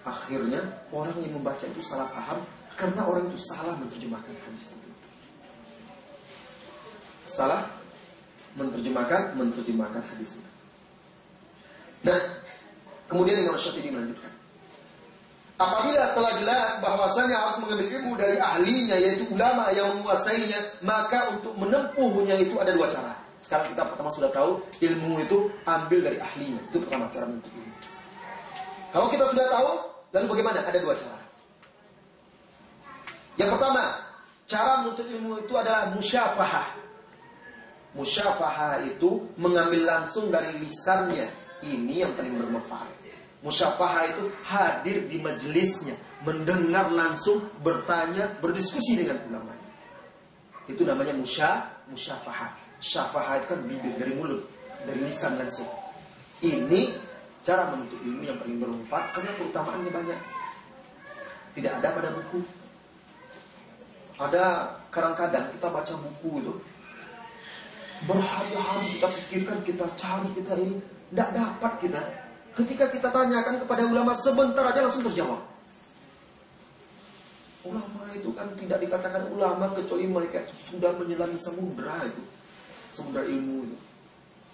Akhirnya 0.05 0.61
orang 0.93 1.17
yang 1.25 1.41
membaca 1.41 1.65
itu 1.65 1.81
salah 1.81 2.13
paham 2.13 2.45
karena 2.77 3.09
orang 3.09 3.25
itu 3.33 3.41
salah 3.41 3.73
menerjemahkan 3.81 4.37
hadis 4.37 4.77
itu. 4.77 4.91
Salah 7.25 7.65
menerjemahkan 8.55 9.33
menerjemahkan 9.33 10.05
hadis 10.13 10.39
itu. 10.39 10.51
Nah, 12.05 12.21
kemudian 13.09 13.41
Imam 13.41 13.57
Syafi'i 13.57 13.89
melanjutkan. 13.89 14.29
Apabila 15.55 16.13
telah 16.13 16.33
jelas 16.43 16.83
bahwasanya 16.83 17.37
harus 17.39 17.57
mengambil 17.63 17.87
ilmu 17.87 18.13
dari 18.19 18.37
ahlinya 18.43 18.99
yaitu 18.99 19.25
ulama 19.33 19.71
yang 19.71 19.97
menguasainya, 19.97 20.83
maka 20.83 21.31
untuk 21.31 21.55
menempuhnya 21.57 22.37
itu 22.43 22.59
ada 22.61 22.75
dua 22.75 22.91
cara. 22.91 23.15
Sekarang 23.39 23.71
kita 23.71 23.87
pertama 23.87 24.11
sudah 24.13 24.29
tahu 24.35 24.61
ilmu 24.83 25.23
itu 25.23 25.49
ambil 25.65 25.99
dari 26.05 26.19
ahlinya. 26.19 26.61
Itu 26.69 26.83
pertama 26.83 27.07
cara 27.09 27.25
menuntut 27.31 27.55
ilmu. 27.55 27.75
Kalau 28.91 29.07
kita 29.15 29.25
sudah 29.31 29.47
tahu, 29.47 29.71
Lalu 30.15 30.27
bagaimana? 30.31 30.63
Ada 30.63 30.79
dua 30.79 30.95
cara. 30.95 31.21
Yang 33.35 33.51
pertama, 33.59 33.85
cara 34.47 34.73
menuntut 34.87 35.07
ilmu 35.11 35.43
itu 35.43 35.55
adalah 35.59 35.91
musyafahah. 35.91 36.69
Musyafahah 37.99 38.87
itu 38.87 39.27
mengambil 39.35 39.83
langsung 39.87 40.31
dari 40.31 40.55
lisannya. 40.63 41.27
Ini 41.67 42.07
yang 42.07 42.13
paling 42.15 42.39
bermanfaat. 42.39 42.95
Musyafahah 43.45 44.03
itu 44.09 44.25
hadir 44.47 45.05
di 45.05 45.21
majelisnya, 45.21 45.93
mendengar 46.25 46.89
langsung, 46.89 47.45
bertanya, 47.61 48.33
berdiskusi 48.41 48.97
dengan 49.05 49.21
ulama. 49.29 49.53
Itu 50.65 50.81
namanya 50.89 51.13
musya, 51.13 51.69
musyafahah. 51.93 52.57
Syafahah 52.81 53.45
itu 53.45 53.47
kan 53.53 53.61
bibir 53.69 53.93
dari 54.01 54.13
mulut, 54.17 54.49
dari 54.89 55.01
lisan 55.05 55.37
langsung. 55.37 55.69
Ini 56.41 56.89
cara 57.45 57.69
menuntut 57.71 58.01
ilmu 58.01 58.25
yang 58.25 58.41
paling 58.41 58.57
bermanfaat 58.57 59.07
karena 59.13 59.31
keutamaannya 59.37 59.91
banyak. 59.93 60.21
Tidak 61.55 61.73
ada 61.79 61.89
pada 61.93 62.11
buku. 62.17 62.41
Ada 64.17 64.45
kadang-kadang 64.89 65.53
kita 65.53 65.69
baca 65.69 65.95
buku 66.01 66.31
itu 66.41 66.55
berhari-hari 68.09 68.87
kita 68.99 69.09
pikirkan, 69.13 69.59
kita 69.63 69.87
cari, 69.95 70.29
kita 70.35 70.53
ini 70.59 70.77
tidak 71.13 71.29
dapat 71.37 71.73
kita. 71.79 72.03
Ketika 72.55 72.85
kita 72.91 73.09
tanyakan 73.11 73.61
kepada 73.67 73.83
ulama 73.87 74.15
sebentar 74.17 74.65
aja 74.65 74.81
langsung 74.87 75.05
terjawab. 75.05 75.43
Ulama 77.65 78.03
itu 78.13 78.31
kan 78.37 78.49
tidak 78.61 78.79
dikatakan 78.85 79.25
ulama 79.33 79.73
kecuali 79.73 80.05
mereka 80.05 80.45
itu 80.45 80.75
sudah 80.75 80.93
menyelami 81.01 81.41
samudra 81.41 81.97
itu, 82.07 82.23
samudra 82.93 83.25
ilmu 83.25 83.67
itu. 83.67 83.77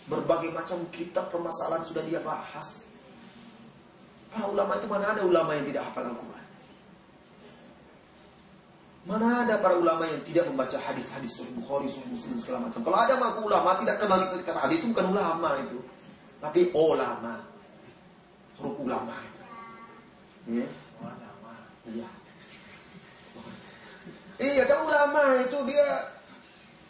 Berbagai 0.09 0.55
macam 0.55 0.81
kitab 0.95 1.29
permasalahan 1.29 1.85
sudah 1.85 2.03
dia 2.07 2.23
bahas. 2.25 2.87
Para 4.31 4.47
ulama 4.47 4.79
itu 4.79 4.87
mana 4.87 5.13
ada 5.13 5.23
ulama 5.27 5.59
yang 5.59 5.67
tidak 5.67 5.91
hafal 5.91 6.07
Al-Quran? 6.07 6.47
Mana 9.09 9.49
ada 9.49 9.57
para 9.59 9.81
ulama 9.81 10.05
yang 10.07 10.21
tidak 10.23 10.45
membaca 10.47 10.77
hadis-hadis 10.77 11.41
Sahih 11.41 11.51
Bukhari, 11.57 11.89
Sahih 11.89 12.13
Muslim 12.13 12.37
segala 12.37 12.69
macam. 12.69 12.85
Kalau 12.85 12.99
ada 13.01 13.15
mengaku 13.17 13.41
ulama 13.49 13.81
tidak 13.81 13.97
kenal 13.97 14.19
kita 14.29 14.45
kata 14.45 14.61
hadis 14.61 14.79
itu 14.85 14.93
bukan 14.93 15.07
ulama 15.17 15.51
itu, 15.65 15.79
tapi 16.37 16.61
ulama, 16.77 17.35
huruf 18.61 18.77
ulama 18.77 19.15
itu. 19.25 19.43
Ya. 20.61 20.67
Iya. 21.91 22.09
Iya 24.41 24.63
kan 24.65 24.79
ulama 24.85 25.23
itu 25.49 25.59
dia 25.69 26.10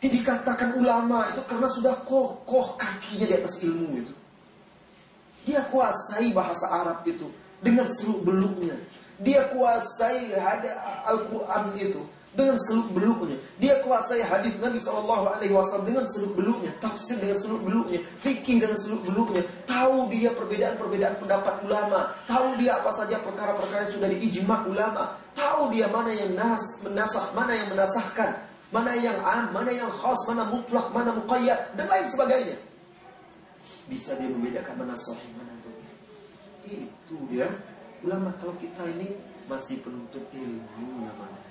dikatakan 0.09 0.81
ulama 0.81 1.29
itu 1.29 1.45
karena 1.45 1.69
sudah 1.69 2.01
kokoh 2.09 2.81
kakinya 2.81 3.27
di 3.29 3.35
atas 3.37 3.61
ilmu 3.61 4.01
itu. 4.01 4.15
Dia 5.45 5.61
kuasai 5.69 6.33
bahasa 6.33 6.73
Arab 6.73 7.05
itu 7.05 7.29
dengan 7.61 7.85
seluk 7.89 8.25
beluknya. 8.25 8.77
Dia 9.21 9.53
kuasai 9.53 10.33
ada 10.33 11.05
Al-Quran 11.05 11.77
itu 11.77 12.01
dengan 12.33 12.57
seluk 12.57 12.95
beluknya. 12.95 13.37
Dia 13.59 13.83
kuasai 13.85 14.23
hadis 14.23 14.55
Nabi 14.63 14.79
Shallallahu 14.79 15.37
Alaihi 15.37 15.53
Wasallam 15.53 15.91
dengan 15.91 16.07
seluk 16.09 16.39
beluknya, 16.39 16.71
tafsir 16.79 17.19
dengan 17.19 17.37
seluk 17.37 17.61
beluknya, 17.67 18.01
fikih 18.23 18.63
dengan 18.63 18.79
seluk 18.79 19.03
beluknya. 19.05 19.43
Tahu 19.67 20.09
dia 20.09 20.31
perbedaan-perbedaan 20.33 21.19
pendapat 21.19 21.55
ulama, 21.67 22.15
tahu 22.25 22.57
dia 22.57 22.79
apa 22.79 22.91
saja 22.95 23.19
perkara-perkara 23.21 23.85
yang 23.85 23.93
sudah 23.93 24.09
diijma 24.09 24.57
ulama, 24.71 25.19
tahu 25.35 25.75
dia 25.75 25.91
mana 25.91 26.15
yang 26.15 26.33
nas 26.39 26.63
menasah, 26.87 27.35
mana 27.35 27.53
yang 27.53 27.69
menasahkan, 27.75 28.50
mana 28.71 28.95
yang 28.95 29.19
am, 29.27 29.51
mana 29.51 29.71
yang 29.75 29.91
khas, 29.91 30.19
mana 30.31 30.47
mutlak, 30.47 30.95
mana 30.95 31.11
muqayyad 31.19 31.75
dan 31.75 31.87
lain 31.91 32.07
sebagainya. 32.07 32.57
Bisa 33.91 34.15
dia 34.15 34.31
membedakan 34.31 34.87
mana 34.87 34.95
sahih, 34.95 35.31
mana 35.35 35.51
dhaif. 35.67 35.91
Itu 36.71 37.19
dia 37.27 37.51
ulama 38.07 38.31
kalau 38.39 38.55
kita 38.63 38.87
ini 38.95 39.19
masih 39.51 39.83
penuntut 39.83 40.23
ilmu 40.31 41.03
namanya. 41.03 41.51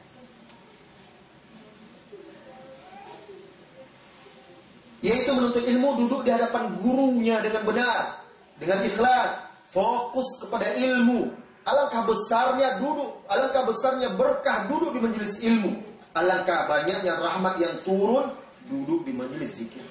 Yaitu 5.03 5.31
menuntut 5.35 5.63
ilmu 5.63 6.07
duduk 6.07 6.21
di 6.23 6.31
hadapan 6.31 6.75
gurunya 6.79 7.43
dengan 7.43 7.63
benar, 7.67 8.23
dengan 8.55 8.79
ikhlas, 8.83 9.47
fokus 9.67 10.39
kepada 10.39 10.71
ilmu. 10.75 11.35
Alangkah 11.67 12.07
besarnya 12.07 12.79
duduk, 12.79 13.27
alangkah 13.27 13.67
besarnya 13.67 14.15
berkah 14.15 14.71
duduk 14.71 14.95
di 14.95 14.99
majelis 15.03 15.43
ilmu. 15.43 15.88
Alangkah 16.19 16.67
banyaknya 16.67 17.15
rahmat 17.15 17.55
yang 17.63 17.75
turun 17.87 18.27
duduk 18.67 19.07
di 19.07 19.15
majelis 19.15 19.55
zikir. 19.55 19.85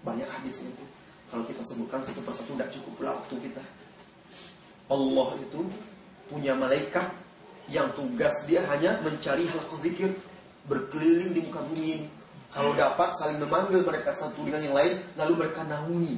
Banyak 0.00 0.24
hadis 0.26 0.64
itu. 0.64 0.84
Kalau 1.28 1.44
kita 1.44 1.60
sebutkan 1.60 2.00
satu 2.00 2.24
persatu 2.24 2.56
tidak 2.56 2.72
cukup 2.72 2.92
pula 2.96 3.10
waktu 3.20 3.36
kita. 3.44 3.62
Allah 4.88 5.28
itu 5.42 5.60
punya 6.32 6.56
malaikat 6.56 7.10
yang 7.68 7.90
tugas 7.92 8.46
dia 8.48 8.62
hanya 8.70 9.02
mencari 9.02 9.44
hal 9.44 9.60
zikir 9.82 10.14
berkeliling 10.70 11.34
di 11.34 11.42
muka 11.42 11.60
bumi 11.66 11.86
ini 11.98 12.06
kalau 12.56 12.72
dapat 12.72 13.12
saling 13.20 13.36
memanggil 13.36 13.84
mereka 13.84 14.16
satu 14.16 14.40
dengan 14.46 14.64
yang 14.64 14.72
lain, 14.72 14.96
lalu 15.18 15.44
mereka 15.44 15.60
naungi 15.68 16.16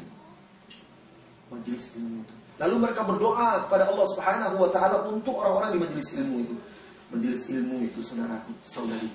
majelis 1.51 1.97
ilmu 1.97 2.23
itu. 2.23 2.35
Lalu 2.62 2.75
mereka 2.79 3.03
berdoa 3.03 3.66
kepada 3.66 3.91
Allah 3.91 4.07
Subhanahu 4.14 4.55
wa 4.62 4.71
taala 4.71 4.97
untuk 5.11 5.35
orang-orang 5.35 5.75
di 5.75 5.79
majelis 5.83 6.14
ilmu 6.14 6.37
itu. 6.47 6.55
Majelis 7.09 7.48
ilmu 7.48 7.88
itu 7.88 8.00
saudaraku, 8.04 8.52
saudari. 8.61 9.09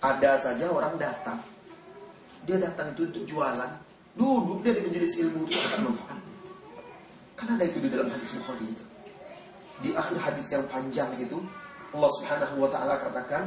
Ada 0.00 0.32
saja 0.50 0.66
orang 0.72 0.96
datang. 0.96 1.40
Dia 2.48 2.56
datang 2.56 2.96
itu 2.96 3.08
untuk 3.08 3.24
jualan. 3.28 3.72
Duduk 4.16 4.64
dia 4.64 4.72
di 4.74 4.82
majelis 4.88 5.14
ilmu 5.20 5.46
itu 5.46 5.58
akan 5.58 5.80
manfaatnya. 5.92 6.36
Kan 7.38 7.48
ada 7.54 7.64
itu 7.66 7.78
di 7.78 7.88
dalam 7.92 8.08
hadis 8.10 8.34
Bukhari 8.34 8.66
itu. 8.66 8.84
Di 9.78 9.90
akhir 9.94 10.18
hadis 10.18 10.46
yang 10.50 10.66
panjang 10.66 11.10
itu, 11.22 11.38
Allah 11.94 12.10
Subhanahu 12.18 12.66
wa 12.66 12.70
taala 12.72 12.98
katakan, 12.98 13.46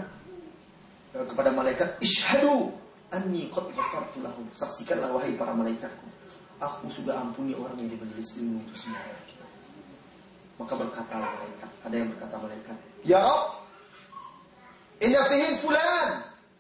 Eh, 1.12 1.26
kepada 1.28 1.52
malaikat, 1.52 2.00
"Ishhadu 2.00 2.72
anni 3.12 3.52
qad 3.52 3.68
ghafartu 3.76 4.24
lahum." 4.24 4.48
Saksikanlah 4.56 5.12
wahai 5.12 5.36
para 5.36 5.52
malaikatku, 5.52 6.08
aku 6.56 6.88
sudah 6.88 7.20
ampuni 7.20 7.52
orang 7.52 7.76
yang 7.84 7.92
di 7.92 7.98
majelis 8.00 8.32
ilmu 8.40 8.64
itu 8.64 8.88
semua. 8.88 9.04
Maka 10.62 10.74
berkatalah 10.78 11.30
malaikat, 11.42 11.70
ada 11.82 11.96
yang 11.98 12.10
berkata 12.14 12.36
malaikat, 12.38 12.78
"Ya 13.02 13.18
Rabb, 13.18 13.66
inna 15.02 15.22
fihim 15.26 15.58
fulan." 15.58 16.10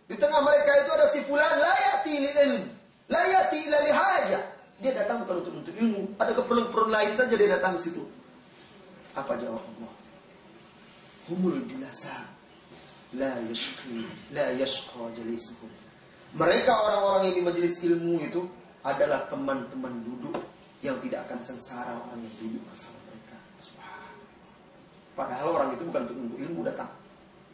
Di 0.09 0.17
tengah 0.17 0.41
mereka 0.41 0.71
itu 0.81 0.91
ada 0.91 1.05
si 1.13 1.19
fulan 1.23 1.53
la 1.61 1.71
yati 1.71 2.13
lil 2.17 2.35
ilm, 2.35 2.63
la 3.07 3.21
ila 3.29 3.77
li 3.85 3.91
haja. 3.93 4.39
Dia 4.81 4.91
datang 4.97 5.21
bukan 5.23 5.45
untuk 5.45 5.53
untuk 5.61 5.75
ilmu, 5.77 6.17
ada 6.17 6.33
keperluan-keperluan 6.33 6.89
lain 6.89 7.13
saja 7.13 7.37
dia 7.37 7.49
datang 7.53 7.77
ke 7.77 7.85
situ. 7.85 8.01
Apa 9.13 9.37
jawab 9.37 9.61
Allah? 9.61 9.93
Humul 11.29 11.61
julasa 11.69 12.25
la 13.13 13.37
yashqi 13.45 14.01
la 14.33 14.49
yashqa 14.57 15.13
jalisuhum. 15.13 15.69
Mereka 16.33 16.71
orang-orang 16.73 17.29
yang 17.29 17.35
di 17.37 17.43
majelis 17.45 17.77
ilmu 17.85 18.17
itu 18.25 18.41
adalah 18.81 19.29
teman-teman 19.29 20.01
duduk 20.01 20.41
yang 20.81 20.97
tidak 21.05 21.29
akan 21.29 21.39
sengsara 21.45 21.93
orang 22.01 22.17
yang 22.17 22.35
duduk 22.41 22.63
bersama. 22.65 23.00
Padahal 25.21 25.53
orang 25.53 25.69
itu 25.77 25.85
bukan 25.85 26.01
untuk 26.09 26.33
ilmu 26.33 26.65
datang, 26.65 26.89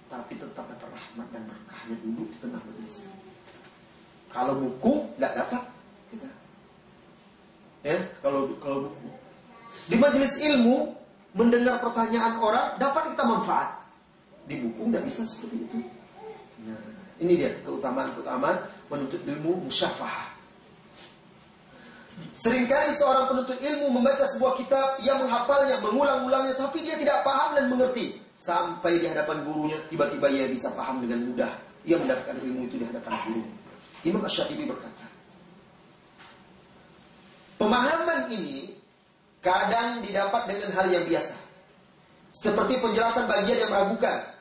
tapi 0.08 0.40
tetap 0.40 0.64
dapat 0.72 0.88
rahmat 0.88 1.28
dan 1.36 1.44
berkahnya 1.52 2.00
duduk 2.00 2.32
di 2.32 2.38
tengah 2.40 2.64
majelis. 2.64 3.04
Kalau 4.32 4.56
buku 4.56 5.04
tidak 5.20 5.34
dapat 5.44 5.64
kita. 6.08 6.30
Ya, 7.84 8.00
kalau 8.24 8.56
kalau 8.64 8.88
buku 8.88 9.12
di 9.92 10.00
majelis 10.00 10.40
ilmu 10.40 10.96
mendengar 11.36 11.84
pertanyaan 11.84 12.40
orang 12.40 12.80
dapat 12.80 13.12
kita 13.12 13.24
manfaat 13.28 13.84
di 14.48 14.64
buku 14.64 14.88
nggak 14.88 15.04
bisa 15.04 15.28
seperti 15.28 15.68
itu. 15.68 15.80
Nah, 16.64 16.80
ini 17.20 17.36
dia 17.36 17.52
keutamaan-keutamaan 17.68 18.64
menuntut 18.88 19.20
ilmu 19.28 19.68
musyafah. 19.68 20.37
Seringkali 22.34 22.98
seorang 22.98 23.30
penuntut 23.30 23.58
ilmu 23.62 23.94
membaca 23.94 24.26
sebuah 24.26 24.58
kitab, 24.58 24.98
ia 25.02 25.18
menghafalnya, 25.18 25.82
mengulang-ulangnya, 25.82 26.58
tapi 26.58 26.82
dia 26.86 26.98
tidak 26.98 27.22
paham 27.22 27.58
dan 27.58 27.70
mengerti. 27.70 28.18
Sampai 28.38 29.02
di 29.02 29.10
hadapan 29.10 29.42
gurunya, 29.46 29.78
tiba-tiba 29.90 30.30
ia 30.30 30.46
bisa 30.46 30.70
paham 30.78 31.02
dengan 31.02 31.26
mudah. 31.34 31.50
Ia 31.86 31.98
mendapatkan 31.98 32.38
ilmu 32.38 32.70
itu 32.70 32.76
di 32.78 32.86
hadapan 32.86 33.14
guru. 33.26 33.44
Imam 34.06 34.22
Ash-Shatibi 34.26 34.70
berkata, 34.70 35.06
Pemahaman 37.58 38.30
ini 38.30 38.78
kadang 39.42 40.06
didapat 40.06 40.46
dengan 40.46 40.70
hal 40.78 40.88
yang 40.94 41.06
biasa. 41.10 41.34
Seperti 42.30 42.78
penjelasan 42.78 43.26
bagian 43.26 43.66
yang 43.66 43.72
meragukan 43.74 44.38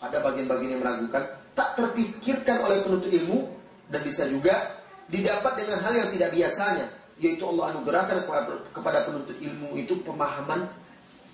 ada 0.00 0.18
bagian-bagian 0.24 0.70
yang 0.76 0.82
meragukan, 0.82 1.28
tak 1.52 1.76
terpikirkan 1.76 2.64
oleh 2.64 2.80
penuntut 2.80 3.12
ilmu 3.12 3.52
dan 3.92 4.00
bisa 4.00 4.24
juga 4.24 4.79
didapat 5.10 5.52
dengan 5.58 5.78
hal 5.82 5.92
yang 5.92 6.08
tidak 6.14 6.30
biasanya, 6.32 6.86
yaitu 7.20 7.44
Allah 7.44 7.76
anugerahkan 7.76 8.24
kepada 8.72 9.04
penuntut 9.04 9.36
ilmu 9.36 9.76
itu 9.76 9.98
pemahaman 10.06 10.70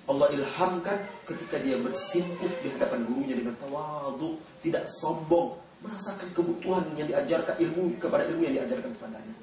Allah 0.06 0.28
ilhamkan 0.30 1.02
ketika 1.26 1.58
dia 1.58 1.78
bersimpuh 1.82 2.50
di 2.62 2.70
hadapan 2.70 3.02
gurunya 3.10 3.34
dengan 3.34 3.58
tawadu, 3.58 4.38
tidak 4.62 4.86
sombong, 5.02 5.58
merasakan 5.82 6.30
kebutuhan 6.30 6.86
yang 6.94 7.10
diajarkan 7.10 7.58
ilmu 7.58 7.98
kepada 7.98 8.22
ilmu 8.30 8.46
yang 8.46 8.54
diajarkan 8.62 8.90
kepadanya. 8.94 9.36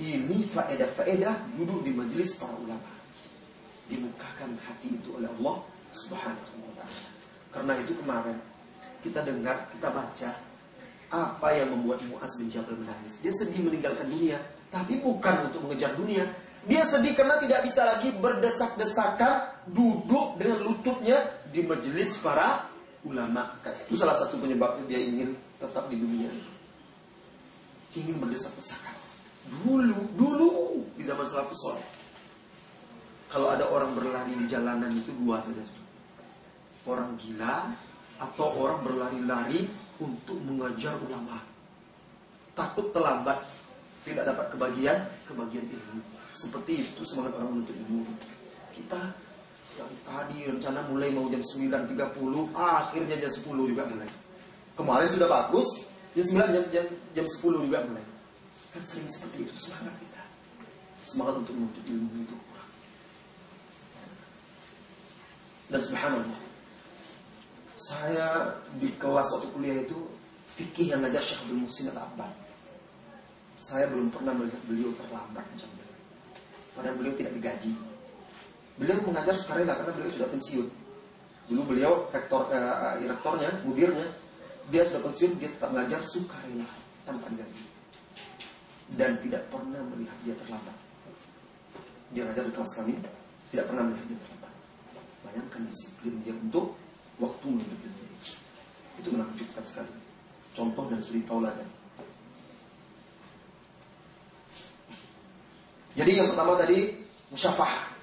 Ini 0.00 0.38
faedah-faedah 0.50 1.54
duduk 1.60 1.84
di 1.84 1.92
majelis 1.92 2.34
para 2.40 2.56
ulama. 2.56 2.92
Dimukakan 3.86 4.56
hati 4.64 4.88
itu 4.96 5.20
oleh 5.20 5.28
Allah 5.38 5.60
Subhanahu 5.92 6.64
wa 6.64 6.72
taala. 6.80 7.04
Karena 7.52 7.72
itu 7.84 7.92
kemarin 8.00 8.36
kita 9.04 9.20
dengar, 9.20 9.68
kita 9.68 9.88
baca 9.92 10.30
apa 11.10 11.48
yang 11.56 11.74
membuat 11.74 12.04
Muaz 12.08 12.36
bin 12.36 12.48
Jabal 12.52 12.76
menangis. 12.76 13.20
Dia 13.20 13.32
sedih 13.32 13.64
meninggalkan 13.64 14.08
dunia, 14.08 14.40
tapi 14.72 15.00
bukan 15.00 15.50
untuk 15.50 15.64
mengejar 15.68 15.96
dunia. 15.96 16.24
Dia 16.64 16.84
sedih 16.84 17.12
karena 17.12 17.36
tidak 17.40 17.60
bisa 17.64 17.84
lagi 17.84 18.08
berdesak-desakan 18.16 19.66
duduk 19.68 20.40
dengan 20.40 20.58
lututnya 20.64 21.20
di 21.52 21.60
majelis 21.64 22.16
para 22.20 22.68
ulama. 23.04 23.60
Itu 23.84 24.00
salah 24.00 24.16
satu 24.16 24.40
penyebabnya 24.40 24.84
dia 24.88 25.00
ingin 25.04 25.36
tetap 25.60 25.92
di 25.92 26.00
dunia. 26.00 26.32
Ingin 27.94 28.16
berdesak-desakan. 28.16 28.96
Dulu, 29.44 30.16
dulu 30.16 30.48
di 30.96 31.04
zaman 31.04 31.28
salafus 31.28 31.60
soleh. 31.60 31.86
Kalau 33.28 33.52
ada 33.52 33.68
orang 33.68 33.92
berlari 33.92 34.32
di 34.32 34.48
jalanan 34.48 34.88
itu 34.88 35.12
dua 35.20 35.44
saja 35.44 35.60
orang 36.84 37.16
gila 37.16 37.72
atau 38.20 38.48
orang 38.60 38.80
berlari-lari 38.84 39.66
untuk 40.02 40.38
mengajar 40.42 40.98
ulama. 41.04 41.42
Takut 42.54 42.90
terlambat, 42.94 43.38
tidak 44.06 44.24
dapat 44.30 44.46
kebagian, 44.54 44.98
kebagian 45.26 45.66
ilmu. 45.66 46.02
Seperti 46.30 46.82
itu 46.86 47.02
semangat 47.02 47.38
orang 47.38 47.58
menuntut 47.58 47.74
ilmu. 47.74 48.06
Kita 48.74 49.00
yang 49.74 49.90
tadi 50.06 50.38
rencana 50.46 50.86
mulai 50.86 51.10
mau 51.10 51.26
jam 51.30 51.42
9.30, 51.42 51.98
akhirnya 52.54 53.16
jam 53.18 53.30
10 53.30 53.70
juga 53.70 53.82
mulai. 53.90 54.10
Kemarin 54.74 55.08
sudah 55.10 55.28
bagus, 55.30 55.66
jam 56.14 56.26
9 56.46 56.54
jam, 56.54 56.64
jam, 56.70 56.86
jam 57.14 57.26
10 57.26 57.66
juga 57.66 57.78
mulai. 57.86 58.04
Kan 58.70 58.82
sering 58.82 59.06
seperti 59.10 59.46
itu 59.46 59.54
semangat 59.58 59.94
kita. 59.98 60.22
Semangat 61.02 61.34
untuk 61.42 61.54
menuntut 61.54 61.84
ilmu 61.86 62.22
itu 62.22 62.34
kurang. 62.38 62.70
Dan 65.70 65.80
subhanallah, 65.82 66.40
saya 67.84 68.56
di 68.80 68.88
kelas 68.96 69.28
waktu 69.36 69.48
kuliah 69.52 69.84
itu 69.84 70.08
fikih 70.56 70.96
yang 70.96 71.04
ngajar 71.04 71.20
Syekh 71.20 71.44
Abdul 71.44 71.60
Musin 71.68 71.92
al 71.92 72.00
Abbad. 72.00 72.32
Saya 73.60 73.92
belum 73.92 74.08
pernah 74.08 74.32
melihat 74.32 74.60
beliau 74.64 74.90
terlambat 74.96 75.44
macam 75.44 75.68
itu. 75.68 75.86
Padahal 76.72 76.96
beliau 76.96 77.14
tidak 77.20 77.32
digaji. 77.36 77.72
Beliau 78.80 78.98
mengajar 79.04 79.36
sukarela 79.36 79.76
karena 79.76 79.92
beliau 79.94 80.10
sudah 80.10 80.28
pensiun. 80.32 80.66
Dulu 81.44 81.62
beliau 81.76 82.08
rektor 82.08 82.48
eh, 82.50 82.58
eh, 83.04 83.06
rektornya, 83.06 83.50
mudirnya, 83.68 84.08
dia 84.72 84.82
sudah 84.88 85.04
pensiun, 85.04 85.36
dia 85.36 85.52
tetap 85.52 85.70
mengajar 85.70 86.00
sukarela 86.08 86.66
tanpa 87.04 87.28
digaji. 87.30 87.64
Dan 88.96 89.20
tidak 89.20 89.44
pernah 89.52 89.80
melihat 89.92 90.16
dia 90.24 90.34
terlambat. 90.40 90.76
Dia 92.16 92.22
ngajar 92.32 92.44
di 92.48 92.52
kelas 92.56 92.72
kami, 92.80 92.94
tidak 93.52 93.64
pernah 93.68 93.84
melihat 93.86 94.06
dia 94.08 94.18
terlambat. 94.18 94.52
Bayangkan 95.28 95.60
disiplin 95.68 96.14
dia 96.24 96.34
untuk 96.34 96.83
waktu 97.18 97.46
menuntut 97.46 97.80
ilmu. 97.82 98.06
Itu 98.98 99.08
menakjubkan 99.14 99.64
sekali. 99.66 99.94
Contoh 100.54 100.84
dari 100.86 101.02
suri 101.02 101.22
tauladan. 101.26 101.66
Jadi 105.94 106.10
yang 106.18 106.30
pertama 106.34 106.58
tadi 106.58 106.94
musyafah. 107.30 107.94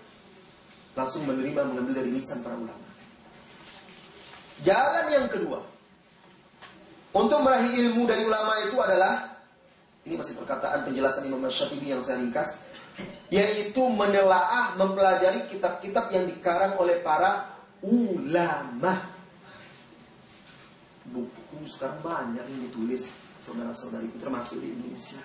Langsung 0.95 1.23
menerima 1.23 1.71
mengambil 1.71 2.03
dari 2.03 2.11
lisan 2.11 2.43
para 2.43 2.55
ulama. 2.55 2.87
Jalan 4.63 5.05
yang 5.11 5.27
kedua. 5.31 5.59
Untuk 7.11 7.43
meraih 7.43 7.75
ilmu 7.75 8.07
dari 8.07 8.23
ulama 8.23 8.55
itu 8.63 8.79
adalah 8.79 9.35
ini 10.07 10.15
masih 10.15 10.39
perkataan 10.39 10.87
penjelasan 10.87 11.27
Imam 11.27 11.43
Syafi'i 11.45 11.91
yang 11.91 11.99
saya 11.99 12.23
ringkas 12.23 12.71
yaitu 13.31 13.83
menelaah 13.87 14.75
mempelajari 14.75 15.47
kitab-kitab 15.47 16.11
yang 16.11 16.27
dikarang 16.27 16.75
oleh 16.75 16.99
para 16.99 17.50
ulama. 17.85 18.93
Buku 21.11 21.65
sekarang 21.65 21.99
banyak 22.05 22.45
yang 22.45 22.61
ditulis 22.69 23.09
saudara-saudariku 23.41 24.21
termasuk 24.21 24.61
di 24.61 24.69
Indonesia. 24.69 25.21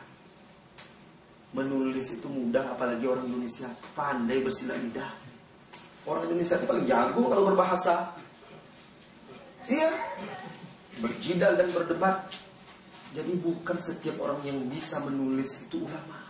Menulis 1.53 2.17
itu 2.17 2.27
mudah 2.27 2.75
apalagi 2.75 3.05
orang 3.07 3.29
Indonesia 3.29 3.69
pandai 3.93 4.41
bersilat 4.43 4.81
lidah. 4.83 5.13
Orang 6.09 6.27
Indonesia 6.31 6.57
itu 6.59 6.67
paling 6.67 6.87
jago 6.89 7.23
kalau 7.29 7.45
berbahasa. 7.53 8.17
Iya. 9.69 9.91
Berjidal 11.03 11.61
dan 11.61 11.69
berdebat. 11.77 12.31
Jadi 13.13 13.33
bukan 13.41 13.77
setiap 13.81 14.21
orang 14.21 14.41
yang 14.45 14.65
bisa 14.69 15.01
menulis 15.05 15.65
itu 15.69 15.85
ulama. 15.85 16.21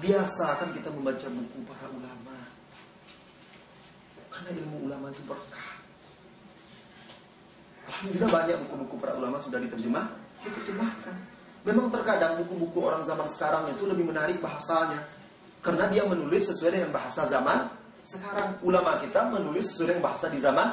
Biasa 0.00 0.60
kan 0.60 0.72
kita 0.72 0.92
membaca 0.92 1.26
buku 1.30 1.58
para 1.68 1.88
ulama. 1.92 2.23
Karena 4.34 4.50
ilmu 4.58 4.90
ulama 4.90 5.06
itu 5.14 5.22
berkah. 5.22 5.68
Alhamdulillah 7.86 8.30
banyak 8.34 8.56
buku-buku 8.66 8.94
para 8.98 9.14
ulama 9.14 9.38
sudah 9.38 9.62
diterjemah, 9.62 10.10
diterjemahkan. 10.42 11.14
Memang 11.64 11.88
terkadang 11.94 12.42
buku-buku 12.42 12.82
orang 12.82 13.06
zaman 13.06 13.30
sekarang 13.30 13.70
itu 13.70 13.86
lebih 13.86 14.10
menarik 14.10 14.42
bahasanya. 14.42 15.06
Karena 15.62 15.88
dia 15.88 16.04
menulis 16.04 16.50
sesuai 16.52 16.76
dengan 16.76 16.90
bahasa 16.92 17.24
zaman 17.30 17.70
sekarang. 18.04 18.60
Ulama 18.60 19.00
kita 19.00 19.32
menulis 19.32 19.72
sesuai 19.72 19.96
dengan 19.96 20.04
bahasa 20.10 20.28
di 20.28 20.42
zaman 20.42 20.68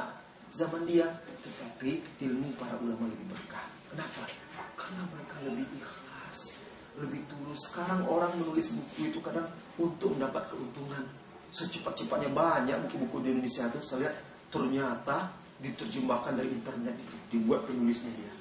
zaman 0.51 0.84
dia. 0.84 1.07
Tetapi 1.45 2.20
ilmu 2.28 2.57
para 2.59 2.76
ulama 2.82 3.07
lebih 3.07 3.32
berkah. 3.32 3.64
Kenapa? 3.88 4.28
Karena 4.76 5.03
mereka 5.16 5.36
lebih 5.47 5.68
ikhlas, 5.80 6.59
lebih 6.99 7.22
tulus. 7.30 7.72
Sekarang 7.72 8.03
orang 8.09 8.36
menulis 8.36 8.74
buku 8.76 9.16
itu 9.16 9.20
kadang 9.24 9.47
untuk 9.80 10.12
mendapat 10.18 10.49
keuntungan. 10.51 11.05
Secepat-cepatnya 11.52 12.32
banyak 12.32 12.78
buku-buku 12.88 13.28
di 13.28 13.28
Indonesia 13.36 13.68
itu. 13.68 13.80
Saya 13.84 14.08
lihat 14.08 14.16
ternyata 14.52 15.36
diterjemahkan 15.60 16.39
dari 16.39 16.49
internet 16.49 16.95
itu 16.97 17.16
dibuat 17.36 17.68
penulisnya 17.68 18.12
dia. 18.16 18.34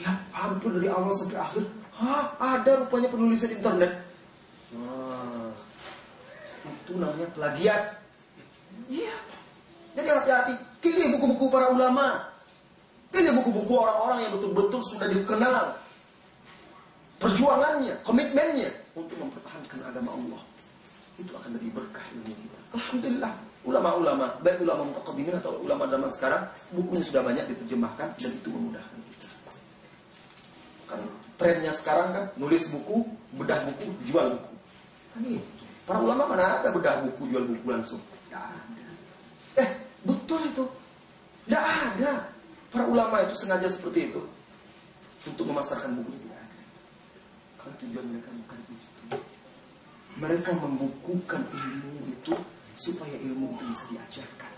Dia 0.00 0.10
hampir 0.32 0.72
dari 0.72 0.88
awal 0.88 1.12
sampai 1.12 1.36
akhir 1.36 1.64
Hah, 2.00 2.32
ada 2.40 2.80
rupanya 2.80 3.12
penulisnya 3.12 3.52
di 3.52 3.56
internet. 3.60 3.92
Wah, 4.72 5.52
itu 6.64 6.96
namanya 6.96 7.28
plagiat. 7.36 8.00
Iya. 8.88 9.16
Jadi 9.92 10.08
hati-hati. 10.08 10.54
Pilih 10.80 11.20
buku-buku 11.20 11.52
para 11.52 11.68
ulama. 11.76 12.24
Pilih 13.12 13.36
buku-buku 13.42 13.74
orang-orang 13.74 14.24
yang 14.24 14.32
betul-betul 14.32 14.80
sudah 14.80 15.12
dikenal. 15.12 15.76
Perjuangannya 17.20 18.00
komitmennya 18.00 18.72
untuk 18.96 19.20
mempertahankan 19.20 19.92
agama 19.92 20.16
Allah 20.16 20.40
itu 21.20 21.32
akan 21.36 21.50
lebih 21.60 21.70
berkah 21.76 22.04
ilmu 22.16 22.32
kita 22.32 22.60
Alhamdulillah 22.70 23.32
ulama-ulama, 23.64 24.40
baik 24.40 24.64
ulama 24.64 24.88
mutaqaddimin 24.88 25.36
atau 25.36 25.60
ulama 25.60 25.84
zaman 25.84 26.08
sekarang, 26.08 26.42
bukunya 26.72 27.04
sudah 27.04 27.22
banyak 27.24 27.44
diterjemahkan 27.52 28.08
dan 28.16 28.30
itu 28.32 28.48
memudahkan 28.48 28.98
kita. 29.04 29.28
Kan 30.88 31.00
trennya 31.36 31.72
sekarang 31.76 32.08
kan 32.16 32.24
nulis 32.40 32.72
buku, 32.72 33.04
bedah 33.36 33.60
buku, 33.68 33.86
jual 34.08 34.26
buku. 34.32 34.52
Kan. 35.12 35.22
Para 35.84 35.98
ulama 36.00 36.24
mana 36.24 36.62
ada 36.62 36.68
bedah 36.72 37.04
buku, 37.04 37.28
jual 37.28 37.44
buku 37.44 37.66
langsung? 37.68 38.00
Tidak 38.28 38.40
ada. 38.40 38.86
Eh, 39.60 39.70
betul 40.08 40.40
itu. 40.46 40.64
Tidak 41.44 41.64
ada. 41.64 42.30
Para 42.70 42.86
ulama 42.86 43.20
itu 43.26 43.34
sengaja 43.36 43.68
seperti 43.68 44.14
itu. 44.14 44.22
Untuk 45.28 45.44
memasarkan 45.44 46.00
buku 46.00 46.16
itu 46.16 46.24
tidak 46.30 46.40
ada. 46.40 46.60
Kalau 47.60 47.74
tujuan 47.84 48.04
mereka 48.08 48.30
bukan 48.32 48.58
itu. 48.72 49.04
Mereka 50.18 50.50
membukukan 50.58 51.46
ilmu 51.54 52.10
itu 52.10 52.34
supaya 52.74 53.14
ilmu 53.20 53.54
itu 53.54 53.64
bisa 53.70 53.84
diajarkan, 53.92 54.52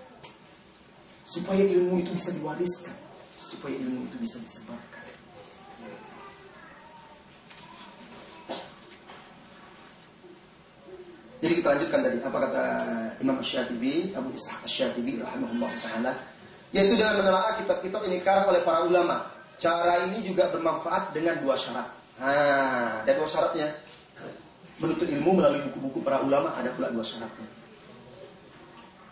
supaya 1.27 1.63
ilmu 1.67 2.01
itu 2.01 2.11
bisa 2.15 2.31
diwariskan, 2.33 2.97
supaya 3.37 3.77
ilmu 3.77 4.09
itu 4.09 4.17
bisa 4.23 4.41
disebarkan. 4.41 5.05
Jadi 11.43 11.53
kita 11.59 11.69
lanjutkan 11.75 12.01
dari 12.07 12.19
apa 12.23 12.39
kata 12.39 12.65
Imam 13.19 13.43
Syatibi, 13.43 14.15
Abu 14.15 14.31
Ishaq 14.31 14.63
Syatibi 14.63 15.19
rahimahullah 15.19 15.71
taala, 15.83 16.15
yaitu 16.71 16.95
dengan 16.95 17.19
menelaah 17.19 17.59
kitab-kitab 17.59 18.07
ini 18.07 18.23
karang 18.23 18.47
oleh 18.47 18.63
para 18.63 18.87
ulama. 18.87 19.27
Cara 19.59 20.07
ini 20.07 20.23
juga 20.23 20.51
bermanfaat 20.55 21.11
dengan 21.11 21.43
dua 21.43 21.59
syarat. 21.59 21.91
Nah, 22.23 23.03
ada 23.03 23.13
dua 23.15 23.27
syaratnya. 23.27 23.75
Menuntut 24.83 25.07
ilmu 25.07 25.39
melalui 25.39 25.63
buku-buku 25.71 26.03
para 26.03 26.19
ulama 26.27 26.59
ada 26.59 26.75
pula 26.75 26.91
dua 26.91 27.07
syaratnya. 27.07 27.47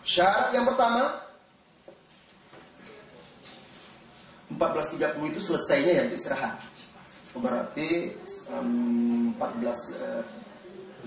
Syarat 0.03 0.51
yang 0.51 0.67
pertama 0.67 1.31
14.30 4.51 5.31
itu 5.31 5.39
selesainya 5.39 5.91
ya 5.95 6.03
itu 6.11 6.19
istirahat. 6.19 6.59
Berarti 7.31 8.11
um, 8.51 9.31
14 9.39 9.95
uh, 9.95 10.23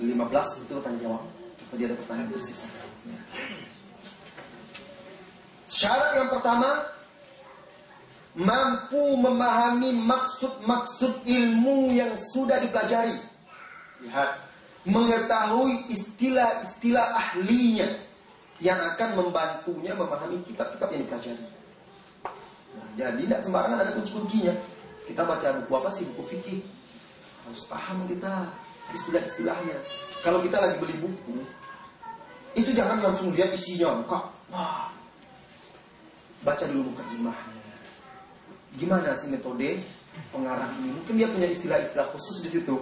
15 0.00 0.64
itu 0.64 0.74
tanya 0.80 0.98
jawab. 1.04 1.22
Tadi 1.68 1.82
ada 1.84 1.96
pertanyaan 2.00 2.30
tersisa. 2.32 2.66
Ya. 3.04 3.20
Syarat 5.68 6.10
yang 6.16 6.28
pertama 6.32 6.88
mampu 8.34 9.14
memahami 9.20 9.92
maksud-maksud 9.92 11.28
ilmu 11.28 11.92
yang 11.92 12.16
sudah 12.16 12.58
dipelajari. 12.64 13.18
Lihat, 14.02 14.30
mengetahui 14.84 15.88
istilah-istilah 15.88 17.16
ahlinya 17.16 17.88
yang 18.60 18.78
akan 18.94 19.16
membantunya 19.18 19.96
memahami 19.96 20.44
kitab-kitab 20.44 20.92
yang 20.94 21.02
dipelajari. 21.08 21.46
Nah, 22.74 22.88
jadi 22.96 23.22
tidak 23.24 23.40
sembarangan 23.42 23.80
ada 23.80 23.92
kunci-kuncinya. 23.96 24.54
Kita 25.04 25.24
baca 25.24 25.48
buku 25.60 25.72
apa 25.74 25.90
sih? 25.92 26.04
Buku 26.12 26.22
fikih. 26.36 26.60
Harus 27.44 27.64
paham 27.68 28.08
kita 28.08 28.48
istilah-istilahnya. 28.92 29.76
Kalau 30.24 30.40
kita 30.40 30.60
lagi 30.60 30.80
beli 30.80 30.96
buku, 30.96 31.44
itu 32.56 32.70
jangan 32.72 33.00
langsung 33.04 33.34
lihat 33.36 33.52
isinya. 33.52 34.00
Wah, 34.52 34.88
baca 36.44 36.64
dulu 36.68 36.92
mukadimahnya. 36.92 37.64
Gimana 38.74 39.12
sih 39.16 39.28
metode 39.28 39.84
pengarang 40.32 40.72
ini? 40.82 40.88
Mungkin 40.98 41.14
dia 41.20 41.28
punya 41.28 41.48
istilah-istilah 41.50 42.10
khusus 42.14 42.42
di 42.42 42.50
situ. 42.52 42.76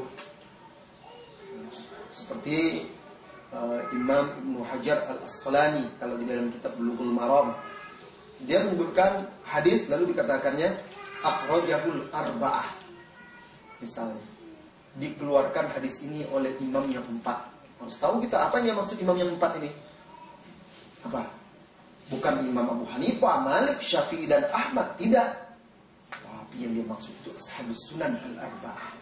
Seperti 2.12 2.84
uh, 3.56 3.80
Imam 3.96 4.28
Ibnu 4.44 4.60
Hajar 4.68 5.08
Al 5.08 5.24
Asqalani 5.24 5.88
kalau 5.96 6.20
di 6.20 6.28
dalam 6.28 6.52
kitab 6.52 6.76
Bulughul 6.76 7.08
Maram. 7.08 7.56
Dia 8.44 8.60
menyebutkan 8.68 9.32
hadis 9.48 9.86
lalu 9.88 10.12
dikatakannya 10.12 10.74
akhrajahul 11.24 12.10
arba'ah 12.10 12.68
misalnya. 13.80 14.22
Dikeluarkan 14.92 15.72
hadis 15.72 16.04
ini 16.04 16.26
oleh 16.28 16.52
imam 16.60 16.84
yang 16.92 17.06
empat. 17.08 17.48
Harus 17.80 17.96
tahu 17.96 18.20
kita 18.20 18.50
apa 18.50 18.60
yang 18.60 18.76
maksud 18.76 19.00
imam 19.00 19.16
yang 19.16 19.32
empat 19.32 19.56
ini? 19.58 19.72
Apa? 21.02 21.26
Bukan 22.12 22.44
Imam 22.44 22.76
Abu 22.76 22.84
Hanifah, 22.92 23.40
Malik, 23.40 23.80
Syafi'i 23.80 24.28
dan 24.28 24.44
Ahmad. 24.52 25.00
Tidak. 25.00 25.28
Tapi 26.12 26.56
yang 26.60 26.76
dia 26.76 26.84
maksud 26.84 27.10
itu 27.24 27.30
ashabus 27.32 27.80
sunan 27.88 28.12
al-arba'ah. 28.20 28.92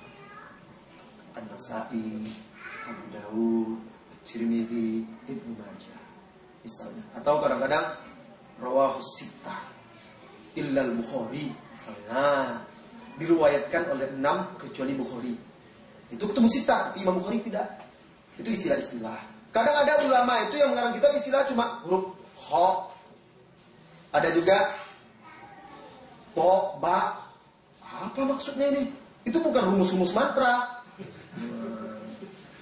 An-Nasai, 1.34 2.22
Abu 2.91 3.07
Dawud, 3.14 3.78
Tirmidzi, 4.26 5.07
Ibnu 5.30 5.53
Majah. 5.55 6.03
Misalnya. 6.61 7.05
Atau 7.16 7.41
kadang-kadang 7.41 7.97
rawahus 8.61 9.16
sita 9.16 9.70
illal 10.59 10.93
Bukhari 10.99 11.55
misalnya 11.72 12.59
diriwayatkan 13.16 13.93
oleh 13.95 14.11
enam 14.12 14.57
kecuali 14.57 14.93
Bukhari. 14.97 15.34
Itu 16.11 16.26
ketemu 16.26 16.49
sita, 16.51 16.91
tapi 16.91 17.07
Imam 17.07 17.20
Bukhari 17.20 17.38
tidak. 17.45 17.80
Itu 18.34 18.51
istilah-istilah. 18.51 19.20
Kadang 19.51 19.76
ada 19.82 20.01
ulama 20.07 20.47
itu 20.49 20.59
yang 20.59 20.74
mengarang 20.74 20.95
kita 20.97 21.11
istilah 21.14 21.43
cuma 21.47 21.84
huruf 21.86 22.16
ho. 22.51 22.91
Ada 24.11 24.34
juga 24.34 24.74
po, 26.34 26.78
ba. 26.82 27.28
Apa 27.84 28.24
maksudnya 28.24 28.72
ini? 28.72 28.91
Itu 29.22 29.38
bukan 29.45 29.74
rumus-rumus 29.74 30.16
mantra. 30.16 30.80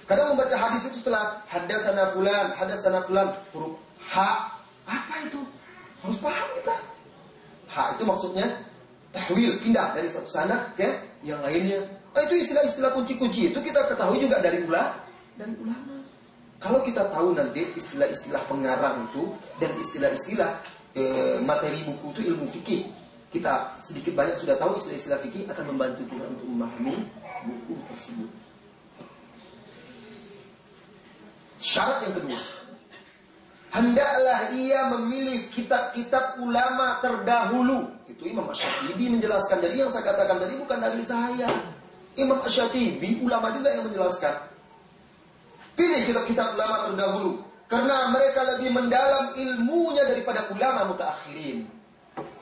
Kadang 0.09 0.33
membaca 0.33 0.57
hadis 0.57 0.89
itu 0.89 1.05
setelah 1.05 1.37
hadatsana 1.45 2.09
fulan, 2.09 2.49
hadatsana 2.57 3.05
fulan, 3.05 3.29
huruf 3.53 3.77
ha. 4.09 4.49
Apa 4.89 5.21
itu? 5.21 5.37
Harus 6.01 6.17
paham 6.17 6.49
kita. 6.57 6.75
Ha 7.69 7.93
itu 7.93 8.03
maksudnya 8.09 8.49
tahwil, 9.13 9.61
pindah 9.61 9.93
dari 9.93 10.09
satu 10.09 10.25
sanad 10.25 10.73
ke 10.73 10.89
yang 11.21 11.37
lainnya. 11.45 11.85
Oh, 12.17 12.21
itu 12.25 12.41
istilah-istilah 12.41 12.89
kunci-kunci 12.97 13.53
itu 13.53 13.59
kita 13.61 13.85
ketahui 13.85 14.17
juga 14.17 14.41
dari 14.41 14.65
ulama, 14.65 14.97
dari 15.37 15.53
ulama. 15.61 16.01
Kalau 16.57 16.81
kita 16.81 17.05
tahu 17.13 17.37
nanti 17.37 17.69
istilah-istilah 17.77 18.41
pengarang 18.49 19.05
itu 19.05 19.29
dan 19.61 19.71
istilah-istilah 19.77 20.51
e, 20.97 21.03
materi 21.45 21.85
buku 21.85 22.17
itu 22.17 22.33
ilmu 22.33 22.49
fikih, 22.49 22.89
kita 23.29 23.77
sedikit 23.77 24.17
banyak 24.17 24.35
sudah 24.35 24.57
tahu 24.57 24.73
istilah-istilah 24.75 25.21
fikih 25.21 25.45
akan 25.53 25.65
membantu 25.69 26.01
kita 26.09 26.25
untuk 26.25 26.49
memahami 26.49 26.97
buku 27.45 27.77
tersebut. 27.93 28.48
Syarat 31.59 32.07
yang 32.07 32.15
kedua, 32.15 32.39
hendaklah 33.75 34.55
ia 34.55 34.87
memilih 34.95 35.51
kitab-kitab 35.51 36.39
ulama 36.39 37.03
terdahulu. 37.03 37.91
Itu 38.07 38.31
Imam 38.31 38.47
Syafi'i 38.55 39.11
menjelaskan. 39.11 39.59
Jadi 39.59 39.75
yang 39.83 39.91
saya 39.91 40.07
katakan 40.07 40.39
tadi 40.39 40.55
bukan 40.55 40.79
dari 40.79 41.03
saya. 41.03 41.51
Imam 42.15 42.39
Syafi'i 42.47 43.19
ulama 43.19 43.51
juga 43.51 43.75
yang 43.75 43.83
menjelaskan. 43.91 44.39
Pilih 45.75 45.99
kitab-kitab 46.07 46.55
ulama 46.55 46.87
terdahulu. 46.87 47.31
Karena 47.67 48.09
mereka 48.09 48.41
lebih 48.55 48.73
mendalam 48.73 49.35
ilmunya 49.35 50.07
daripada 50.07 50.47
ulama 50.55 50.95
mutaakhirin. 50.95 51.67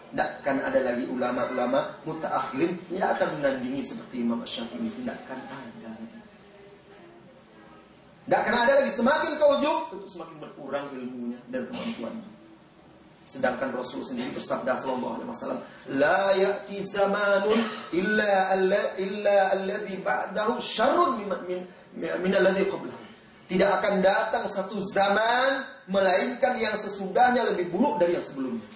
Tidak 0.07 0.29
akan 0.39 0.57
ada 0.61 0.79
lagi 0.81 1.03
ulama-ulama 1.09 1.99
mutaakhirin 2.07 2.79
yang 2.93 3.11
akan 3.17 3.41
menandingi 3.41 3.81
seperti 3.81 4.21
Imam 4.21 4.45
Syafi'i. 4.45 4.87
Tidak 4.87 5.17
akan 5.25 5.39
ada. 5.41 5.86
Tidak 8.27 8.39
akan 8.43 8.55
ada 8.59 8.83
lagi. 8.83 8.91
Semakin 8.91 9.39
kau 9.39 9.55
ujung, 9.55 9.79
tentu 9.87 10.07
semakin 10.11 10.35
berkurang 10.43 10.91
ilmunya 10.91 11.39
dan 11.47 11.63
kemampuannya. 11.71 12.27
Sedangkan 13.23 13.71
Rasul 13.71 14.03
sendiri 14.03 14.35
bersabda 14.35 14.75
sallallahu 14.75 15.15
alaihi 15.19 15.29
wasallam, 15.31 15.59
"La 15.95 16.35
ya'ti 16.35 16.83
zamanun 16.83 17.59
illa 17.95 18.51
alla 18.51 18.83
illa 18.99 19.55
alladhi 19.55 19.95
ba'dahu 20.03 20.59
syarrun 20.59 21.23
min 21.23 21.63
min, 21.95 22.31
alladhi 22.35 22.67
qablahu." 22.67 22.99
Tidak 23.47 23.69
akan 23.79 24.03
datang 24.03 24.43
satu 24.51 24.75
zaman 24.91 25.63
melainkan 25.87 26.59
yang 26.59 26.75
sesudahnya 26.75 27.47
lebih 27.47 27.71
buruk 27.71 27.95
dari 27.95 28.19
yang 28.19 28.27
sebelumnya. 28.27 28.67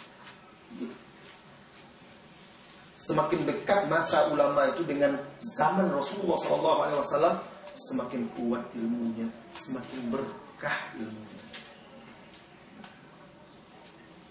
Semakin 2.96 3.44
dekat 3.44 3.92
masa 3.92 4.32
ulama 4.32 4.72
itu 4.72 4.88
dengan 4.88 5.20
zaman 5.60 5.92
Rasulullah 5.92 6.40
SAW, 6.40 7.51
semakin 7.76 8.28
kuat 8.36 8.64
ilmunya, 8.76 9.28
semakin 9.52 10.00
berkah 10.12 10.78
ilmunya. 10.98 11.40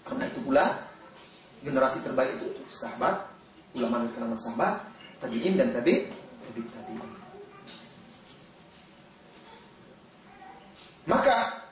Karena 0.05 0.23
itu 0.27 0.39
pula 0.43 0.65
generasi 1.61 2.03
terbaik 2.03 2.35
itu 2.41 2.47
sahabat, 2.73 3.31
ulama 3.77 4.03
dari 4.03 4.11
kalangan 4.17 4.39
sahabat, 4.39 4.73
tabiin 5.21 5.55
dan 5.55 5.71
tabi, 5.71 6.09
tabi 6.49 6.61
tabiin. 6.67 7.09
Maka 11.09 11.65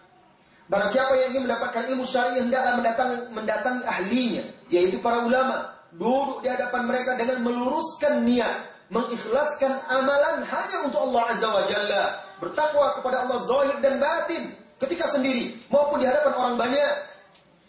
barang 0.70 0.90
siapa 0.90 1.14
yang 1.18 1.28
ingin 1.36 1.44
mendapatkan 1.50 1.84
ilmu 1.90 2.06
syar'i 2.06 2.42
hendaklah 2.42 2.78
mendatangi, 2.82 3.18
mendatangi 3.34 3.84
ahlinya, 3.86 4.44
yaitu 4.70 4.98
para 5.02 5.22
ulama. 5.26 5.78
Duduk 5.90 6.46
di 6.46 6.54
hadapan 6.54 6.86
mereka 6.86 7.18
dengan 7.18 7.42
meluruskan 7.42 8.22
niat, 8.22 8.79
mengikhlaskan 8.90 9.74
amalan 9.90 10.42
hanya 10.46 10.78
untuk 10.90 11.02
Allah 11.10 11.24
Azza 11.30 11.48
wa 11.50 11.64
Jalla, 11.70 12.04
bertakwa 12.42 12.98
kepada 12.98 13.26
Allah 13.26 13.40
zahir 13.46 13.78
dan 13.86 14.02
batin 14.02 14.44
ketika 14.82 15.06
sendiri 15.14 15.58
maupun 15.70 16.02
di 16.02 16.06
hadapan 16.10 16.34
orang 16.34 16.56
banyak 16.58 16.94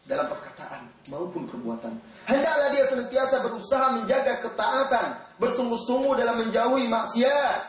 dalam 0.08 0.26
perkataan 0.32 0.80
maupun 1.12 1.44
perbuatan. 1.46 1.92
Hendaklah 2.24 2.68
dia 2.72 2.84
senantiasa 2.88 3.44
berusaha 3.44 4.00
menjaga 4.00 4.40
ketaatan, 4.42 5.08
bersungguh-sungguh 5.36 6.14
dalam 6.16 6.40
menjauhi 6.40 6.88
maksiat 6.88 7.60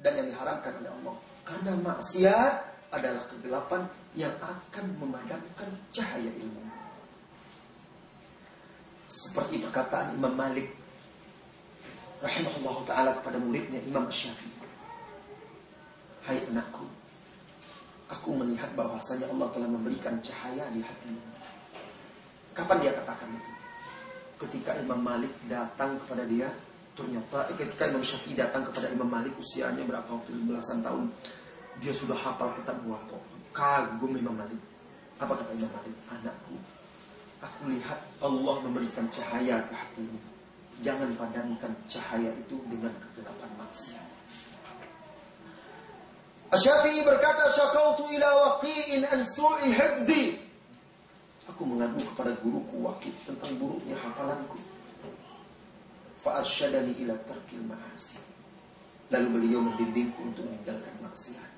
dan 0.00 0.12
yang 0.20 0.28
diharamkan 0.30 0.72
oleh 0.80 0.90
Allah. 1.02 1.14
Karena 1.44 1.72
maksiat 1.76 2.52
adalah 2.94 3.22
kegelapan 3.26 3.82
yang 4.14 4.32
akan 4.38 4.84
memadamkan 5.02 5.68
cahaya 5.90 6.30
ilmu. 6.30 6.62
Seperti 9.10 9.60
perkataan 9.60 10.16
Imam 10.16 10.32
Malik 10.32 10.83
rahimahullah 12.24 12.76
taala 12.88 13.10
kepada 13.20 13.36
muridnya 13.36 13.84
Imam 13.84 14.08
Syafi'i. 14.08 14.64
Hai 16.24 16.40
anakku, 16.48 16.88
aku 18.08 18.28
melihat 18.32 18.72
bahwasanya 18.72 19.28
Allah 19.28 19.52
telah 19.52 19.68
memberikan 19.68 20.16
cahaya 20.24 20.64
di 20.72 20.80
hatimu. 20.80 21.20
Kapan 22.56 22.80
dia 22.80 22.96
katakan 22.96 23.28
itu? 23.28 23.52
Ketika 24.40 24.72
Imam 24.80 25.04
Malik 25.04 25.30
datang 25.52 26.00
kepada 26.00 26.24
dia, 26.24 26.48
ternyata 26.96 27.44
eh, 27.52 27.56
ketika 27.60 27.92
Imam 27.92 28.00
Syafi'i 28.00 28.32
datang 28.32 28.64
kepada 28.72 28.88
Imam 28.88 29.06
Malik 29.06 29.36
usianya 29.36 29.84
berapa 29.84 30.08
waktu 30.08 30.32
belasan 30.48 30.80
tahun, 30.80 31.12
dia 31.84 31.92
sudah 31.92 32.16
hafal 32.16 32.56
kitab 32.56 32.80
Muwatta. 32.88 33.20
Kagum 33.52 34.16
Imam 34.16 34.32
Malik. 34.32 34.58
Apa 35.20 35.36
kata 35.36 35.52
Imam 35.52 35.68
Malik? 35.76 35.96
Anakku, 36.08 36.56
aku 37.44 37.60
lihat 37.68 38.00
Allah 38.24 38.56
memberikan 38.64 39.04
cahaya 39.12 39.60
ke 39.68 39.74
hatimu. 39.76 40.33
Jangan 40.82 41.14
padamkan 41.14 41.72
cahaya 41.86 42.34
itu 42.34 42.58
dengan 42.66 42.90
kegelapan 42.98 43.50
maksiat. 43.60 44.06
Asyafi'i 46.54 47.02
berkata, 47.06 47.50
Syakautu 47.50 48.10
ila 48.14 48.28
waqi'in 48.58 49.06
an 49.06 49.22
su'i 49.22 49.70
hifzi. 49.70 50.38
Aku 51.54 51.68
mengadu 51.68 52.00
kepada 52.14 52.32
guruku 52.40 52.82
Waqi' 52.82 53.12
tentang 53.28 53.52
buruknya 53.60 53.94
hafalanku. 54.00 54.56
Fa'arsyadani 56.24 56.96
ila 57.04 57.14
tarkil 57.28 57.60
ma'asi. 57.68 58.16
Lalu 59.12 59.28
beliau 59.38 59.60
membimbingku 59.60 60.24
untuk 60.24 60.48
meninggalkan 60.48 60.96
maksiat. 61.04 61.53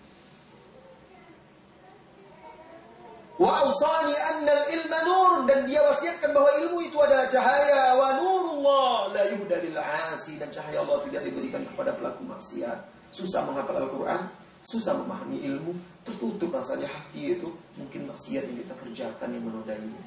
Wa 3.37 3.53
ausani 3.61 4.17
anna 4.17 4.57
ilma 4.73 4.99
nur 5.05 5.45
dan 5.45 5.69
dia 5.69 5.85
wasiatkan 5.85 6.33
bahwa 6.33 6.57
ilmu 6.57 6.89
itu 6.89 6.97
adalah 6.97 7.29
cahaya 7.29 7.93
wa 7.93 8.17
nurullah 8.17 9.13
la 9.13 9.23
yuhda 9.29 9.61
lil 9.61 9.77
asi 9.77 10.41
dan 10.41 10.49
cahaya 10.49 10.81
Allah 10.81 11.05
tidak 11.05 11.29
diberikan 11.29 11.61
kepada 11.69 11.93
pelaku 11.93 12.25
maksiat. 12.25 12.81
Susah 13.13 13.45
menghafal 13.45 13.77
Al-Qur'an, 13.77 14.33
susah 14.65 14.97
memahami 14.97 15.45
ilmu, 15.53 15.77
tertutup 16.09 16.49
rasanya 16.49 16.89
hati 16.89 17.37
itu 17.37 17.53
mungkin 17.77 18.09
maksiat 18.09 18.49
yang 18.49 18.57
kita 18.65 18.75
kerjakan 18.81 19.29
yang 19.29 19.45
menodainya. 19.45 20.05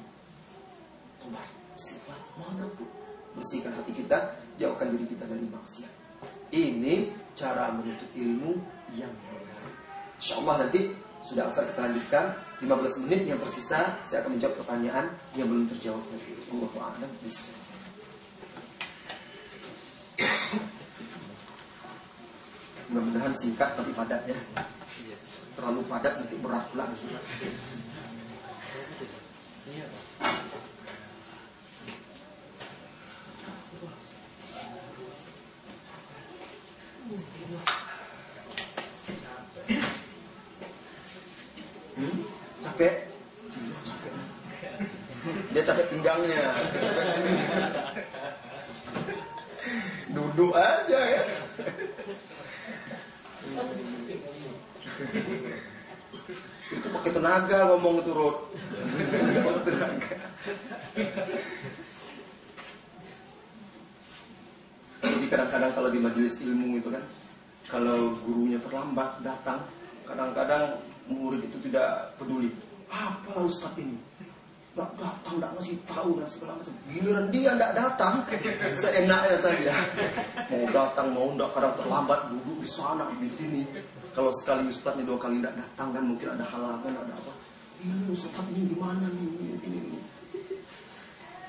Tobat, 1.22 1.46
istighfar, 1.78 2.18
mohon 2.34 2.66
ampun. 2.66 2.90
Bersihkan 3.38 3.70
hati 3.78 3.94
kita, 3.94 4.34
jauhkan 4.58 4.90
diri 4.90 5.06
kita 5.06 5.22
dari 5.30 5.46
maksiat. 5.46 5.92
Ini 6.50 7.14
cara 7.38 7.70
menuntut 7.70 8.10
ilmu 8.10 8.58
yang 8.98 9.14
benar. 9.30 9.62
Insyaallah 10.18 10.66
nanti 10.66 10.90
sudah 11.22 11.46
asal 11.46 11.62
kita 11.70 11.80
lanjutkan 11.86 12.49
15 12.60 13.08
menit 13.08 13.24
yang 13.24 13.40
tersisa 13.40 13.96
saya 14.04 14.20
akan 14.20 14.36
menjawab 14.36 14.60
pertanyaan 14.60 15.08
yang 15.32 15.48
belum 15.48 15.64
terjawab 15.72 16.04
tadi. 16.12 16.36
Allah 16.52 16.72
a'lam 16.76 17.12
bisa. 17.24 17.56
Mudah-mudahan 22.92 23.32
singkat 23.32 23.72
tapi 23.80 23.96
padat 23.96 24.28
ya. 24.28 24.36
Terlalu 25.56 25.80
padat 25.88 26.20
nanti 26.20 26.36
berat 26.36 26.64
pula. 26.68 26.84
Iya. 29.70 29.86
Dia 45.52 45.62
capek 45.68 45.86
pinggangnya. 45.92 46.64
Duduk 50.10 50.56
aja 50.56 51.00
ya. 51.04 51.22
itu 56.70 56.86
pakai 56.86 57.12
tenaga 57.12 57.58
ngomong 57.74 58.00
tenaga. 59.66 60.16
Jadi 65.00 65.26
kadang-kadang 65.28 65.72
kalau 65.72 65.88
di 65.90 66.00
majelis 66.00 66.40
ilmu 66.44 66.78
itu 66.78 66.88
kan, 66.92 67.04
kalau 67.68 68.16
gurunya 68.22 68.60
terlambat 68.60 69.20
datang, 69.24 69.64
kadang-kadang 70.04 70.78
murid 71.10 71.42
itu 71.42 71.58
tidak 71.68 72.14
peduli. 72.16 72.52
Apa 72.90 73.46
Ustaz 73.46 73.78
ini? 73.78 74.10
nggak 74.70 75.02
datang, 75.02 75.34
nggak 75.42 75.50
ngasih 75.58 75.82
tahu 75.82 76.14
dan 76.14 76.30
segala 76.30 76.54
macam. 76.56 76.74
Giliran 76.86 77.26
dia 77.34 77.50
nggak 77.58 77.74
datang, 77.74 78.22
seenaknya 78.80 79.36
saja. 79.36 79.74
Mau 80.46 80.62
datang, 80.70 81.10
mau 81.10 81.26
nggak 81.34 81.50
kadang 81.52 81.74
terlambat 81.74 82.30
duduk 82.30 82.62
di 82.62 82.70
sana, 82.70 83.10
di 83.18 83.26
sini. 83.26 83.66
Kalau 84.14 84.30
sekali 84.30 84.70
ustadznya 84.70 85.02
dua 85.02 85.18
kali 85.18 85.42
nggak 85.42 85.58
datang 85.58 85.90
kan 85.90 86.06
mungkin 86.06 86.38
ada 86.38 86.46
halangan, 86.46 86.94
ada 87.02 87.14
apa. 87.18 87.34
Ini 87.82 88.14
ustadz 88.14 88.46
ini 88.54 88.70
gimana 88.70 89.10
nih? 89.10 89.26
Ini, 89.42 89.58
ini. 89.68 89.98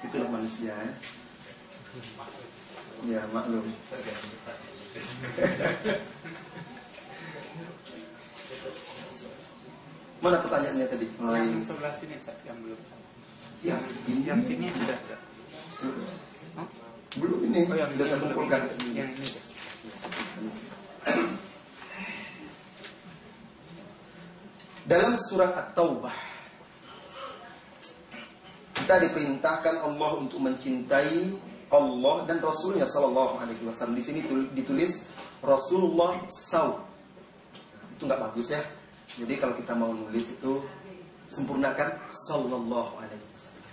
Itulah 0.09 0.29
manusia 0.33 0.73
ya. 0.73 0.93
Ya, 3.05 3.21
maklum. 3.33 3.65
Mana 10.21 10.37
pertanyaannya 10.37 10.85
tadi? 10.85 11.07
Yang 11.17 11.65
sebelah 11.65 11.93
sini 11.97 12.13
Ustaz, 12.15 12.37
yang 12.45 12.57
belum. 12.61 12.77
Ya, 13.61 13.77
ini 14.05 14.21
Yang 14.25 14.41
sini 14.53 14.65
sudah. 14.69 14.97
Belum 17.17 17.39
ini. 17.49 17.65
oh 17.67 17.75
yang 17.75 17.89
Sudah 17.97 18.07
saya 18.07 18.19
kumpulkan. 18.21 18.61
Yang 18.93 19.09
ini. 19.17 19.29
Dalam 24.81 25.13
surat 25.17 25.53
At-Taubah 25.53 26.13
kita 28.81 28.97
diperintahkan 29.07 29.75
Allah 29.85 30.11
untuk 30.17 30.41
mencintai 30.41 31.37
Allah 31.69 32.15
dan 32.27 32.41
Rasulnya 32.41 32.83
Sallallahu 32.89 33.39
Alaihi 33.39 33.61
Wasallam. 33.63 33.95
Di 33.95 34.03
sini 34.03 34.25
tul- 34.25 34.49
ditulis 34.51 35.05
Rasulullah 35.39 36.17
SAW. 36.27 36.81
Itu 37.95 38.09
nggak 38.09 38.19
bagus 38.19 38.51
ya. 38.51 38.59
Jadi 39.19 39.33
kalau 39.35 39.53
kita 39.59 39.73
mau 39.75 39.91
nulis 39.91 40.31
itu 40.31 40.63
sempurnakan 41.27 41.99
Sallallahu 42.07 42.93
Alaihi 42.99 43.25
Wasallam. 43.35 43.67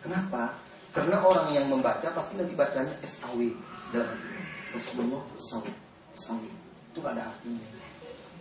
Kenapa? 0.00 0.42
Karena 0.90 1.22
orang 1.22 1.48
yang 1.54 1.70
membaca 1.70 2.08
pasti 2.10 2.34
nanti 2.34 2.56
bacanya 2.56 2.90
SAW 3.06 3.54
dalam 3.94 4.08
hatinya. 4.10 4.42
Rasulullah 4.74 5.22
SAW. 5.38 5.70
SAW. 6.16 6.50
Itu 6.90 6.98
nggak 6.98 7.14
ada 7.14 7.30
artinya. 7.30 7.66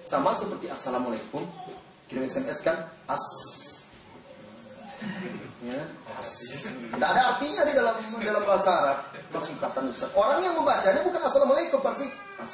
Sama 0.02 0.34
seperti 0.34 0.66
Assalamualaikum. 0.72 1.46
Kirim 2.10 2.26
SMS 2.26 2.66
kan 2.66 2.90
As. 3.06 3.22
Ya, 5.62 5.80
as. 6.18 6.30
Tidak 6.74 7.10
ada 7.16 7.38
artinya 7.38 7.62
di 7.68 7.74
dalam 7.78 7.96
dalam 8.18 8.44
bahasa 8.44 8.70
Arab. 8.74 9.00
Langsung 9.30 9.56
kata 9.62 9.86
Ustaz. 9.86 10.10
Orang 10.18 10.42
yang 10.42 10.58
membacanya 10.58 11.06
bukan 11.06 11.22
Assalamualaikum 11.22 11.80
pasti 11.86 12.10
As. 12.42 12.54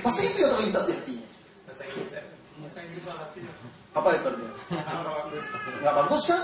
Pasti 0.00 0.22
itu 0.24 0.40
yang 0.40 0.56
terlintas 0.56 0.88
di 0.88 0.92
hatinya. 0.96 1.28
Apa 3.92 4.08
itu. 4.16 4.30
Nggak 5.82 5.94
bagus 6.04 6.22
kan? 6.30 6.42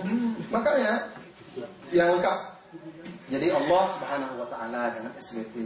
Hmm, 0.00 0.32
makanya 0.52 0.94
yang 1.90 2.18
lengkap. 2.18 2.38
Jadi 3.30 3.46
Allah 3.50 3.82
Subhanahu 3.98 4.34
wa 4.42 4.46
taala 4.50 4.90
jangan 4.94 5.12
SWT. 5.18 5.56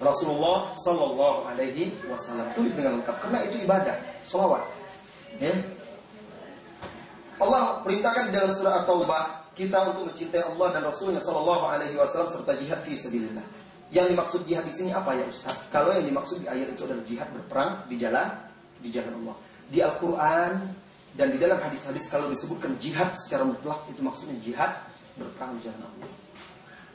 Rasulullah 0.00 0.74
sallallahu 0.74 1.48
alaihi 1.48 1.94
wasallam 2.10 2.50
tulis 2.52 2.74
dengan 2.74 3.00
lengkap 3.00 3.16
karena 3.24 3.38
itu 3.46 3.56
ibadah, 3.64 3.96
selawat. 4.26 4.62
Ya. 5.38 5.54
Allah 7.40 7.82
perintahkan 7.82 8.30
dalam 8.30 8.52
surah 8.54 8.84
At-Taubah 8.84 9.54
kita 9.54 9.94
untuk 9.94 10.10
mencintai 10.10 10.42
Allah 10.42 10.68
dan 10.74 10.82
Rasulnya 10.86 11.22
sallallahu 11.22 11.64
alaihi 11.66 11.94
wasallam 11.94 12.30
serta 12.30 12.58
jihad 12.58 12.82
fi 12.82 12.98
sabilillah. 12.98 13.63
Yang 13.94 14.06
dimaksud 14.10 14.40
jihad 14.50 14.66
di 14.66 14.74
sini 14.74 14.90
apa 14.90 15.14
ya 15.14 15.22
Ustaz? 15.30 15.54
Kalau 15.70 15.94
yang 15.94 16.02
dimaksud 16.02 16.42
di 16.42 16.50
ayat 16.50 16.74
itu 16.74 16.82
adalah 16.82 17.06
jihad 17.06 17.30
berperang 17.30 17.70
di 17.86 17.96
jalan 18.02 18.26
di 18.82 18.90
jalan 18.90 19.22
Allah. 19.22 19.36
Di 19.70 19.78
Al-Qur'an 19.80 20.52
dan 21.14 21.30
di 21.30 21.38
dalam 21.38 21.62
hadis-hadis 21.62 22.10
kalau 22.10 22.26
disebutkan 22.26 22.74
jihad 22.82 23.14
secara 23.14 23.46
mutlak 23.46 23.86
itu 23.86 24.02
maksudnya 24.02 24.34
jihad 24.42 24.74
berperang 25.14 25.54
di 25.62 25.70
jalan 25.70 25.86
Allah. 25.86 26.10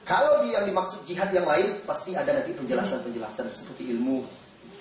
Kalau 0.04 0.44
yang 0.44 0.68
dimaksud 0.68 1.08
jihad 1.08 1.32
yang 1.32 1.48
lain 1.48 1.80
pasti 1.88 2.20
ada 2.20 2.36
nanti 2.36 2.52
penjelasan-penjelasan 2.52 3.48
seperti 3.56 3.96
ilmu 3.96 4.28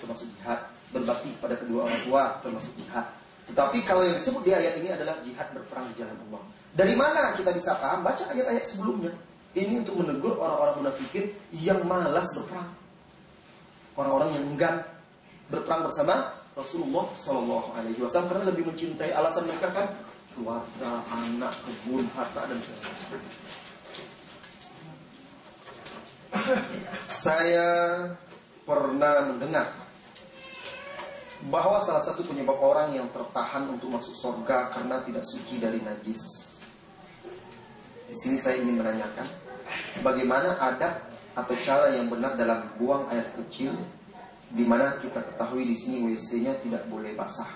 termasuk 0.03 0.27
jihad, 0.39 0.59
berbakti 0.91 1.31
kepada 1.39 1.55
kedua 1.55 1.87
orang 1.87 2.01
tua 2.03 2.23
termasuk 2.43 2.75
jihad. 2.83 3.07
Tetapi 3.47 3.79
kalau 3.87 4.03
yang 4.03 4.19
disebut 4.19 4.43
di 4.43 4.51
ayat 4.51 4.75
ini 4.83 4.91
adalah 4.91 5.15
jihad 5.23 5.47
berperang 5.55 5.87
di 5.95 6.03
jalan 6.03 6.17
Allah. 6.29 6.41
Dari 6.75 6.93
mana 6.99 7.33
kita 7.39 7.55
bisa 7.55 7.79
paham? 7.79 8.03
Baca 8.03 8.27
ayat-ayat 8.27 8.65
sebelumnya. 8.67 9.13
Ini 9.57 9.81
untuk 9.81 9.97
menegur 9.97 10.37
orang-orang 10.37 10.85
munafikin 10.85 11.33
yang 11.57 11.81
malas 11.89 12.29
berperang. 12.37 12.69
Orang-orang 13.97 14.29
yang 14.37 14.43
enggan 14.53 14.75
berperang 15.49 15.89
bersama 15.89 16.37
Rasulullah 16.53 17.09
Shallallahu 17.17 17.73
Alaihi 17.73 17.99
Wasallam 18.03 18.29
karena 18.29 18.45
lebih 18.53 18.69
mencintai 18.69 19.11
alasan 19.15 19.49
mereka 19.49 19.73
kan 19.73 19.87
keluarga, 20.37 21.01
anak, 21.09 21.53
kebun, 21.65 22.05
harta 22.13 22.45
dan 22.45 22.59
sebagainya. 22.61 23.33
Saya 27.09 27.69
pernah 28.63 29.33
mendengar 29.33 29.67
bahwa 31.47 31.79
salah 31.79 32.03
satu 32.03 32.27
penyebab 32.27 32.59
orang 32.59 32.91
yang 32.91 33.07
tertahan 33.15 33.65
untuk 33.71 33.87
masuk 33.89 34.13
surga 34.19 34.69
karena 34.75 34.99
tidak 35.07 35.23
suci 35.23 35.55
dari 35.57 35.79
najis. 35.79 36.48
Di 38.09 38.15
sini 38.17 38.41
saya 38.41 38.57
ingin 38.57 38.81
menanyakan 38.81 39.27
bagaimana 40.01 40.57
adab 40.57 40.97
atau 41.37 41.53
cara 41.61 41.93
yang 41.93 42.09
benar 42.09 42.33
dalam 42.33 42.65
buang 42.81 43.05
air 43.13 43.25
kecil 43.37 43.71
di 44.49 44.65
mana 44.65 44.97
kita 44.97 45.21
ketahui 45.21 45.61
di 45.61 45.77
sini 45.77 46.01
WC-nya 46.09 46.57
tidak 46.65 46.89
boleh 46.89 47.13
basah. 47.13 47.47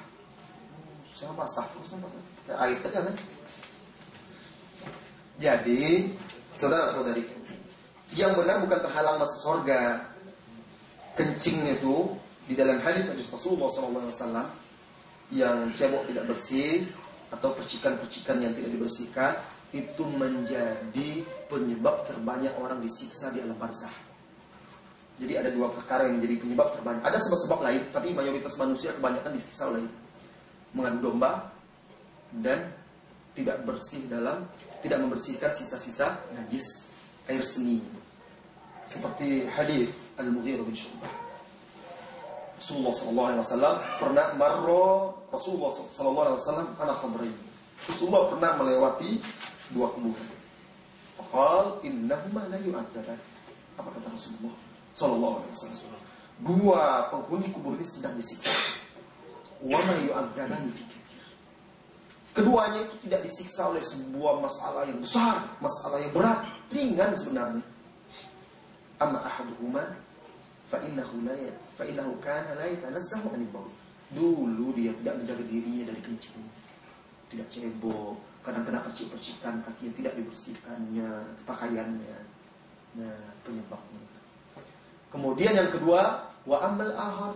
Saya 1.10 1.34
basah 1.34 1.66
terus 1.74 1.98
basah. 1.98 2.22
Air 2.62 2.78
aja 2.86 3.00
kan. 3.02 3.16
Jadi, 5.42 6.14
saudara-saudari, 6.54 7.26
yang 8.14 8.38
benar 8.38 8.62
bukan 8.62 8.80
terhalang 8.86 9.18
masuk 9.18 9.40
surga. 9.42 10.06
Kencingnya 11.18 11.78
itu 11.78 12.14
di 12.50 12.54
dalam 12.58 12.82
hadis 12.82 13.06
hadis 13.10 13.30
Rasulullah 13.30 13.70
SAW 13.70 14.50
yang 15.30 15.70
cebok 15.74 16.10
tidak 16.10 16.26
bersih 16.30 16.86
atau 17.30 17.54
percikan-percikan 17.54 18.42
yang 18.42 18.54
tidak 18.54 18.74
dibersihkan 18.74 19.34
itu 19.74 20.06
menjadi 20.06 21.10
penyebab 21.50 22.06
terbanyak 22.06 22.54
orang 22.62 22.78
disiksa 22.80 23.34
di 23.34 23.42
alam 23.42 23.58
barzah. 23.58 23.92
Jadi 25.18 25.34
ada 25.38 25.50
dua 25.50 25.70
perkara 25.74 26.10
yang 26.10 26.22
menjadi 26.22 26.46
penyebab 26.46 26.78
terbanyak. 26.78 27.02
Ada 27.06 27.18
sebab-sebab 27.22 27.60
lain, 27.62 27.82
tapi 27.90 28.14
mayoritas 28.14 28.54
manusia 28.58 28.94
kebanyakan 28.94 29.34
disiksa 29.34 29.70
oleh 29.70 29.82
itu. 29.86 29.98
Mengadu 30.74 31.00
domba 31.10 31.54
dan 32.34 32.74
tidak 33.34 33.66
bersih 33.66 34.06
dalam 34.10 34.46
tidak 34.82 35.02
membersihkan 35.02 35.54
sisa-sisa 35.54 36.18
najis 36.38 36.94
air 37.30 37.42
seni. 37.46 37.82
Seperti 38.86 39.46
hadis 39.50 40.14
Al-Mughirah 40.18 40.66
bin 40.66 40.78
Syu'bah. 40.78 41.14
Rasulullah 42.58 42.94
sallallahu 42.96 43.28
alaihi 43.28 43.42
wasallam 43.44 43.76
pernah 44.00 44.28
marro 44.38 44.88
Rasulullah 45.34 45.70
sallallahu 45.74 46.26
alaihi 46.30 46.40
wasallam 46.42 46.68
ala 46.78 46.94
khamrain. 46.96 47.36
Rasulullah 47.84 48.24
pernah 48.32 48.52
melewati 48.56 49.12
dua 49.74 49.90
kuburan. 49.92 50.30
Faqal 51.18 51.82
innahuma 51.84 52.48
la 52.50 52.58
yu'adzaban. 52.62 53.20
Apa 53.78 53.90
kata 53.90 54.08
Rasulullah 54.14 54.56
sallallahu 54.94 55.36
alaihi 55.42 55.54
wasallam? 55.54 56.02
Dua 56.42 57.10
penghuni 57.10 57.48
kubur 57.54 57.74
ini 57.78 57.86
sedang 57.86 58.14
disiksa. 58.18 58.54
Wa 59.62 59.78
ma 59.82 59.96
yu'adzabani 60.06 60.70
fi. 60.74 60.84
Keduanya 62.34 62.82
itu 62.82 62.96
tidak 63.06 63.22
disiksa 63.30 63.70
oleh 63.70 63.82
sebuah 63.86 64.42
masalah 64.42 64.90
yang 64.90 64.98
besar, 64.98 65.54
masalah 65.62 66.02
yang 66.02 66.14
berat, 66.18 66.42
ringan 66.74 67.14
sebenarnya. 67.14 67.62
Amma 68.98 69.22
ahaduhuma 69.22 69.86
fa 70.66 70.82
innahu 70.82 71.22
la 71.22 71.38
ya 71.38 71.54
fa 71.78 71.86
innahu 71.86 72.18
kana 72.26 72.58
la 72.58 72.66
yatanazzahu 72.74 73.38
anil. 73.38 73.70
Dulu 74.14 74.74
dia 74.74 74.94
tidak 74.98 75.22
menjaga 75.22 75.46
dirinya 75.46 75.94
dari 75.94 76.02
kencing. 76.02 76.42
Tidak 77.30 77.48
cebok, 77.54 78.18
kadang 78.44 78.68
kena 78.68 78.84
percik-percikan 78.84 79.64
kaki 79.64 79.90
yang 79.90 79.96
tidak 79.96 80.14
dibersihkannya, 80.20 81.10
pakaiannya. 81.48 82.20
Nah, 83.00 83.20
penyebabnya 83.42 84.00
itu. 84.04 84.22
Kemudian 85.10 85.54
yang 85.58 85.72
kedua, 85.72 86.30
wa 86.44 86.58
amal 86.60 86.92
akhar 86.94 87.34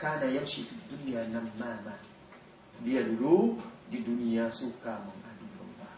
kana 0.00 0.26
yamshi 0.26 0.64
fid 0.64 0.80
dunya 0.88 1.28
namama. 1.28 1.94
Dia 2.80 3.04
dulu 3.04 3.60
di 3.92 4.00
dunia 4.00 4.48
suka 4.50 4.96
mengadu 4.96 5.46
domba. 5.56 5.90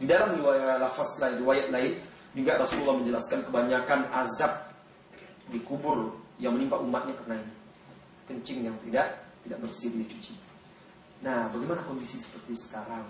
Di 0.00 0.04
dalam 0.08 0.40
riwayat 0.40 0.82
lafaz 0.82 1.20
lain, 1.20 1.36
riwayat 1.44 1.68
lain 1.70 1.92
juga 2.36 2.60
Rasulullah 2.60 2.96
menjelaskan 3.00 3.40
kebanyakan 3.48 4.00
azab 4.12 4.52
di 5.48 5.60
kubur 5.62 6.16
yang 6.40 6.56
menimpa 6.56 6.80
umatnya 6.80 7.14
karena 7.22 7.36
ini. 7.40 7.54
Kencing 8.26 8.66
yang 8.66 8.76
tidak 8.82 9.06
tidak 9.46 9.62
bersih 9.62 9.94
dicuci. 9.94 10.34
Nah, 11.22 11.48
bagaimana 11.48 11.80
kondisi 11.86 12.20
seperti 12.20 12.52
sekarang? 12.58 13.06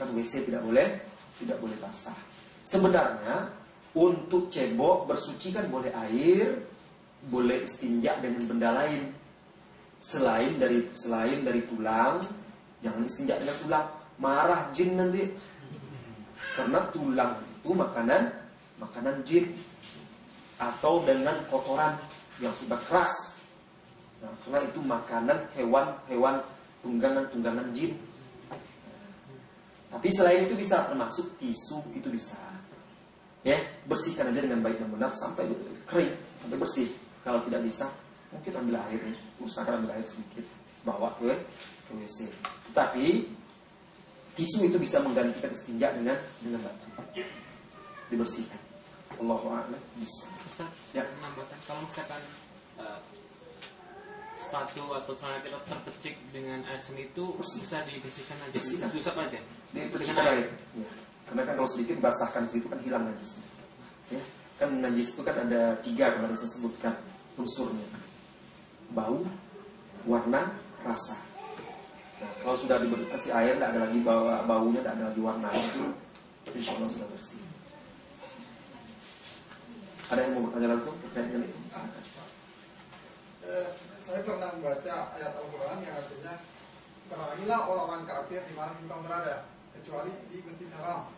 Kan 0.00 0.16
WC 0.16 0.48
tidak 0.48 0.64
boleh 0.64 0.88
tidak 1.36 1.60
boleh 1.60 1.76
basah. 1.76 2.16
Sebenarnya 2.64 3.52
untuk 3.92 4.48
cebok 4.48 5.04
bersuci 5.04 5.52
kan 5.52 5.68
boleh 5.68 5.92
air, 6.08 6.56
boleh 7.28 7.68
istinja 7.68 8.16
dengan 8.24 8.48
benda 8.48 8.70
lain 8.72 9.20
selain 10.00 10.56
dari 10.56 10.88
selain 10.96 11.44
dari 11.44 11.60
tulang, 11.68 12.24
jangan 12.80 13.04
istinja 13.04 13.36
dengan 13.36 13.56
tulang, 13.60 13.86
marah 14.16 14.72
jin 14.72 14.96
nanti. 14.96 15.28
Karena 16.56 16.88
tulang 16.88 17.36
itu 17.60 17.70
makanan 17.76 18.22
makanan 18.80 19.20
jin 19.28 19.52
atau 20.56 21.04
dengan 21.04 21.36
kotoran 21.52 22.00
yang 22.40 22.56
sudah 22.56 22.80
keras. 22.88 23.44
Nah, 24.24 24.32
karena 24.44 24.60
itu 24.64 24.80
makanan 24.80 25.38
hewan-hewan 25.56 26.40
tunggangan-tunggangan 26.80 27.68
jin. 27.76 27.92
Tapi 29.90 30.08
selain 30.08 30.46
itu 30.46 30.54
bisa 30.54 30.86
termasuk 30.86 31.34
tisu 31.36 31.82
itu 31.92 32.08
bisa. 32.08 32.38
Ya, 33.42 33.56
bersihkan 33.88 34.30
aja 34.30 34.44
dengan 34.44 34.60
baik 34.60 34.78
dan 34.78 34.92
benar 34.92 35.10
sampai 35.10 35.48
betul 35.48 35.72
kering, 35.88 36.12
sampai 36.44 36.56
bersih. 36.60 36.88
Kalau 37.24 37.40
tidak 37.48 37.64
bisa, 37.64 37.88
mungkin 38.30 38.52
ambil 38.54 38.76
air 38.86 39.00
nih, 39.00 39.16
usahakan 39.40 39.80
ambil 39.80 39.96
air 39.96 40.04
sedikit, 40.04 40.44
bawa 40.84 41.16
ke 41.16 41.32
ke 41.88 41.92
WC. 41.96 42.28
Tetapi 42.70 43.06
tisu 44.36 44.68
itu 44.68 44.76
bisa 44.76 45.00
menggantikan 45.00 45.50
istinja 45.50 45.88
dengan 45.96 46.16
dengan 46.38 46.60
batu. 46.62 46.86
Dibersihkan. 48.12 48.60
Allahu 49.20 49.46
a'lam 49.52 49.80
bisa. 49.96 50.28
Ustaz, 50.46 50.70
Ya. 50.92 51.02
menambahkan 51.18 51.58
kalau 51.64 51.80
misalkan 51.82 52.22
eh, 52.78 53.00
sepatu 54.36 54.84
atau 54.96 55.12
celana 55.12 55.40
kita 55.40 55.58
terpecik 55.64 56.14
dengan 56.32 56.60
air 56.68 56.80
seni 56.80 57.08
itu 57.08 57.24
Bersih. 57.36 57.60
bisa 57.64 57.84
dibersihkan 57.84 58.36
aja, 58.40 58.54
Bersihkan. 58.56 58.88
diusap 58.92 59.16
aja. 59.16 59.40
Dipercikan 59.70 60.26
air. 60.26 60.50
Ya. 60.74 60.90
Karena 61.30 61.42
kan 61.46 61.54
kalau 61.62 61.70
sedikit 61.70 61.94
dibasahkan 62.02 62.42
sedikit 62.50 62.74
kan 62.74 62.80
hilang 62.82 63.06
najisnya. 63.06 63.46
Ya. 64.10 64.22
Kan 64.58 64.82
najis 64.82 65.14
itu 65.14 65.22
kan 65.22 65.36
ada 65.46 65.78
tiga 65.86 66.18
kemarin 66.18 66.34
saya 66.34 66.50
sebutkan 66.50 66.94
unsurnya. 67.38 67.86
Bau, 68.90 69.22
warna, 70.04 70.50
rasa. 70.82 71.14
Nah, 72.20 72.30
kalau 72.42 72.56
sudah 72.58 72.82
dikasih 72.82 73.30
air, 73.32 73.56
tidak 73.56 73.70
ada 73.72 73.80
lagi 73.86 73.98
bau, 74.02 74.26
baunya, 74.44 74.82
tidak 74.82 74.94
ada 74.98 75.04
lagi 75.14 75.20
warna 75.22 75.48
itu, 75.54 75.84
insya 76.52 76.74
Allah 76.76 76.90
sudah 76.90 77.08
bersih. 77.14 77.40
Ada 80.10 80.20
yang 80.26 80.32
mau 80.34 80.42
bertanya 80.50 80.68
langsung 80.74 80.98
terkait 81.06 81.30
dengan 81.30 81.46
itu? 81.46 81.58
Eh, 83.46 83.68
saya 84.02 84.20
pernah 84.26 84.50
membaca 84.58 84.94
ayat 85.16 85.32
Al-Quran 85.38 85.78
yang 85.86 85.94
artinya 85.96 86.34
Perangilah 87.10 87.60
orang-orang 87.66 88.06
kafir 88.06 88.38
di 88.46 88.54
mana 88.54 88.70
engkau 88.78 89.02
berada 89.02 89.42
Kecuali 89.80 90.12
di 90.28 90.44
Masjid 90.44 90.68
Haram 90.76 91.08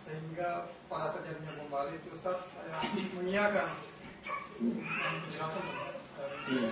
Sehingga 0.00 0.72
pada 0.88 1.12
terjadinya 1.20 1.52
bom 1.60 1.84
itu 1.92 2.08
Ustaz 2.16 2.56
saya 2.56 2.72
mengiyakan 3.12 3.68
Iya. 6.48 6.70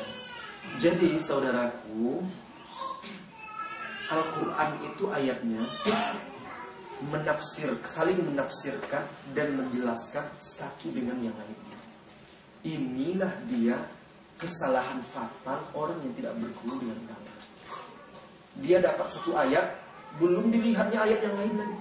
Jadi 0.82 1.22
saudaraku, 1.22 2.26
Al-Quran 4.10 4.70
itu 4.82 5.04
ayatnya 5.14 5.62
menafsir, 7.06 7.70
saling 7.86 8.18
menafsirkan 8.26 9.06
dan 9.38 9.54
menjelaskan 9.54 10.26
satu 10.42 10.90
dengan 10.90 11.22
yang 11.22 11.36
lainnya. 11.38 11.80
Inilah 12.66 13.32
dia 13.46 13.78
kesalahan 14.42 14.98
fatal 15.06 15.62
orang 15.78 16.02
yang 16.02 16.14
tidak 16.18 16.34
berguru 16.42 16.82
dengan 16.82 16.98
ulama. 17.06 17.34
Dia 18.66 18.78
dapat 18.82 19.06
satu 19.06 19.38
ayat, 19.38 19.85
belum 20.16 20.48
dilihatnya 20.48 20.98
ayat 21.02 21.20
yang 21.20 21.36
lain 21.36 21.54
lagi. 21.60 21.78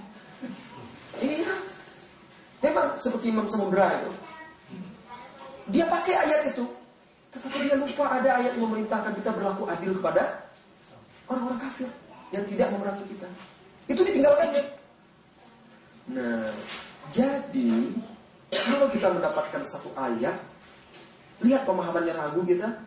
Iya. 1.24 1.54
Memang 2.64 2.96
seperti 3.00 3.32
Imam 3.32 3.48
Samudra 3.48 3.88
itu. 4.00 4.12
Dia 5.72 5.90
pakai 5.90 6.14
ayat 6.14 6.54
itu, 6.54 6.64
tetapi 7.34 7.66
dia 7.66 7.74
lupa 7.74 8.06
ada 8.06 8.38
ayat 8.38 8.54
yang 8.54 8.70
memerintahkan 8.70 9.12
kita 9.18 9.30
berlaku 9.34 9.66
adil 9.66 9.98
kepada 9.98 10.46
orang-orang 11.26 11.58
kafir 11.58 11.90
yang 12.30 12.46
tidak 12.46 12.70
memerangi 12.70 13.04
kita. 13.10 13.28
Itu 13.90 14.02
ditinggalkannya. 14.06 14.62
Nah, 16.14 16.54
jadi 17.10 17.70
kalau 18.54 18.86
kita 18.94 19.10
mendapatkan 19.10 19.62
satu 19.66 19.90
ayat, 19.98 20.38
lihat 21.42 21.66
pemahamannya 21.66 22.14
ragu 22.14 22.46
kita, 22.46 22.78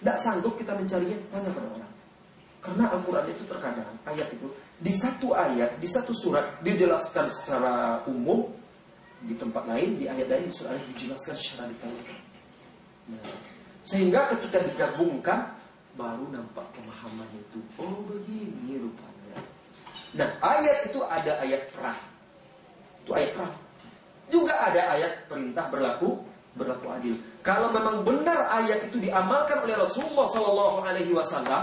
tidak 0.00 0.16
sanggup 0.20 0.54
kita 0.60 0.76
mencarinya, 0.76 1.16
tanya 1.32 1.50
pada 1.56 1.68
orang. 1.72 1.92
Karena 2.60 2.84
Al-Quran 2.92 3.26
itu 3.32 3.42
terkadang 3.48 3.90
ayat 4.04 4.28
itu 4.28 4.48
di 4.76 4.92
satu 4.92 5.32
ayat, 5.32 5.80
di 5.80 5.88
satu 5.88 6.12
surat 6.12 6.60
dijelaskan 6.60 7.32
secara 7.32 8.04
umum, 8.08 8.44
di 9.24 9.32
tempat 9.34 9.64
lain, 9.64 9.96
di 9.96 10.04
ayat 10.06 10.28
lain, 10.28 10.44
di 10.48 10.54
surat 10.54 10.76
lain 10.76 10.84
dijelaskan 10.92 11.34
secara 11.36 11.64
detail. 11.72 11.96
Nah, 13.06 13.22
sehingga 13.86 14.28
ketika 14.34 14.60
digabungkan 14.66 15.56
baru 15.96 16.28
nampak 16.28 16.66
pemahaman 16.76 17.28
itu. 17.34 17.58
Oh 17.80 18.04
begini 18.04 18.76
rupanya. 18.76 19.40
Nah 20.18 20.28
ayat 20.44 20.92
itu 20.92 21.00
ada 21.06 21.40
ayat 21.40 21.72
perang. 21.72 22.00
Itu 23.02 23.10
ayat 23.16 23.30
perang. 23.32 23.54
Juga 24.28 24.54
ada 24.60 24.80
ayat 24.92 25.12
perintah 25.30 25.70
berlaku 25.72 26.20
berlaku 26.56 26.88
adil. 26.88 27.14
Kalau 27.44 27.68
memang 27.70 28.02
benar 28.02 28.48
ayat 28.58 28.88
itu 28.88 28.98
diamalkan 28.98 29.60
oleh 29.64 29.76
Rasulullah 29.76 30.26
Wasallam 30.82 31.62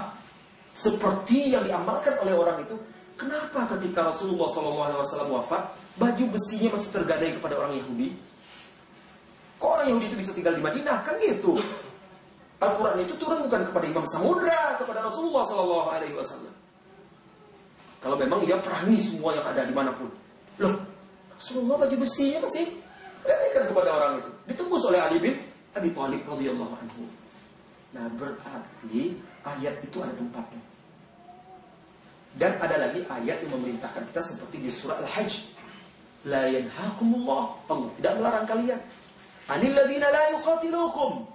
seperti 0.74 1.54
yang 1.54 1.66
diamalkan 1.66 2.18
oleh 2.22 2.34
orang 2.34 2.62
itu, 2.62 2.78
kenapa 3.16 3.70
ketika 3.78 4.12
Rasulullah 4.12 4.50
Wasallam 4.50 5.32
wafat, 5.34 5.74
baju 5.98 6.24
besinya 6.34 6.74
masih 6.76 6.90
tergadai 6.92 7.34
kepada 7.38 7.60
orang 7.60 7.74
Yahudi? 7.78 8.14
Kok 9.62 9.70
orang 9.80 9.88
Yahudi 9.94 10.06
itu 10.12 10.18
bisa 10.20 10.32
tinggal 10.36 10.54
di 10.58 10.64
Madinah? 10.64 11.08
Kan 11.08 11.16
gitu. 11.24 11.56
Al-Quran 12.64 13.04
itu 13.04 13.14
turun 13.20 13.44
bukan 13.44 13.62
kepada 13.68 13.86
Imam 13.88 14.06
Samudra, 14.08 14.80
kepada 14.80 15.04
Rasulullah 15.04 15.44
Wasallam. 15.44 16.56
Kalau 18.04 18.20
memang 18.20 18.44
ia 18.44 18.60
perangi 18.60 19.00
semua 19.00 19.32
yang 19.32 19.48
ada 19.48 19.64
di 19.64 19.72
mana 19.72 19.96
pun. 19.96 20.12
Loh, 20.60 20.76
Rasulullah 21.40 21.88
baju 21.88 21.96
besinya 22.04 22.44
masih 22.44 22.68
gadaikan 23.24 23.64
kepada 23.72 23.90
orang 23.96 24.12
itu. 24.20 24.32
Ditembus 24.52 24.84
oleh 24.92 25.00
Ali 25.00 25.18
bin 25.24 25.36
Abi 25.72 25.90
Thalib 25.96 26.22
radhiyallahu 26.28 26.74
anhu. 26.76 27.04
Nah, 27.96 28.06
berarti 28.20 29.16
ayat 29.48 29.80
itu 29.80 29.98
ada 30.04 30.12
tempatnya. 30.16 30.73
Dan 32.34 32.58
ada 32.58 32.76
lagi 32.82 33.06
ayat 33.06 33.46
yang 33.46 33.52
memerintahkan 33.62 34.10
kita 34.10 34.22
seperti 34.26 34.58
di 34.58 34.70
surah 34.74 34.98
Al-Hajj. 35.06 35.54
La 36.26 36.50
yanhakumullah. 36.50 37.62
Allah 37.70 37.90
tidak 38.00 38.14
melarang 38.18 38.46
kalian. 38.50 38.80
Anil 39.52 39.74
ladzina 39.76 40.08
la 40.10 40.24
yuqatilukum. 40.34 41.30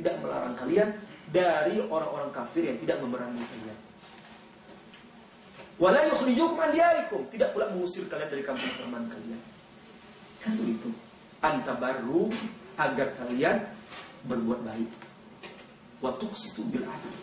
Tidak 0.00 0.14
melarang 0.24 0.54
kalian 0.56 0.88
dari 1.28 1.82
orang-orang 1.84 2.30
kafir 2.32 2.64
yang 2.64 2.78
tidak 2.80 3.02
memerangi 3.04 3.44
kalian. 3.44 3.78
Wala 5.76 6.00
yukhrijukum 6.08 6.56
an 6.56 6.70
diyarikum. 6.72 7.20
Tidak 7.28 7.52
pula 7.52 7.68
mengusir 7.76 8.08
kalian 8.08 8.30
dari 8.32 8.40
kampung 8.40 8.72
halaman 8.80 9.04
kalian. 9.12 9.40
Kan 10.40 10.56
itu. 10.64 10.88
Antabarru 11.44 12.32
agar 12.80 13.12
kalian 13.20 13.60
berbuat 14.24 14.64
baik. 14.64 14.90
Wa 16.00 16.16
tuqsitu 16.16 16.64
bil 16.72 16.88
adil 16.88 17.16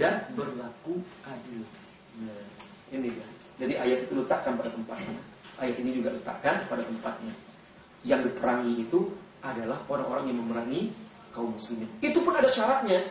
dan 0.00 0.26
berlaku 0.34 0.98
adil. 1.28 1.62
Nah, 2.22 2.42
ini 2.94 3.10
dia. 3.10 3.26
Jadi 3.58 3.74
ayat 3.78 3.98
itu 4.06 4.14
letakkan 4.18 4.54
pada 4.58 4.70
tempatnya. 4.70 5.18
Ayat 5.58 5.76
ini 5.78 5.90
juga 5.94 6.14
letakkan 6.14 6.66
pada 6.66 6.82
tempatnya. 6.82 7.34
Yang 8.06 8.20
diperangi 8.30 8.74
itu 8.84 9.10
adalah 9.42 9.82
orang-orang 9.86 10.30
yang 10.30 10.38
memerangi 10.42 10.90
kaum 11.34 11.54
muslimin. 11.54 11.90
Itu 11.98 12.22
pun 12.22 12.34
ada 12.34 12.50
syaratnya. 12.50 13.02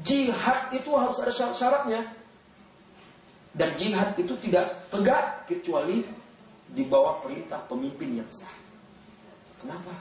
Jihad 0.00 0.72
itu 0.72 0.90
harus 0.96 1.18
ada 1.20 1.32
syarat-syaratnya. 1.32 2.00
Dan 3.50 3.74
jihad 3.74 4.14
itu 4.14 4.38
tidak 4.38 4.88
tegak 4.88 5.44
kecuali 5.50 6.06
di 6.70 6.82
bawah 6.86 7.18
perintah 7.20 7.58
pemimpin 7.66 8.22
yang 8.22 8.30
sah. 8.30 8.54
Kenapa? 9.58 9.92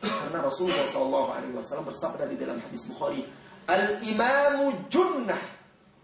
Karena 0.00 0.40
Rasulullah 0.40 0.88
SAW 0.88 1.84
bersabda 1.84 2.24
di 2.24 2.40
dalam 2.40 2.56
hadis 2.56 2.88
Bukhari, 2.88 3.20
Al 3.68 4.00
imamu 4.00 4.88
junnah. 4.88 5.60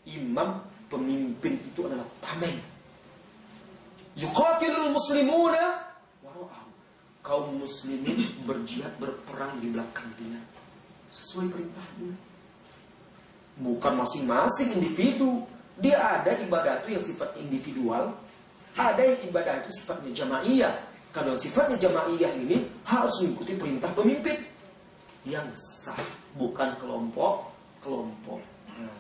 Imam 0.07 0.63
pemimpin 0.89 1.59
itu 1.61 1.87
adalah 1.87 2.07
tameng. 2.23 2.57
Yuqatilul 4.17 4.91
muslimuna 4.95 5.85
wara'ahu. 6.25 6.71
Kaum 7.21 7.61
muslimin 7.61 8.33
berjihad 8.47 8.95
berperang 8.97 9.59
di 9.61 9.69
belakang 9.71 10.09
dia. 10.17 10.41
Sesuai 11.13 11.51
perintahnya. 11.53 12.15
Bukan 13.61 13.93
masing-masing 13.99 14.77
individu. 14.77 15.45
Dia 15.77 16.21
ada 16.23 16.33
ibadah 16.41 16.81
itu 16.85 16.97
yang 16.97 17.05
sifat 17.05 17.37
individual. 17.37 18.17
Ada 18.77 19.03
yang 19.05 19.21
ibadah 19.33 19.65
itu 19.65 19.71
sifatnya 19.81 20.13
jamaiyah. 20.13 20.75
Kalau 21.13 21.33
sifatnya 21.37 21.81
jamaiyah 21.81 22.33
ini 22.37 22.69
harus 22.85 23.25
mengikuti 23.25 23.57
perintah 23.57 23.89
pemimpin 23.97 24.37
yang 25.25 25.49
sah, 25.57 25.97
bukan 26.37 26.77
kelompok 26.77 27.57
kelompok. 27.87 28.43
Nah, 28.77 28.91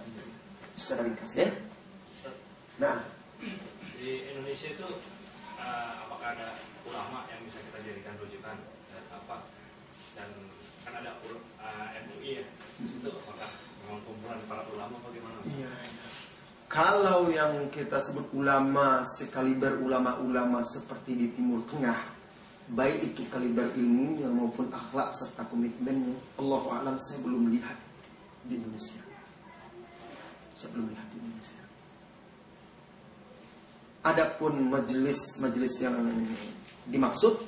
secara 0.79 1.11
ringkas 1.11 1.33
ya. 1.35 1.49
Nah, 2.77 3.01
di 3.97 4.13
Indonesia 4.33 4.69
itu 4.69 4.87
eh, 5.57 5.93
apakah 6.05 6.29
ada 6.37 6.61
ulama 6.85 7.25
yang 7.33 7.41
bisa 7.49 7.57
kita 7.65 7.79
jadikan 7.81 8.15
rujukan 8.21 8.57
dan 8.93 9.05
apa 9.17 9.37
dan 10.13 10.29
kan 10.85 10.93
ada 11.01 11.17
ul- 11.25 11.47
eh, 11.57 12.05
MUI 12.05 12.31
ya 12.41 12.45
itu 12.85 13.09
apakah 13.09 13.49
memang 13.81 14.01
kumpulan 14.05 14.39
para 14.45 14.63
ulama 14.69 14.97
bagaimana 15.09 15.41
Iya. 15.49 15.73
Kalau 16.69 17.33
yang 17.33 17.73
kita 17.73 17.97
sebut 17.97 18.29
ulama 18.37 19.01
sekaliber 19.17 19.81
ulama-ulama 19.81 20.61
seperti 20.61 21.17
di 21.17 21.27
Timur 21.33 21.65
Tengah, 21.71 21.97
baik 22.77 23.15
itu 23.15 23.23
kaliber 23.33 23.73
ilmunya 23.73 24.29
maupun 24.29 24.69
akhlak 24.69 25.15
serta 25.15 25.47
komitmennya, 25.49 26.19
Allah 26.37 26.63
alam 26.83 26.97
saya 27.01 27.23
belum 27.25 27.55
lihat 27.55 27.79
di 28.51 28.61
Indonesia. 28.61 29.01
Saya 30.59 30.75
belum 30.75 30.91
lihat 30.91 31.07
di 31.15 31.17
Indonesia. 31.23 31.66
Adapun 34.07 34.71
majelis-majelis 34.71 35.83
yang 35.83 35.99
dimaksud 36.87 37.43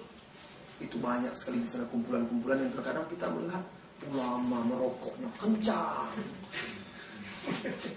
Itu 0.79 0.99
banyak 1.03 1.35
sekali 1.35 1.63
di 1.63 1.69
sana 1.71 1.91
kumpulan-kumpulan 1.91 2.63
yang 2.63 2.71
terkadang 2.75 3.07
kita 3.11 3.27
melihat 3.35 3.63
ulama 4.07 4.63
merokoknya 4.63 5.27
kencang. 5.43 6.07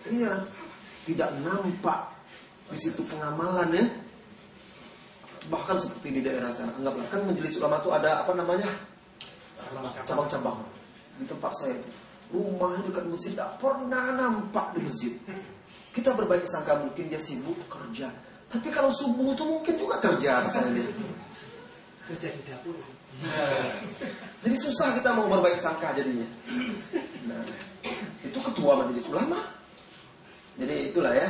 Iya, 0.09 0.33
tidak 1.05 1.29
nampak 1.45 2.09
di 2.73 2.77
situ 2.81 3.05
pengamalan 3.05 3.69
ya. 3.69 3.85
Bahkan 5.45 5.77
seperti 5.77 6.21
di 6.21 6.21
daerah 6.25 6.49
sana, 6.49 6.73
anggaplah 6.77 7.05
kan 7.09 7.21
majelis 7.25 7.57
ulama 7.61 7.81
itu 7.81 7.89
ada 7.93 8.25
apa 8.25 8.33
namanya 8.33 8.69
cabang-cabang 10.05 10.61
di 11.21 11.25
tempat 11.29 11.53
saya 11.57 11.77
itu. 11.77 11.89
Rumahnya 12.31 12.87
dekat 12.87 13.05
masjid 13.11 13.33
tak 13.35 13.59
pernah 13.59 14.15
nampak 14.15 14.73
di 14.73 14.79
masjid. 14.87 15.13
Kita 15.91 16.15
berbaik 16.15 16.47
sangka 16.47 16.79
mungkin 16.79 17.11
dia 17.11 17.19
sibuk 17.19 17.59
kerja. 17.67 18.07
Tapi 18.51 18.67
kalau 18.67 18.91
subuh 18.91 19.31
itu 19.31 19.43
mungkin 19.47 19.75
juga 19.79 19.95
kerja 20.03 20.43
dia. 20.43 20.87
kerja 22.11 22.27
di 22.27 22.41
dapur 22.43 22.75
Jadi 24.43 24.55
susah 24.59 24.91
kita 24.99 25.15
mau 25.15 25.31
berbaik 25.31 25.55
sangka 25.55 25.95
jadinya. 25.95 26.27
Nah, 27.31 27.43
itu 28.27 28.35
ketua 28.35 28.83
majelis 28.83 29.07
ulama. 29.07 29.39
Jadi 30.59 30.91
itulah 30.91 31.15
ya. 31.15 31.29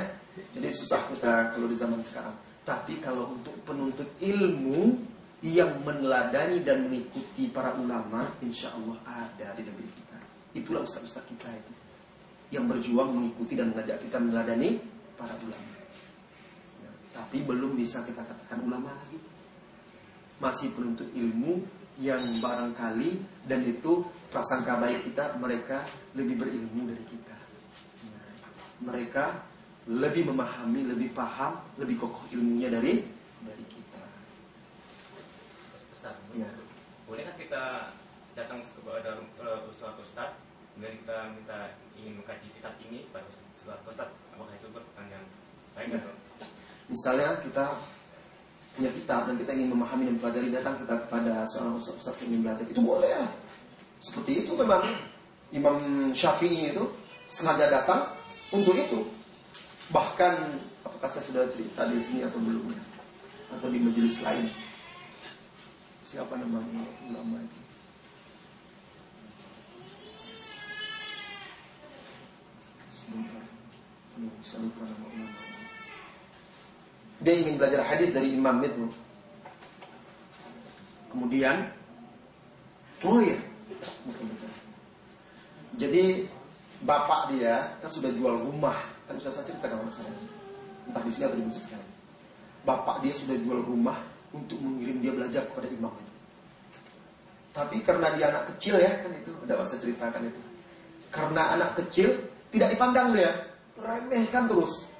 Jadi 0.57 0.69
susah 0.73 1.05
kita 1.13 1.53
kalau 1.53 1.67
di 1.69 1.77
zaman 1.77 2.01
sekarang. 2.01 2.33
Tapi 2.65 2.97
kalau 3.03 3.37
untuk 3.37 3.53
penuntut 3.69 4.09
ilmu 4.17 4.97
yang 5.45 5.81
meneladani 5.85 6.61
dan 6.61 6.89
mengikuti 6.89 7.49
para 7.49 7.73
ulama, 7.77 8.29
insya 8.41 8.73
Allah 8.73 8.97
ada 9.05 9.53
di 9.57 9.65
negeri 9.65 9.89
kita. 9.93 10.17
Itulah 10.57 10.81
ustaz-ustaz 10.85 11.25
kita 11.29 11.49
itu. 11.53 11.73
Yang 12.57 12.65
berjuang 12.77 13.09
mengikuti 13.13 13.53
dan 13.53 13.73
mengajak 13.73 14.01
kita 14.01 14.17
meneladani 14.17 14.81
para 15.17 15.33
ulama. 15.41 15.70
Tapi 17.11 17.37
belum 17.43 17.75
bisa 17.75 18.03
kita 18.07 18.23
katakan 18.23 18.63
ulama 18.63 18.91
lagi. 18.95 19.19
Masih 20.41 20.73
penuntut 20.73 21.07
ilmu 21.13 21.61
yang 22.01 22.23
barangkali 22.41 23.19
dan 23.45 23.61
itu 23.67 24.01
prasangka 24.31 24.79
baik 24.79 25.11
kita 25.11 25.37
mereka 25.37 25.83
lebih 26.15 26.39
berilmu 26.39 26.87
dari 26.87 27.05
kita. 27.05 27.37
Nah, 28.09 28.31
mereka 28.81 29.43
lebih 29.91 30.31
memahami, 30.31 30.87
lebih 30.87 31.11
paham, 31.11 31.61
lebih 31.77 31.99
kokoh 31.99 32.25
ilmunya 32.31 32.71
dari 32.71 33.03
dari 33.43 33.65
kita. 33.67 34.03
Ustaz, 35.93 36.15
Ya. 36.33 36.47
boleh 37.05 37.27
kan 37.27 37.35
kita 37.35 37.61
datang 38.33 38.63
kepada 38.63 39.19
uh, 39.43 39.67
Ustaz 39.67 39.93
Ustaz 39.99 40.31
kemudian 40.71 40.95
kita 41.03 41.17
minta 41.35 41.75
ingin 41.99 42.23
mengkaji 42.23 42.47
kitab 42.55 42.73
ini 42.79 43.05
pada 43.11 43.27
Ustaz 43.27 43.77
Ustaz 43.83 44.09
apakah 44.31 44.55
itu 44.55 44.71
pertanyaan 44.71 45.25
baik 45.75 45.91
Ya. 45.91 45.99
atau 45.99 46.13
Misalnya 46.91 47.39
kita 47.39 47.71
punya 48.75 48.91
kitab 48.91 49.31
dan 49.31 49.35
kita 49.39 49.51
ingin 49.55 49.71
memahami 49.71 50.11
dan 50.11 50.19
mempelajari 50.19 50.51
datang 50.51 50.75
kita 50.75 50.95
kepada 51.07 51.47
seorang 51.47 51.79
ustaz-ustaz 51.79 52.27
yang 52.27 52.35
ingin 52.35 52.41
belajar 52.43 52.65
itu 52.67 52.81
boleh 52.83 53.07
ya. 53.07 53.25
Seperti 54.03 54.43
itu 54.43 54.51
memang 54.59 54.83
Imam 55.55 55.79
Syafi'i 56.11 56.71
itu 56.71 56.83
sengaja 57.31 57.71
datang 57.71 58.11
untuk 58.51 58.75
itu. 58.75 59.07
Bahkan 59.95 60.33
apakah 60.83 61.07
saya 61.07 61.23
sudah 61.23 61.43
cerita 61.47 61.87
di 61.87 61.99
sini 61.99 62.27
atau 62.27 62.39
belum? 62.43 62.67
Atau 63.55 63.67
di 63.71 63.79
majelis 63.79 64.19
lain? 64.23 64.47
Siapa 66.03 66.35
nama 66.35 66.59
ulama 67.07 67.39
itu? 67.39 67.59
Sebentar. 72.91 73.43
Saya 74.43 74.59
lupa 74.63 74.83
nama 74.87 75.07
ulama. 75.07 75.50
Dia 77.21 77.33
ingin 77.37 77.55
belajar 77.61 77.85
hadis 77.85 78.09
dari 78.09 78.33
imam 78.33 78.57
itu. 78.65 78.89
Kemudian, 81.13 81.69
oh 83.05 83.19
iya, 83.21 83.37
betul-betul. 84.07 84.51
Jadi 85.77 86.03
bapak 86.81 87.35
dia 87.35 87.77
kan 87.77 87.91
sudah 87.91 88.09
jual 88.15 88.41
rumah, 88.41 88.79
kan 89.05 89.15
sudah 89.21 89.33
saya 89.33 89.45
ceritakan 89.53 89.85
sama 89.85 89.91
saya. 90.01 90.13
Entah 90.89 91.03
di 91.05 91.11
sini 91.13 91.25
atau 91.29 91.37
di 91.37 91.45
masjid 91.45 91.63
sekali. 91.69 91.89
Bapak 92.65 93.05
dia 93.05 93.13
sudah 93.13 93.37
jual 93.37 93.59
rumah 93.65 93.97
untuk 94.33 94.57
mengirim 94.57 94.97
dia 95.03 95.13
belajar 95.13 95.43
kepada 95.45 95.67
imam 95.69 95.93
itu. 95.93 96.13
Tapi 97.51 97.77
karena 97.83 98.07
dia 98.15 98.31
anak 98.31 98.43
kecil 98.55 98.79
ya, 98.79 98.91
kan 99.03 99.11
itu 99.11 99.31
udah 99.43 99.55
saya 99.67 99.79
ceritakan 99.83 100.21
itu. 100.31 100.41
Karena 101.11 101.59
anak 101.59 101.75
kecil 101.75 102.15
tidak 102.49 102.71
dipandang 102.71 103.11
dia, 103.11 103.31
remehkan 103.75 104.47
terus. 104.47 104.90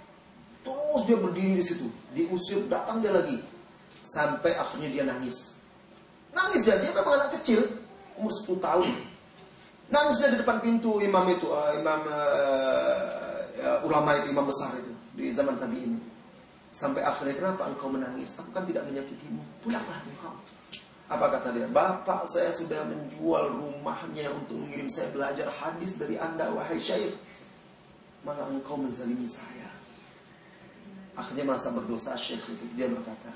Terus 0.92 1.08
dia 1.08 1.16
berdiri 1.16 1.56
di 1.56 1.64
situ, 1.64 1.88
diusir, 2.12 2.68
datang 2.68 3.00
dia 3.00 3.16
lagi. 3.16 3.40
Sampai 4.04 4.60
akhirnya 4.60 4.92
dia 4.92 5.04
nangis. 5.08 5.56
Nangis 6.36 6.68
dia, 6.68 6.76
dia 6.84 6.92
memang 6.92 7.16
anak 7.16 7.40
kecil, 7.40 7.64
umur 8.20 8.28
10 8.28 8.60
tahun. 8.60 8.92
Nangis 9.88 10.20
dia 10.20 10.36
di 10.36 10.44
depan 10.44 10.60
pintu 10.60 11.00
imam 11.00 11.24
itu, 11.32 11.48
eh, 11.48 11.80
imam 11.80 12.00
eh, 12.12 13.40
ya, 13.56 13.72
ulama 13.88 14.20
itu, 14.20 14.36
imam 14.36 14.44
besar 14.44 14.76
itu 14.76 14.92
di 15.16 15.32
zaman 15.32 15.56
Nabi 15.64 15.80
ini. 15.80 16.00
Sampai 16.76 17.08
akhirnya 17.08 17.40
kenapa 17.40 17.72
engkau 17.72 17.88
menangis? 17.88 18.36
Aku 18.36 18.52
kan 18.52 18.68
tidak 18.68 18.84
menyakitimu. 18.92 19.64
Pulanglah 19.64 19.96
engkau. 20.12 20.36
Apa 21.08 21.40
kata 21.40 21.56
dia? 21.56 21.72
Bapak 21.72 22.28
saya 22.28 22.52
sudah 22.52 22.84
menjual 22.84 23.48
rumahnya 23.48 24.28
untuk 24.36 24.60
mengirim 24.60 24.92
saya 24.92 25.08
belajar 25.16 25.48
hadis 25.56 25.96
dari 25.96 26.20
anda 26.20 26.52
wahai 26.52 26.80
syekh. 26.80 27.16
Malah 28.28 28.52
engkau 28.52 28.76
menzalimi 28.76 29.28
saya. 29.28 29.81
Akhirnya 31.16 31.44
merasa 31.48 31.70
berdosa 31.74 32.16
syekh 32.16 32.44
itu. 32.56 32.66
Dia 32.76 32.88
berkata, 32.88 33.32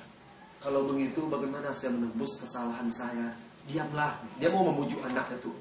kalau 0.63 0.87
begitu 0.89 1.27
bagaimana 1.27 1.75
saya 1.75 1.91
menebus 1.93 2.39
kesalahan 2.39 2.87
saya? 2.87 3.35
Diamlah. 3.65 4.15
Dia 4.37 4.53
mau 4.53 4.63
memujuk 4.65 5.01
anak 5.03 5.29
itu. 5.35 5.51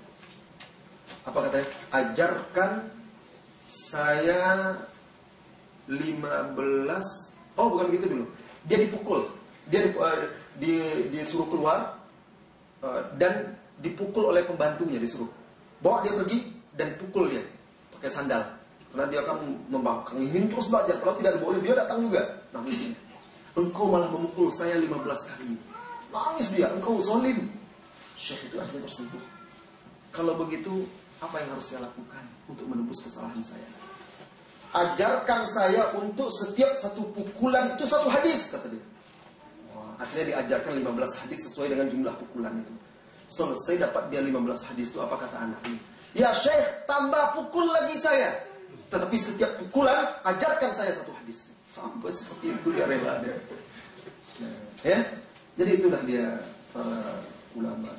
Apa 1.25 1.49
katanya? 1.49 1.69
Ajarkan 1.93 2.71
saya 3.65 4.77
15 5.89 7.57
Oh 7.57 7.67
bukan 7.73 7.93
gitu 7.93 8.07
dulu 8.09 8.25
Dia 8.65 8.81
dipukul 8.81 9.29
Dia 9.69 9.85
di- 9.89 9.97
eh, 9.97 10.19
di- 10.61 11.03
disuruh 11.13 11.49
keluar 11.49 11.97
eh, 12.81 13.03
Dan 13.17 13.57
dipukul 13.81 14.33
oleh 14.33 14.45
pembantunya 14.45 14.97
disuruh 14.97 15.29
Bawa 15.81 16.01
dia 16.05 16.17
pergi 16.17 16.41
dan 16.73 16.97
pukul 16.97 17.29
dia 17.37 17.45
Pakai 17.93 18.09
sandal 18.09 18.43
Karena 18.95 19.11
dia 19.11 19.21
akan 19.27 19.37
membangkang 19.75 20.23
Ingin 20.23 20.47
terus 20.55 20.71
belajar 20.71 20.95
Kalau 21.03 21.19
tidak 21.19 21.43
boleh 21.43 21.59
dia 21.59 21.75
datang 21.75 22.07
juga 22.07 22.23
Nangis 22.55 22.95
Engkau 23.59 23.91
malah 23.91 24.07
memukul 24.07 24.55
saya 24.55 24.79
15 24.79 24.95
kali 25.35 25.59
Nangis 26.15 26.47
dia 26.55 26.71
Engkau 26.71 27.03
zolim 27.03 27.51
Syekh 28.15 28.55
itu 28.55 28.63
akhirnya 28.63 28.87
tersentuh 28.87 29.25
Kalau 30.15 30.39
begitu 30.39 30.87
Apa 31.19 31.43
yang 31.43 31.59
harus 31.59 31.75
saya 31.75 31.83
lakukan 31.83 32.23
Untuk 32.47 32.71
menebus 32.71 33.03
kesalahan 33.03 33.43
saya 33.43 33.67
ajarkan 34.75 35.47
saya 35.47 35.95
untuk 35.95 36.35
setiap 36.35 36.75
satu 36.75 37.07
pukulan 37.15 37.79
itu 37.79 37.87
satu 37.87 38.11
hadis 38.11 38.51
kata 38.51 38.67
dia. 38.75 38.83
Wah, 39.71 39.95
akhirnya 40.03 40.35
diajarkan 40.35 40.83
15 40.83 41.21
hadis 41.25 41.47
sesuai 41.47 41.71
dengan 41.71 41.87
jumlah 41.87 42.15
pukulan 42.19 42.59
itu. 42.59 42.75
Selesai 43.31 43.87
dapat 43.87 44.11
dia 44.11 44.21
15 44.21 44.35
hadis 44.67 44.91
itu 44.91 44.99
apa 44.99 45.15
kata 45.15 45.37
anak 45.39 45.63
ini? 45.71 45.79
Ya 46.19 46.35
Syekh, 46.35 46.91
tambah 46.91 47.39
pukul 47.39 47.71
lagi 47.71 47.95
saya. 47.95 48.35
Tetapi 48.91 49.17
setiap 49.19 49.51
pukulan 49.61 50.19
ajarkan 50.23 50.71
saya 50.71 50.95
satu 50.95 51.13
hadis. 51.19 51.51
Sampai 51.75 52.15
seperti 52.15 52.55
itu 52.55 52.69
dia 52.71 52.87
rela 52.87 53.19
dia. 53.23 53.37
Nah, 54.43 54.59
ya. 54.87 55.01
Jadi 55.55 55.71
itulah 55.79 56.03
dia 56.03 56.43
para 56.75 57.23
ulama 57.55 57.91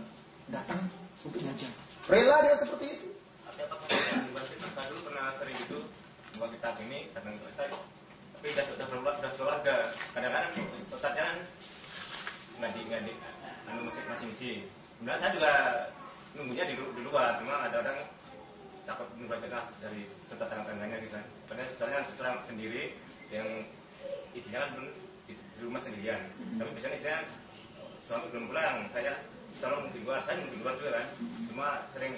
datang 0.51 0.79
untuk 1.23 1.39
belajar. 1.39 1.71
Rela 2.11 2.35
dia 2.43 2.55
seperti 2.59 2.85
itu. 2.99 3.07
Tapi 3.47 3.63
kita 4.55 4.67
saya 4.75 4.85
dulu 4.91 5.01
pernah 5.07 5.31
sering 5.39 5.55
gitu 5.63 5.79
membuat 6.35 6.51
kitab 6.51 6.75
ini 6.83 7.07
ke 7.15 7.19
Ustaz 7.47 7.71
tapi 8.35 8.51
udah 8.51 8.65
udah 8.75 8.87
berkeluarga, 8.91 9.19
udah 9.23 9.31
keluarga 9.39 9.75
kadang-kadang 10.11 10.51
Ustaznya 10.91 11.23
kan 11.23 11.37
nggak 12.59 12.71
di 12.75 12.81
nggak 12.85 13.01
di 13.07 13.13
anu 13.71 13.79
masih 13.87 14.03
masih 14.05 14.25
misi 14.29 14.51
sebenarnya 14.99 15.19
saya 15.23 15.31
juga 15.33 15.51
nunggunya 16.35 16.63
di, 16.67 16.73
di 16.75 17.01
luar 17.07 17.39
cuma 17.39 17.55
ada 17.65 17.75
orang 17.81 17.99
takut 18.85 19.07
membaca 19.17 19.59
dari 19.81 20.05
tetangga-tetangganya 20.31 20.97
gitu. 21.03 21.13
Kan 21.17 21.25
padahal 21.49 21.69
soalnya 21.77 21.95
kan 22.01 22.05
seorang 22.09 22.35
sendiri 22.47 22.83
yang 23.33 23.47
istrinya 24.33 24.59
kan 24.65 24.71
di, 25.25 25.33
di 25.33 25.59
rumah 25.61 25.81
sendirian. 25.81 26.21
Tapi 26.57 26.69
biasanya 26.75 26.95
istrinya 26.97 27.19
suami 28.05 28.25
belum 28.33 28.45
pulang. 28.49 28.75
Saya 28.93 29.13
tolong 29.59 29.89
di 29.95 29.99
luar 30.03 30.19
saya 30.25 30.41
di 30.41 30.57
luar 30.59 30.73
juga 30.77 30.91
kan. 31.01 31.07
Cuma 31.49 31.67
sering 31.95 32.13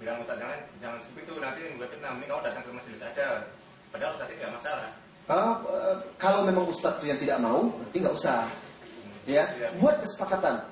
bilang 0.00 0.16
Ustaz 0.24 0.40
jangan 0.40 0.60
jangan 0.80 0.98
seperti 1.04 1.28
itu 1.28 1.34
nanti 1.44 1.60
membuat 1.68 1.90
fitnah 1.92 2.10
mending 2.16 2.30
kau 2.32 2.40
datang 2.40 2.64
ke 2.64 2.70
majelis 2.72 3.04
aja 3.04 3.44
padahal 3.92 4.12
Ustaz 4.16 4.28
itu 4.32 4.40
nggak 4.40 4.56
masalah. 4.56 4.90
Ah, 5.30 5.62
eh, 5.62 5.96
kalau 6.18 6.42
memang 6.42 6.66
ustadz 6.66 6.98
itu 6.98 7.12
yang 7.12 7.20
tidak 7.22 7.38
mau, 7.38 7.70
berarti 7.70 7.96
nggak 8.02 8.16
usah. 8.18 8.50
Ya, 9.28 9.46
buat 9.78 10.02
kesepakatan 10.02 10.64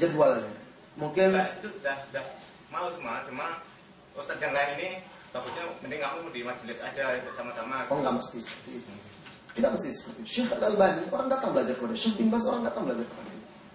jadwalnya. 0.00 0.50
Mungkin 0.98 1.30
Nah, 1.30 1.46
itu 1.60 1.70
udah 1.70 1.96
udah 2.10 2.24
mau 2.74 2.90
semua 2.90 3.22
cuma 3.28 3.62
Ustaz 4.18 4.40
yang 4.42 4.50
lain 4.50 4.70
ini 4.80 4.88
takutnya 5.30 5.62
mending 5.82 6.02
kamu 6.02 6.28
di 6.34 6.40
majelis 6.42 6.78
aja 6.82 7.22
sama-sama 7.38 7.86
oh 7.86 7.98
nggak 8.02 8.14
mesti 8.18 8.38
seperti 8.42 8.70
itu. 8.82 8.92
Tidak 9.50 9.70
mesti 9.70 9.88
seperti 9.90 10.18
itu. 10.22 10.30
Syekh 10.30 10.50
Al 10.58 10.62
Albani 10.74 11.02
orang 11.10 11.28
datang 11.30 11.50
belajar 11.54 11.74
kepada 11.78 11.94
Syekh 11.94 12.14
bin 12.18 12.28
Baz 12.30 12.44
orang 12.46 12.62
datang 12.66 12.82
belajar 12.86 13.06
kepada. 13.06 13.30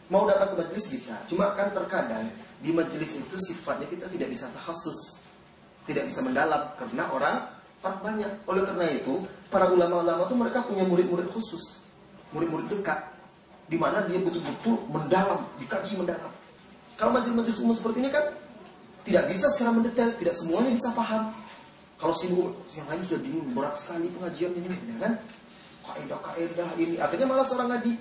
Mau 0.06 0.24
datang 0.30 0.54
ke 0.54 0.56
majelis 0.62 0.86
bisa, 0.86 1.18
cuma 1.26 1.58
kan 1.58 1.74
terkadang 1.74 2.30
di 2.62 2.70
majelis 2.70 3.18
itu 3.18 3.36
sifatnya 3.42 3.90
kita 3.90 4.06
tidak 4.06 4.30
bisa 4.30 4.46
takhasus, 4.54 5.18
tidak 5.90 6.06
bisa 6.06 6.22
mendalam 6.22 6.62
karena 6.78 7.10
orang 7.10 7.36
orang 7.82 7.98
banyak. 8.06 8.32
Oleh 8.46 8.62
karena 8.70 8.86
itu, 8.94 9.26
para 9.50 9.66
ulama-ulama 9.66 10.30
itu 10.30 10.36
mereka 10.38 10.62
punya 10.62 10.86
murid-murid 10.86 11.26
khusus, 11.26 11.82
murid-murid 12.38 12.70
dekat, 12.70 13.02
di 13.66 13.82
mana 13.82 14.06
dia 14.06 14.22
betul-betul 14.22 14.78
mendalam, 14.94 15.42
dikaji 15.58 15.98
mendalam. 15.98 16.30
Kalau 17.02 17.10
majelis-majelis 17.10 17.60
umum 17.66 17.74
seperti 17.74 18.06
ini 18.06 18.10
kan 18.14 18.30
tidak 19.06 19.26
bisa 19.30 19.50
secara 19.54 19.74
mendetail, 19.74 20.14
tidak 20.22 20.38
semuanya 20.38 20.70
bisa 20.70 20.90
paham. 20.94 21.34
Kalau 22.06 22.14
sibuk, 22.22 22.54
yang 22.78 22.86
lain 22.86 23.02
sudah 23.02 23.18
bingung, 23.18 23.50
berat 23.58 23.74
sekali 23.82 24.06
pengajian 24.14 24.54
ini, 24.54 24.70
ya 24.70 25.10
kan? 25.10 25.18
Kaidah-kaidah 25.90 26.70
ini, 26.78 27.02
akhirnya 27.02 27.26
malah 27.26 27.42
seorang 27.42 27.74
ngaji. 27.74 27.98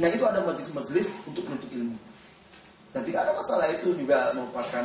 Nah 0.00 0.08
itu 0.08 0.24
ada 0.24 0.40
majelis-majelis 0.48 1.12
untuk 1.28 1.44
menuntut 1.44 1.68
ilmu. 1.76 1.92
Dan 2.96 3.04
tidak 3.04 3.28
ada 3.28 3.36
masalah 3.36 3.68
itu 3.68 3.92
juga 4.00 4.32
merupakan 4.32 4.84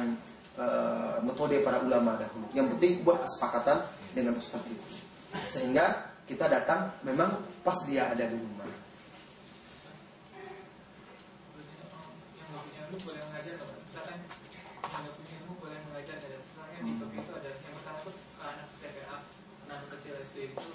uh, 0.60 1.24
metode 1.24 1.64
para 1.64 1.80
ulama 1.80 2.20
dahulu. 2.20 2.52
Yang 2.52 2.76
penting 2.76 2.92
buat 3.08 3.24
kesepakatan 3.24 3.80
dengan 4.12 4.36
ustaz 4.36 4.60
itu. 4.68 5.08
Sehingga 5.48 6.12
kita 6.28 6.52
datang 6.52 7.00
memang 7.08 7.40
pas 7.64 7.80
dia 7.88 8.12
ada 8.12 8.28
di 8.28 8.36
rumah. 8.36 8.68
yang 12.76 12.92
boleh 13.08 13.24
mengajar 13.24 13.56
boleh 15.60 15.80
mengajar 15.92 16.18
ya. 16.24 16.40
Misalkan 16.42 16.82
di 16.88 16.94
topik 16.98 17.20
itu 17.22 17.32
ada 17.36 17.50
yang 17.52 17.76
pertama 17.78 18.00
tuh 18.08 18.16
ke 18.16 18.42
anak 18.42 18.68
TPA, 18.80 19.18
anak 19.68 19.88
kecil 19.94 20.14
SD 20.24 20.38
itu. 20.50 20.66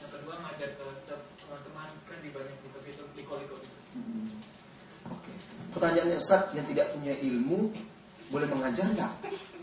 Yang 0.00 0.10
kedua 0.18 0.34
ngajar 0.40 0.70
ke 0.74 0.84
ke 1.06 1.14
teman-teman 1.46 1.88
kan 2.08 2.18
di 2.24 2.30
banyak 2.32 2.56
di 2.58 2.68
topik 2.72 2.90
itu 2.90 3.04
di 3.12 3.22
koliko 3.22 3.54
gitu. 3.60 3.76
Hmm. 3.94 4.34
Oke. 5.12 5.62
Pertanyaannya 5.82 6.14
Ustaz 6.22 6.46
yang 6.54 6.62
tidak 6.70 6.94
punya 6.94 7.10
ilmu 7.10 7.74
boleh 8.30 8.46
mengajar 8.54 8.86
nggak? 8.86 9.12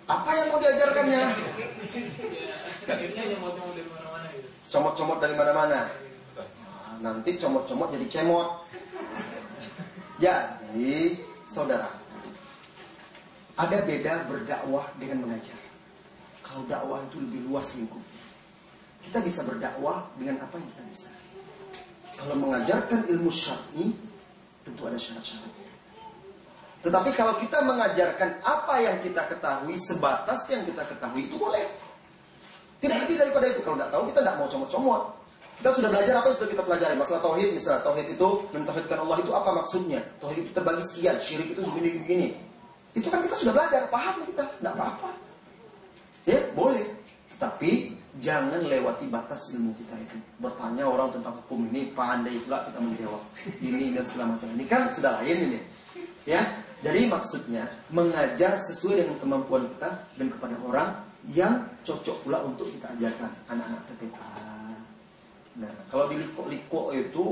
Apa 0.04 0.32
yang 0.36 0.52
mau 0.52 0.60
diajarkannya? 0.60 1.24
Comot-comot 4.68 5.24
dari 5.24 5.40
mana-mana. 5.40 5.88
Nanti 7.00 7.40
comot-comot 7.40 7.96
jadi 7.96 8.08
cemot. 8.12 8.68
Jadi, 10.20 11.24
saudara, 11.48 11.88
ada 13.56 13.78
beda 13.88 14.28
berdakwah 14.28 14.92
dengan 15.00 15.24
mengajar. 15.24 15.56
Kalau 16.44 16.68
dakwah 16.68 17.00
itu 17.00 17.24
lebih 17.24 17.48
luas 17.48 17.72
lingkup. 17.80 18.04
Kita 19.08 19.24
bisa 19.24 19.48
berdakwah 19.48 20.04
dengan 20.20 20.44
apa 20.44 20.60
yang 20.60 20.68
kita 20.68 20.84
bisa. 20.84 21.10
Kalau 22.20 22.36
mengajarkan 22.36 23.08
ilmu 23.08 23.32
syar'i, 23.32 23.96
tentu 24.68 24.84
ada 24.84 25.00
syarat-syaratnya. 25.00 25.69
Tetapi 26.80 27.12
kalau 27.12 27.36
kita 27.36 27.60
mengajarkan 27.60 28.40
apa 28.40 28.76
yang 28.80 29.04
kita 29.04 29.28
ketahui 29.28 29.76
sebatas 29.76 30.48
yang 30.48 30.64
kita 30.64 30.88
ketahui 30.88 31.28
itu 31.28 31.36
boleh. 31.36 31.68
Tidak 32.80 32.98
lebih 33.04 33.20
daripada 33.20 33.46
itu. 33.52 33.60
Kalau 33.60 33.76
tidak 33.76 33.92
tahu 33.92 34.04
kita 34.08 34.20
tidak 34.24 34.36
mau 34.40 34.48
comot-comot. 34.48 35.04
Kita 35.60 35.70
sudah 35.76 35.90
belajar 35.92 36.14
apa 36.24 36.32
yang 36.32 36.38
sudah 36.40 36.52
kita 36.56 36.64
pelajari. 36.64 36.96
Masalah 36.96 37.20
tauhid 37.20 37.50
misalnya. 37.52 37.82
Tauhid 37.84 38.08
itu 38.16 38.28
mentauhidkan 38.56 38.98
Allah 39.04 39.18
itu 39.20 39.32
apa 39.36 39.50
maksudnya? 39.52 40.00
Tauhid 40.24 40.40
itu 40.48 40.52
terbagi 40.56 40.84
sekian. 40.88 41.16
Syirik 41.20 41.52
itu 41.52 41.62
begini-begini. 41.68 42.28
Itu 42.96 43.12
kan 43.12 43.20
kita 43.28 43.36
sudah 43.36 43.54
belajar. 43.60 43.92
Paham 43.92 44.24
kita. 44.32 44.48
Tidak 44.48 44.72
apa-apa. 44.72 45.12
Ya 46.24 46.40
boleh. 46.56 46.88
Tapi 47.36 48.00
jangan 48.24 48.64
lewati 48.64 49.12
batas 49.12 49.52
ilmu 49.52 49.76
kita 49.76 50.00
itu. 50.00 50.16
Bertanya 50.40 50.88
orang 50.88 51.12
tentang 51.12 51.36
hukum 51.44 51.68
ini 51.76 51.92
pandai 51.92 52.40
pula 52.40 52.64
kita 52.64 52.80
menjawab. 52.80 53.24
Ini 53.60 54.00
dan 54.00 54.04
segala 54.08 54.26
macam. 54.40 54.48
Ini 54.56 54.64
kan 54.64 54.88
sudah 54.88 55.20
lain 55.20 55.52
ini. 55.52 55.60
Ya, 56.28 56.44
jadi 56.80 57.12
maksudnya 57.12 57.68
mengajar 57.92 58.56
sesuai 58.56 59.04
dengan 59.04 59.18
kemampuan 59.20 59.68
kita 59.76 59.92
dan 60.16 60.28
kepada 60.32 60.56
orang 60.64 60.90
yang 61.36 61.68
cocok 61.84 62.24
pula 62.24 62.40
untuk 62.48 62.72
kita 62.72 62.88
ajarkan 62.96 63.32
anak-anak 63.52 63.84
TPA. 63.92 64.32
Nah, 65.60 65.74
kalau 65.92 66.08
di 66.08 66.24
liko-liko 66.24 66.96
itu 66.96 67.28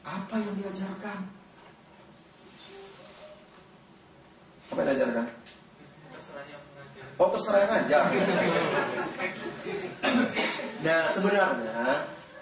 apa 0.00 0.40
yang 0.40 0.54
diajarkan? 0.56 1.18
Apa 4.72 4.78
yang 4.80 4.88
diajarkan? 4.96 5.26
Oh 7.20 7.28
terserah 7.36 7.60
yang 7.60 7.72
ngajar. 7.76 8.04
nah 10.88 11.00
sebenarnya 11.12 11.44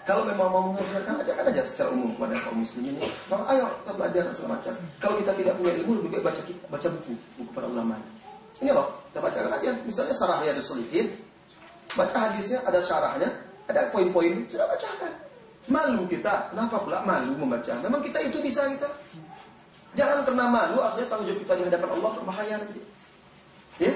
kalau 0.09 0.25
memang 0.25 0.49
mau 0.49 0.73
mengajarkan 0.73 1.21
ajarkan 1.21 1.45
aja 1.53 1.61
secara 1.61 1.93
umum 1.93 2.17
kepada 2.17 2.33
kaum 2.41 2.65
muslimin. 2.65 2.97
Nah, 3.29 3.45
ayo 3.53 3.69
kita 3.77 3.91
belajar 3.93 4.23
segala 4.33 4.57
macam. 4.57 4.73
Kalau 4.97 5.15
kita 5.21 5.31
tidak 5.37 5.53
punya 5.61 5.71
ilmu 5.77 5.91
lebih 6.01 6.09
baik 6.17 6.23
baca 6.33 6.41
kita, 6.49 6.63
baca 6.65 6.87
buku 6.97 7.13
buku 7.37 7.51
para 7.53 7.69
ulama. 7.69 7.93
Ini 8.57 8.73
loh 8.73 8.89
kita 9.13 9.21
bacakan 9.21 9.51
aja. 9.53 9.69
Misalnya 9.85 10.17
Sarah 10.17 10.41
Riyadus 10.41 10.65
Solihin, 10.65 11.13
baca 11.93 12.15
hadisnya 12.25 12.57
ada 12.65 12.81
syarahnya, 12.81 13.29
ada 13.69 13.93
poin-poin 13.93 14.49
sudah 14.49 14.65
bacakan. 14.65 15.13
Malu 15.69 16.09
kita, 16.09 16.49
kenapa 16.57 16.81
pula 16.81 17.05
malu 17.05 17.37
membaca? 17.37 17.73
Memang 17.85 18.01
kita 18.01 18.17
itu 18.25 18.41
bisa 18.41 18.65
kita. 18.65 18.89
Jangan 19.93 20.25
karena 20.25 20.49
malu 20.49 20.81
akhirnya 20.81 21.05
tanggung 21.05 21.29
jawab 21.29 21.41
kita 21.45 21.53
di 21.53 21.85
Allah 21.85 22.11
berbahaya 22.17 22.55
nanti. 22.57 22.81
Ya? 23.77 23.93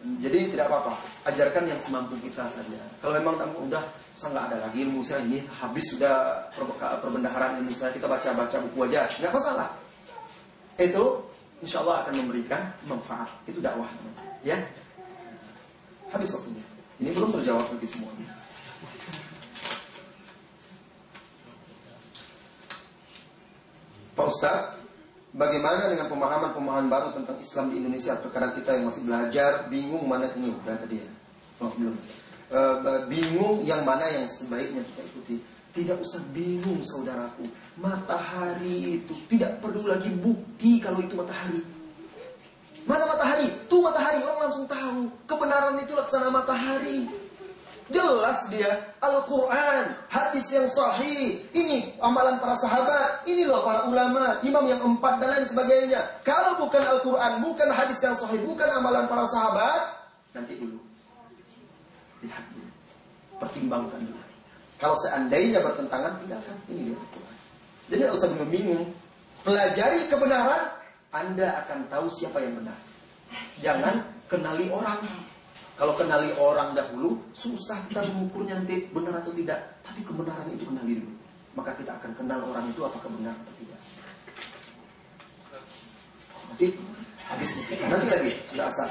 Jadi 0.00 0.56
tidak 0.56 0.72
apa-apa, 0.72 0.96
ajarkan 1.28 1.68
yang 1.68 1.76
semampu 1.76 2.16
kita 2.24 2.48
saja. 2.48 2.80
Kalau 3.04 3.20
memang 3.20 3.36
kamu 3.36 3.68
udah 3.68 3.84
saya 4.16 4.28
nggak 4.36 4.46
ada 4.52 4.56
lagi 4.68 4.78
ilmu 4.86 5.00
saya 5.02 5.20
ini 5.24 5.42
habis 5.48 5.84
sudah 5.92 6.46
per- 6.52 7.00
perbendaharaan 7.02 7.64
ilmu 7.64 7.72
saya 7.72 7.90
kita 7.96 8.06
baca-baca 8.06 8.56
buku 8.68 8.78
aja 8.88 9.08
nggak 9.18 9.32
masalah. 9.32 9.68
Itu 10.76 11.26
insya 11.62 11.80
Allah 11.84 12.06
akan 12.06 12.14
memberikan 12.26 12.72
manfaat. 12.88 13.28
Itu 13.46 13.62
dakwah. 13.62 13.88
Ya. 14.42 14.58
Habis 16.10 16.34
waktunya. 16.36 16.64
Ini 17.00 17.10
belum 17.16 17.30
terjawab 17.34 17.66
lagi 17.66 17.88
semuanya. 17.88 18.28
Pak 24.12 24.26
Ustadz, 24.28 24.76
bagaimana 25.32 25.88
dengan 25.88 26.06
pemahaman-pemahaman 26.12 26.86
baru 26.92 27.08
tentang 27.16 27.40
Islam 27.40 27.72
di 27.72 27.80
Indonesia? 27.80 28.12
Terkadang 28.20 28.52
kita 28.60 28.76
yang 28.76 28.84
masih 28.92 29.02
belajar 29.08 29.50
bingung 29.72 30.04
mana 30.04 30.28
ini 30.36 30.52
udah 30.52 30.76
tadi 30.76 31.00
ya. 31.00 31.10
Oh, 31.64 31.72
belum. 31.72 32.21
E, 32.52 32.60
bingung 33.08 33.64
yang 33.64 33.80
mana 33.80 34.04
yang 34.12 34.28
sebaiknya 34.28 34.84
kita 34.84 35.02
ikuti. 35.08 35.36
Tidak 35.72 35.96
usah 36.04 36.20
bingung 36.36 36.84
saudaraku. 36.84 37.48
Matahari 37.80 39.00
itu 39.00 39.16
tidak 39.32 39.64
perlu 39.64 39.88
lagi 39.88 40.12
bukti 40.12 40.76
kalau 40.76 41.00
itu 41.00 41.16
matahari. 41.16 41.64
Mana 42.84 43.08
matahari? 43.08 43.48
Tuh 43.72 43.80
matahari, 43.80 44.20
orang 44.20 44.52
langsung 44.52 44.68
tahu. 44.68 45.08
Kebenaran 45.24 45.80
itu 45.80 45.96
laksana 45.96 46.28
matahari. 46.28 47.08
Jelas 47.92 48.48
dia 48.48 48.94
Al-Quran, 49.00 49.96
hadis 50.12 50.46
yang 50.52 50.68
sahih. 50.68 51.40
Ini 51.56 51.96
amalan 52.04 52.36
para 52.36 52.56
sahabat. 52.60 53.24
Ini 53.24 53.48
loh 53.48 53.64
para 53.64 53.88
ulama, 53.88 54.40
imam 54.44 54.64
yang 54.68 54.80
empat 54.80 55.24
dan 55.24 55.40
lain 55.40 55.46
sebagainya. 55.48 56.00
Kalau 56.20 56.60
bukan 56.60 56.84
Al-Quran, 56.84 57.40
bukan 57.40 57.68
hadis 57.72 57.96
yang 58.04 58.16
sahih, 58.16 58.44
bukan 58.44 58.68
amalan 58.76 59.08
para 59.08 59.24
sahabat, 59.24 59.80
nanti 60.36 60.56
dulu. 60.60 60.91
Lihat 62.22 62.44
dulu. 62.54 62.70
Pertimbangkan 63.42 64.00
dulu. 64.06 64.22
Kalau 64.78 64.98
seandainya 65.06 65.62
bertentangan, 65.62 66.18
tinggalkan. 66.22 66.56
Ini 66.66 66.90
dia. 66.90 66.98
Jadi 67.90 68.02
tidak 68.02 68.14
usah 68.18 68.28
bingung. 68.50 68.86
Pelajari 69.42 70.06
kebenaran, 70.06 70.62
Anda 71.10 71.66
akan 71.66 71.86
tahu 71.90 72.06
siapa 72.10 72.42
yang 72.42 72.58
benar. 72.62 72.78
Jangan 73.62 74.02
kenali 74.30 74.70
orang. 74.70 75.02
Kalau 75.78 75.98
kenali 75.98 76.30
orang 76.38 76.78
dahulu, 76.78 77.18
susah 77.34 77.78
kita 77.90 78.06
mengukurnya 78.06 78.58
nanti 78.58 78.86
benar 78.90 79.18
atau 79.22 79.34
tidak. 79.34 79.82
Tapi 79.82 80.02
kebenaran 80.06 80.46
itu 80.54 80.66
kenali 80.66 80.98
dulu. 81.02 81.14
Maka 81.58 81.74
kita 81.76 81.92
akan 81.98 82.10
kenal 82.16 82.40
orang 82.48 82.64
itu 82.70 82.80
apakah 82.86 83.10
benar 83.12 83.34
atau 83.34 83.54
tidak. 83.58 83.80
Nanti 86.48 86.66
habis 87.28 87.50
nanti 87.86 88.08
lagi 88.08 88.30
sudah 88.50 88.66
asal. 88.68 88.88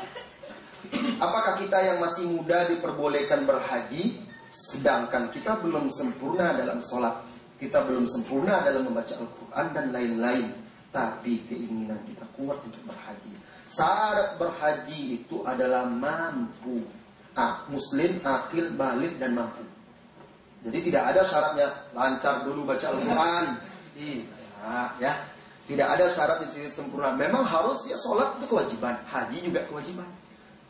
Apakah 1.22 1.62
kita 1.62 1.78
yang 1.82 1.98
masih 2.02 2.26
muda 2.28 2.66
diperbolehkan 2.68 3.46
berhaji, 3.46 4.18
sedangkan 4.50 5.30
kita 5.30 5.62
belum 5.62 5.88
sempurna 5.88 6.58
dalam 6.58 6.82
sholat, 6.82 7.22
kita 7.62 7.86
belum 7.86 8.10
sempurna 8.10 8.66
dalam 8.66 8.90
membaca 8.90 9.14
Al-Quran 9.16 9.68
dan 9.72 9.86
lain-lain, 9.94 10.46
tapi 10.90 11.46
keinginan 11.46 12.02
kita 12.10 12.26
kuat 12.36 12.58
untuk 12.66 12.82
berhaji. 12.90 13.32
Syarat 13.70 14.36
berhaji 14.36 15.24
itu 15.24 15.46
adalah 15.48 15.88
mampu. 15.88 16.84
Ah, 17.32 17.64
muslim, 17.72 18.20
akil, 18.28 18.76
balik, 18.76 19.16
dan 19.16 19.40
mampu. 19.40 19.64
Jadi 20.68 20.92
tidak 20.92 21.16
ada 21.16 21.22
syaratnya 21.24 21.68
lancar 21.96 22.44
dulu 22.44 22.68
baca 22.68 22.86
Al-Quran. 22.92 23.46
Iya, 23.96 24.22
ya. 25.00 25.14
Tidak 25.66 25.88
ada 25.88 26.06
syarat 26.12 26.44
di 26.44 26.52
sini 26.52 26.68
sempurna. 26.68 27.16
Memang 27.16 27.48
harus 27.48 27.88
dia 27.88 27.96
sholat 27.96 28.36
itu 28.36 28.52
kewajiban, 28.52 29.00
haji 29.08 29.38
juga 29.40 29.64
kewajiban. 29.72 30.10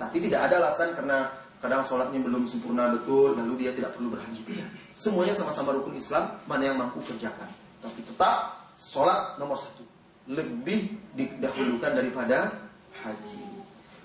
Tapi 0.02 0.18
tidak 0.18 0.50
ada 0.50 0.66
alasan 0.66 0.98
karena 0.98 1.30
kadang 1.62 1.86
sholatnya 1.86 2.18
belum 2.26 2.50
sempurna 2.50 2.90
betul, 2.90 3.38
lalu 3.38 3.62
dia 3.62 3.72
tidak 3.78 3.94
perlu 3.94 4.18
berhaji. 4.18 4.42
Tidak. 4.42 4.98
Semuanya 4.98 5.38
sama-sama 5.38 5.78
rukun 5.78 5.94
Islam, 5.94 6.42
mana 6.50 6.66
yang 6.66 6.82
mampu 6.82 6.98
kerjakan. 7.06 7.46
Tapi 7.86 8.02
tetap 8.02 8.66
sholat 8.74 9.38
nomor 9.38 9.62
satu. 9.62 9.86
lebih 10.30 11.02
didahulukan 11.18 11.98
daripada 11.98 12.54
haji. 12.94 13.42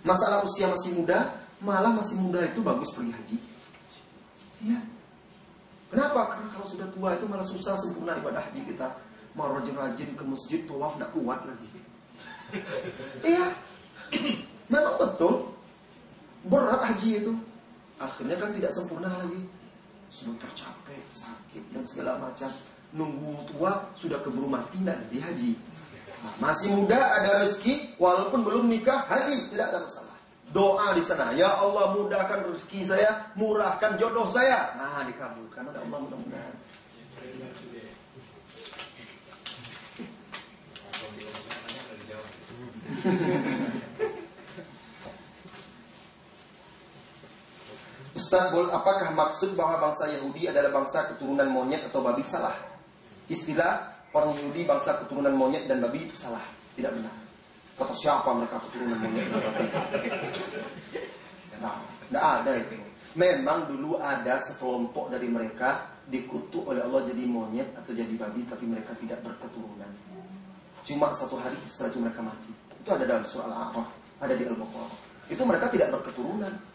Masalah 0.00 0.42
usia 0.48 0.64
masih 0.64 0.96
muda, 0.96 1.28
malah 1.60 1.92
masih 1.92 2.16
muda 2.16 2.40
itu 2.40 2.64
bagus 2.64 2.88
pergi 2.96 3.12
haji. 3.12 3.36
Iya. 4.64 4.80
Kenapa? 5.92 6.34
Karena 6.34 6.48
kalau 6.56 6.66
sudah 6.66 6.88
tua 6.96 7.14
itu 7.14 7.28
malah 7.28 7.44
susah 7.44 7.76
sempurna 7.78 8.16
ibadah 8.16 8.42
haji 8.48 8.64
kita. 8.64 8.96
Mau 9.36 9.52
rajin-rajin 9.52 10.16
ke 10.16 10.24
masjid, 10.24 10.64
tawaf 10.64 10.96
tidak 10.96 11.12
kuat 11.12 11.40
lagi. 11.44 11.68
iya. 13.36 13.52
Memang 14.72 14.96
betul. 14.96 15.55
Berat 16.46 16.82
haji 16.86 17.10
itu. 17.26 17.32
Akhirnya 17.98 18.36
kan 18.38 18.54
tidak 18.54 18.70
sempurna 18.70 19.10
lagi. 19.10 19.42
Sudah 20.14 20.38
tercapek, 20.38 21.02
sakit, 21.10 21.64
dan 21.74 21.84
segala 21.84 22.22
macam. 22.22 22.48
Nunggu 22.94 23.50
tua, 23.50 23.90
sudah 23.98 24.22
keburu 24.22 24.46
mati, 24.46 24.78
tidak 24.78 24.96
jadi 25.10 25.18
haji. 25.26 25.52
Nah, 26.22 26.34
masih 26.40 26.70
muda, 26.78 27.18
ada 27.18 27.44
rezeki, 27.44 27.98
walaupun 27.98 28.46
belum 28.46 28.70
nikah, 28.70 29.04
haji. 29.10 29.50
Tidak 29.50 29.66
ada 29.66 29.82
masalah. 29.82 30.16
Doa 30.46 30.94
di 30.94 31.02
sana, 31.02 31.34
ya 31.34 31.58
Allah 31.58 31.98
mudahkan 31.98 32.46
rezeki 32.46 32.80
saya, 32.86 33.34
murahkan 33.34 33.98
jodoh 33.98 34.30
saya. 34.30 34.78
Nah, 34.78 35.02
dikabulkan 35.10 35.66
oleh 35.66 35.80
Allah 35.82 35.98
mudah-mudahan. 36.06 36.54
Ustaz, 48.26 48.50
apakah 48.50 49.14
maksud 49.14 49.54
bahwa 49.54 49.86
bangsa 49.86 50.10
Yahudi 50.10 50.50
adalah 50.50 50.82
bangsa 50.82 51.06
keturunan 51.14 51.46
monyet 51.46 51.86
atau 51.86 52.02
babi 52.02 52.26
salah? 52.26 52.58
Istilah 53.30 53.86
orang 54.10 54.34
Yahudi 54.34 54.66
bangsa 54.66 54.98
keturunan 54.98 55.30
monyet 55.30 55.70
dan 55.70 55.78
babi 55.78 56.10
itu 56.10 56.18
salah, 56.18 56.42
tidak 56.74 56.90
benar. 56.98 57.14
Kata 57.78 57.94
siapa 57.94 58.26
mereka 58.34 58.58
keturunan 58.66 58.98
monyet 58.98 59.30
dan 59.30 59.40
babi? 59.46 59.66
Nah, 62.10 62.42
ada 62.42 62.50
itu. 62.58 62.74
Memang 63.14 63.70
dulu 63.70 64.02
ada 64.02 64.42
sekelompok 64.42 65.14
dari 65.14 65.30
mereka 65.30 65.94
dikutuk 66.10 66.66
oleh 66.66 66.82
Allah 66.82 67.06
jadi 67.06 67.22
monyet 67.30 67.78
atau 67.78 67.94
jadi 67.94 68.10
babi, 68.10 68.42
tapi 68.50 68.66
mereka 68.66 68.90
tidak 68.98 69.22
berketurunan. 69.22 69.90
Cuma 70.82 71.14
satu 71.14 71.38
hari 71.38 71.62
setelah 71.70 71.94
itu 71.94 72.00
mereka 72.02 72.26
mati. 72.26 72.50
Itu 72.74 72.90
ada 72.90 73.06
dalam 73.06 73.22
surah 73.22 73.46
Al-A'raf, 73.54 73.86
ada 74.18 74.34
di 74.34 74.50
Al-Baqarah. 74.50 74.98
Itu 75.30 75.46
mereka 75.46 75.70
tidak 75.70 75.94
berketurunan. 75.94 76.74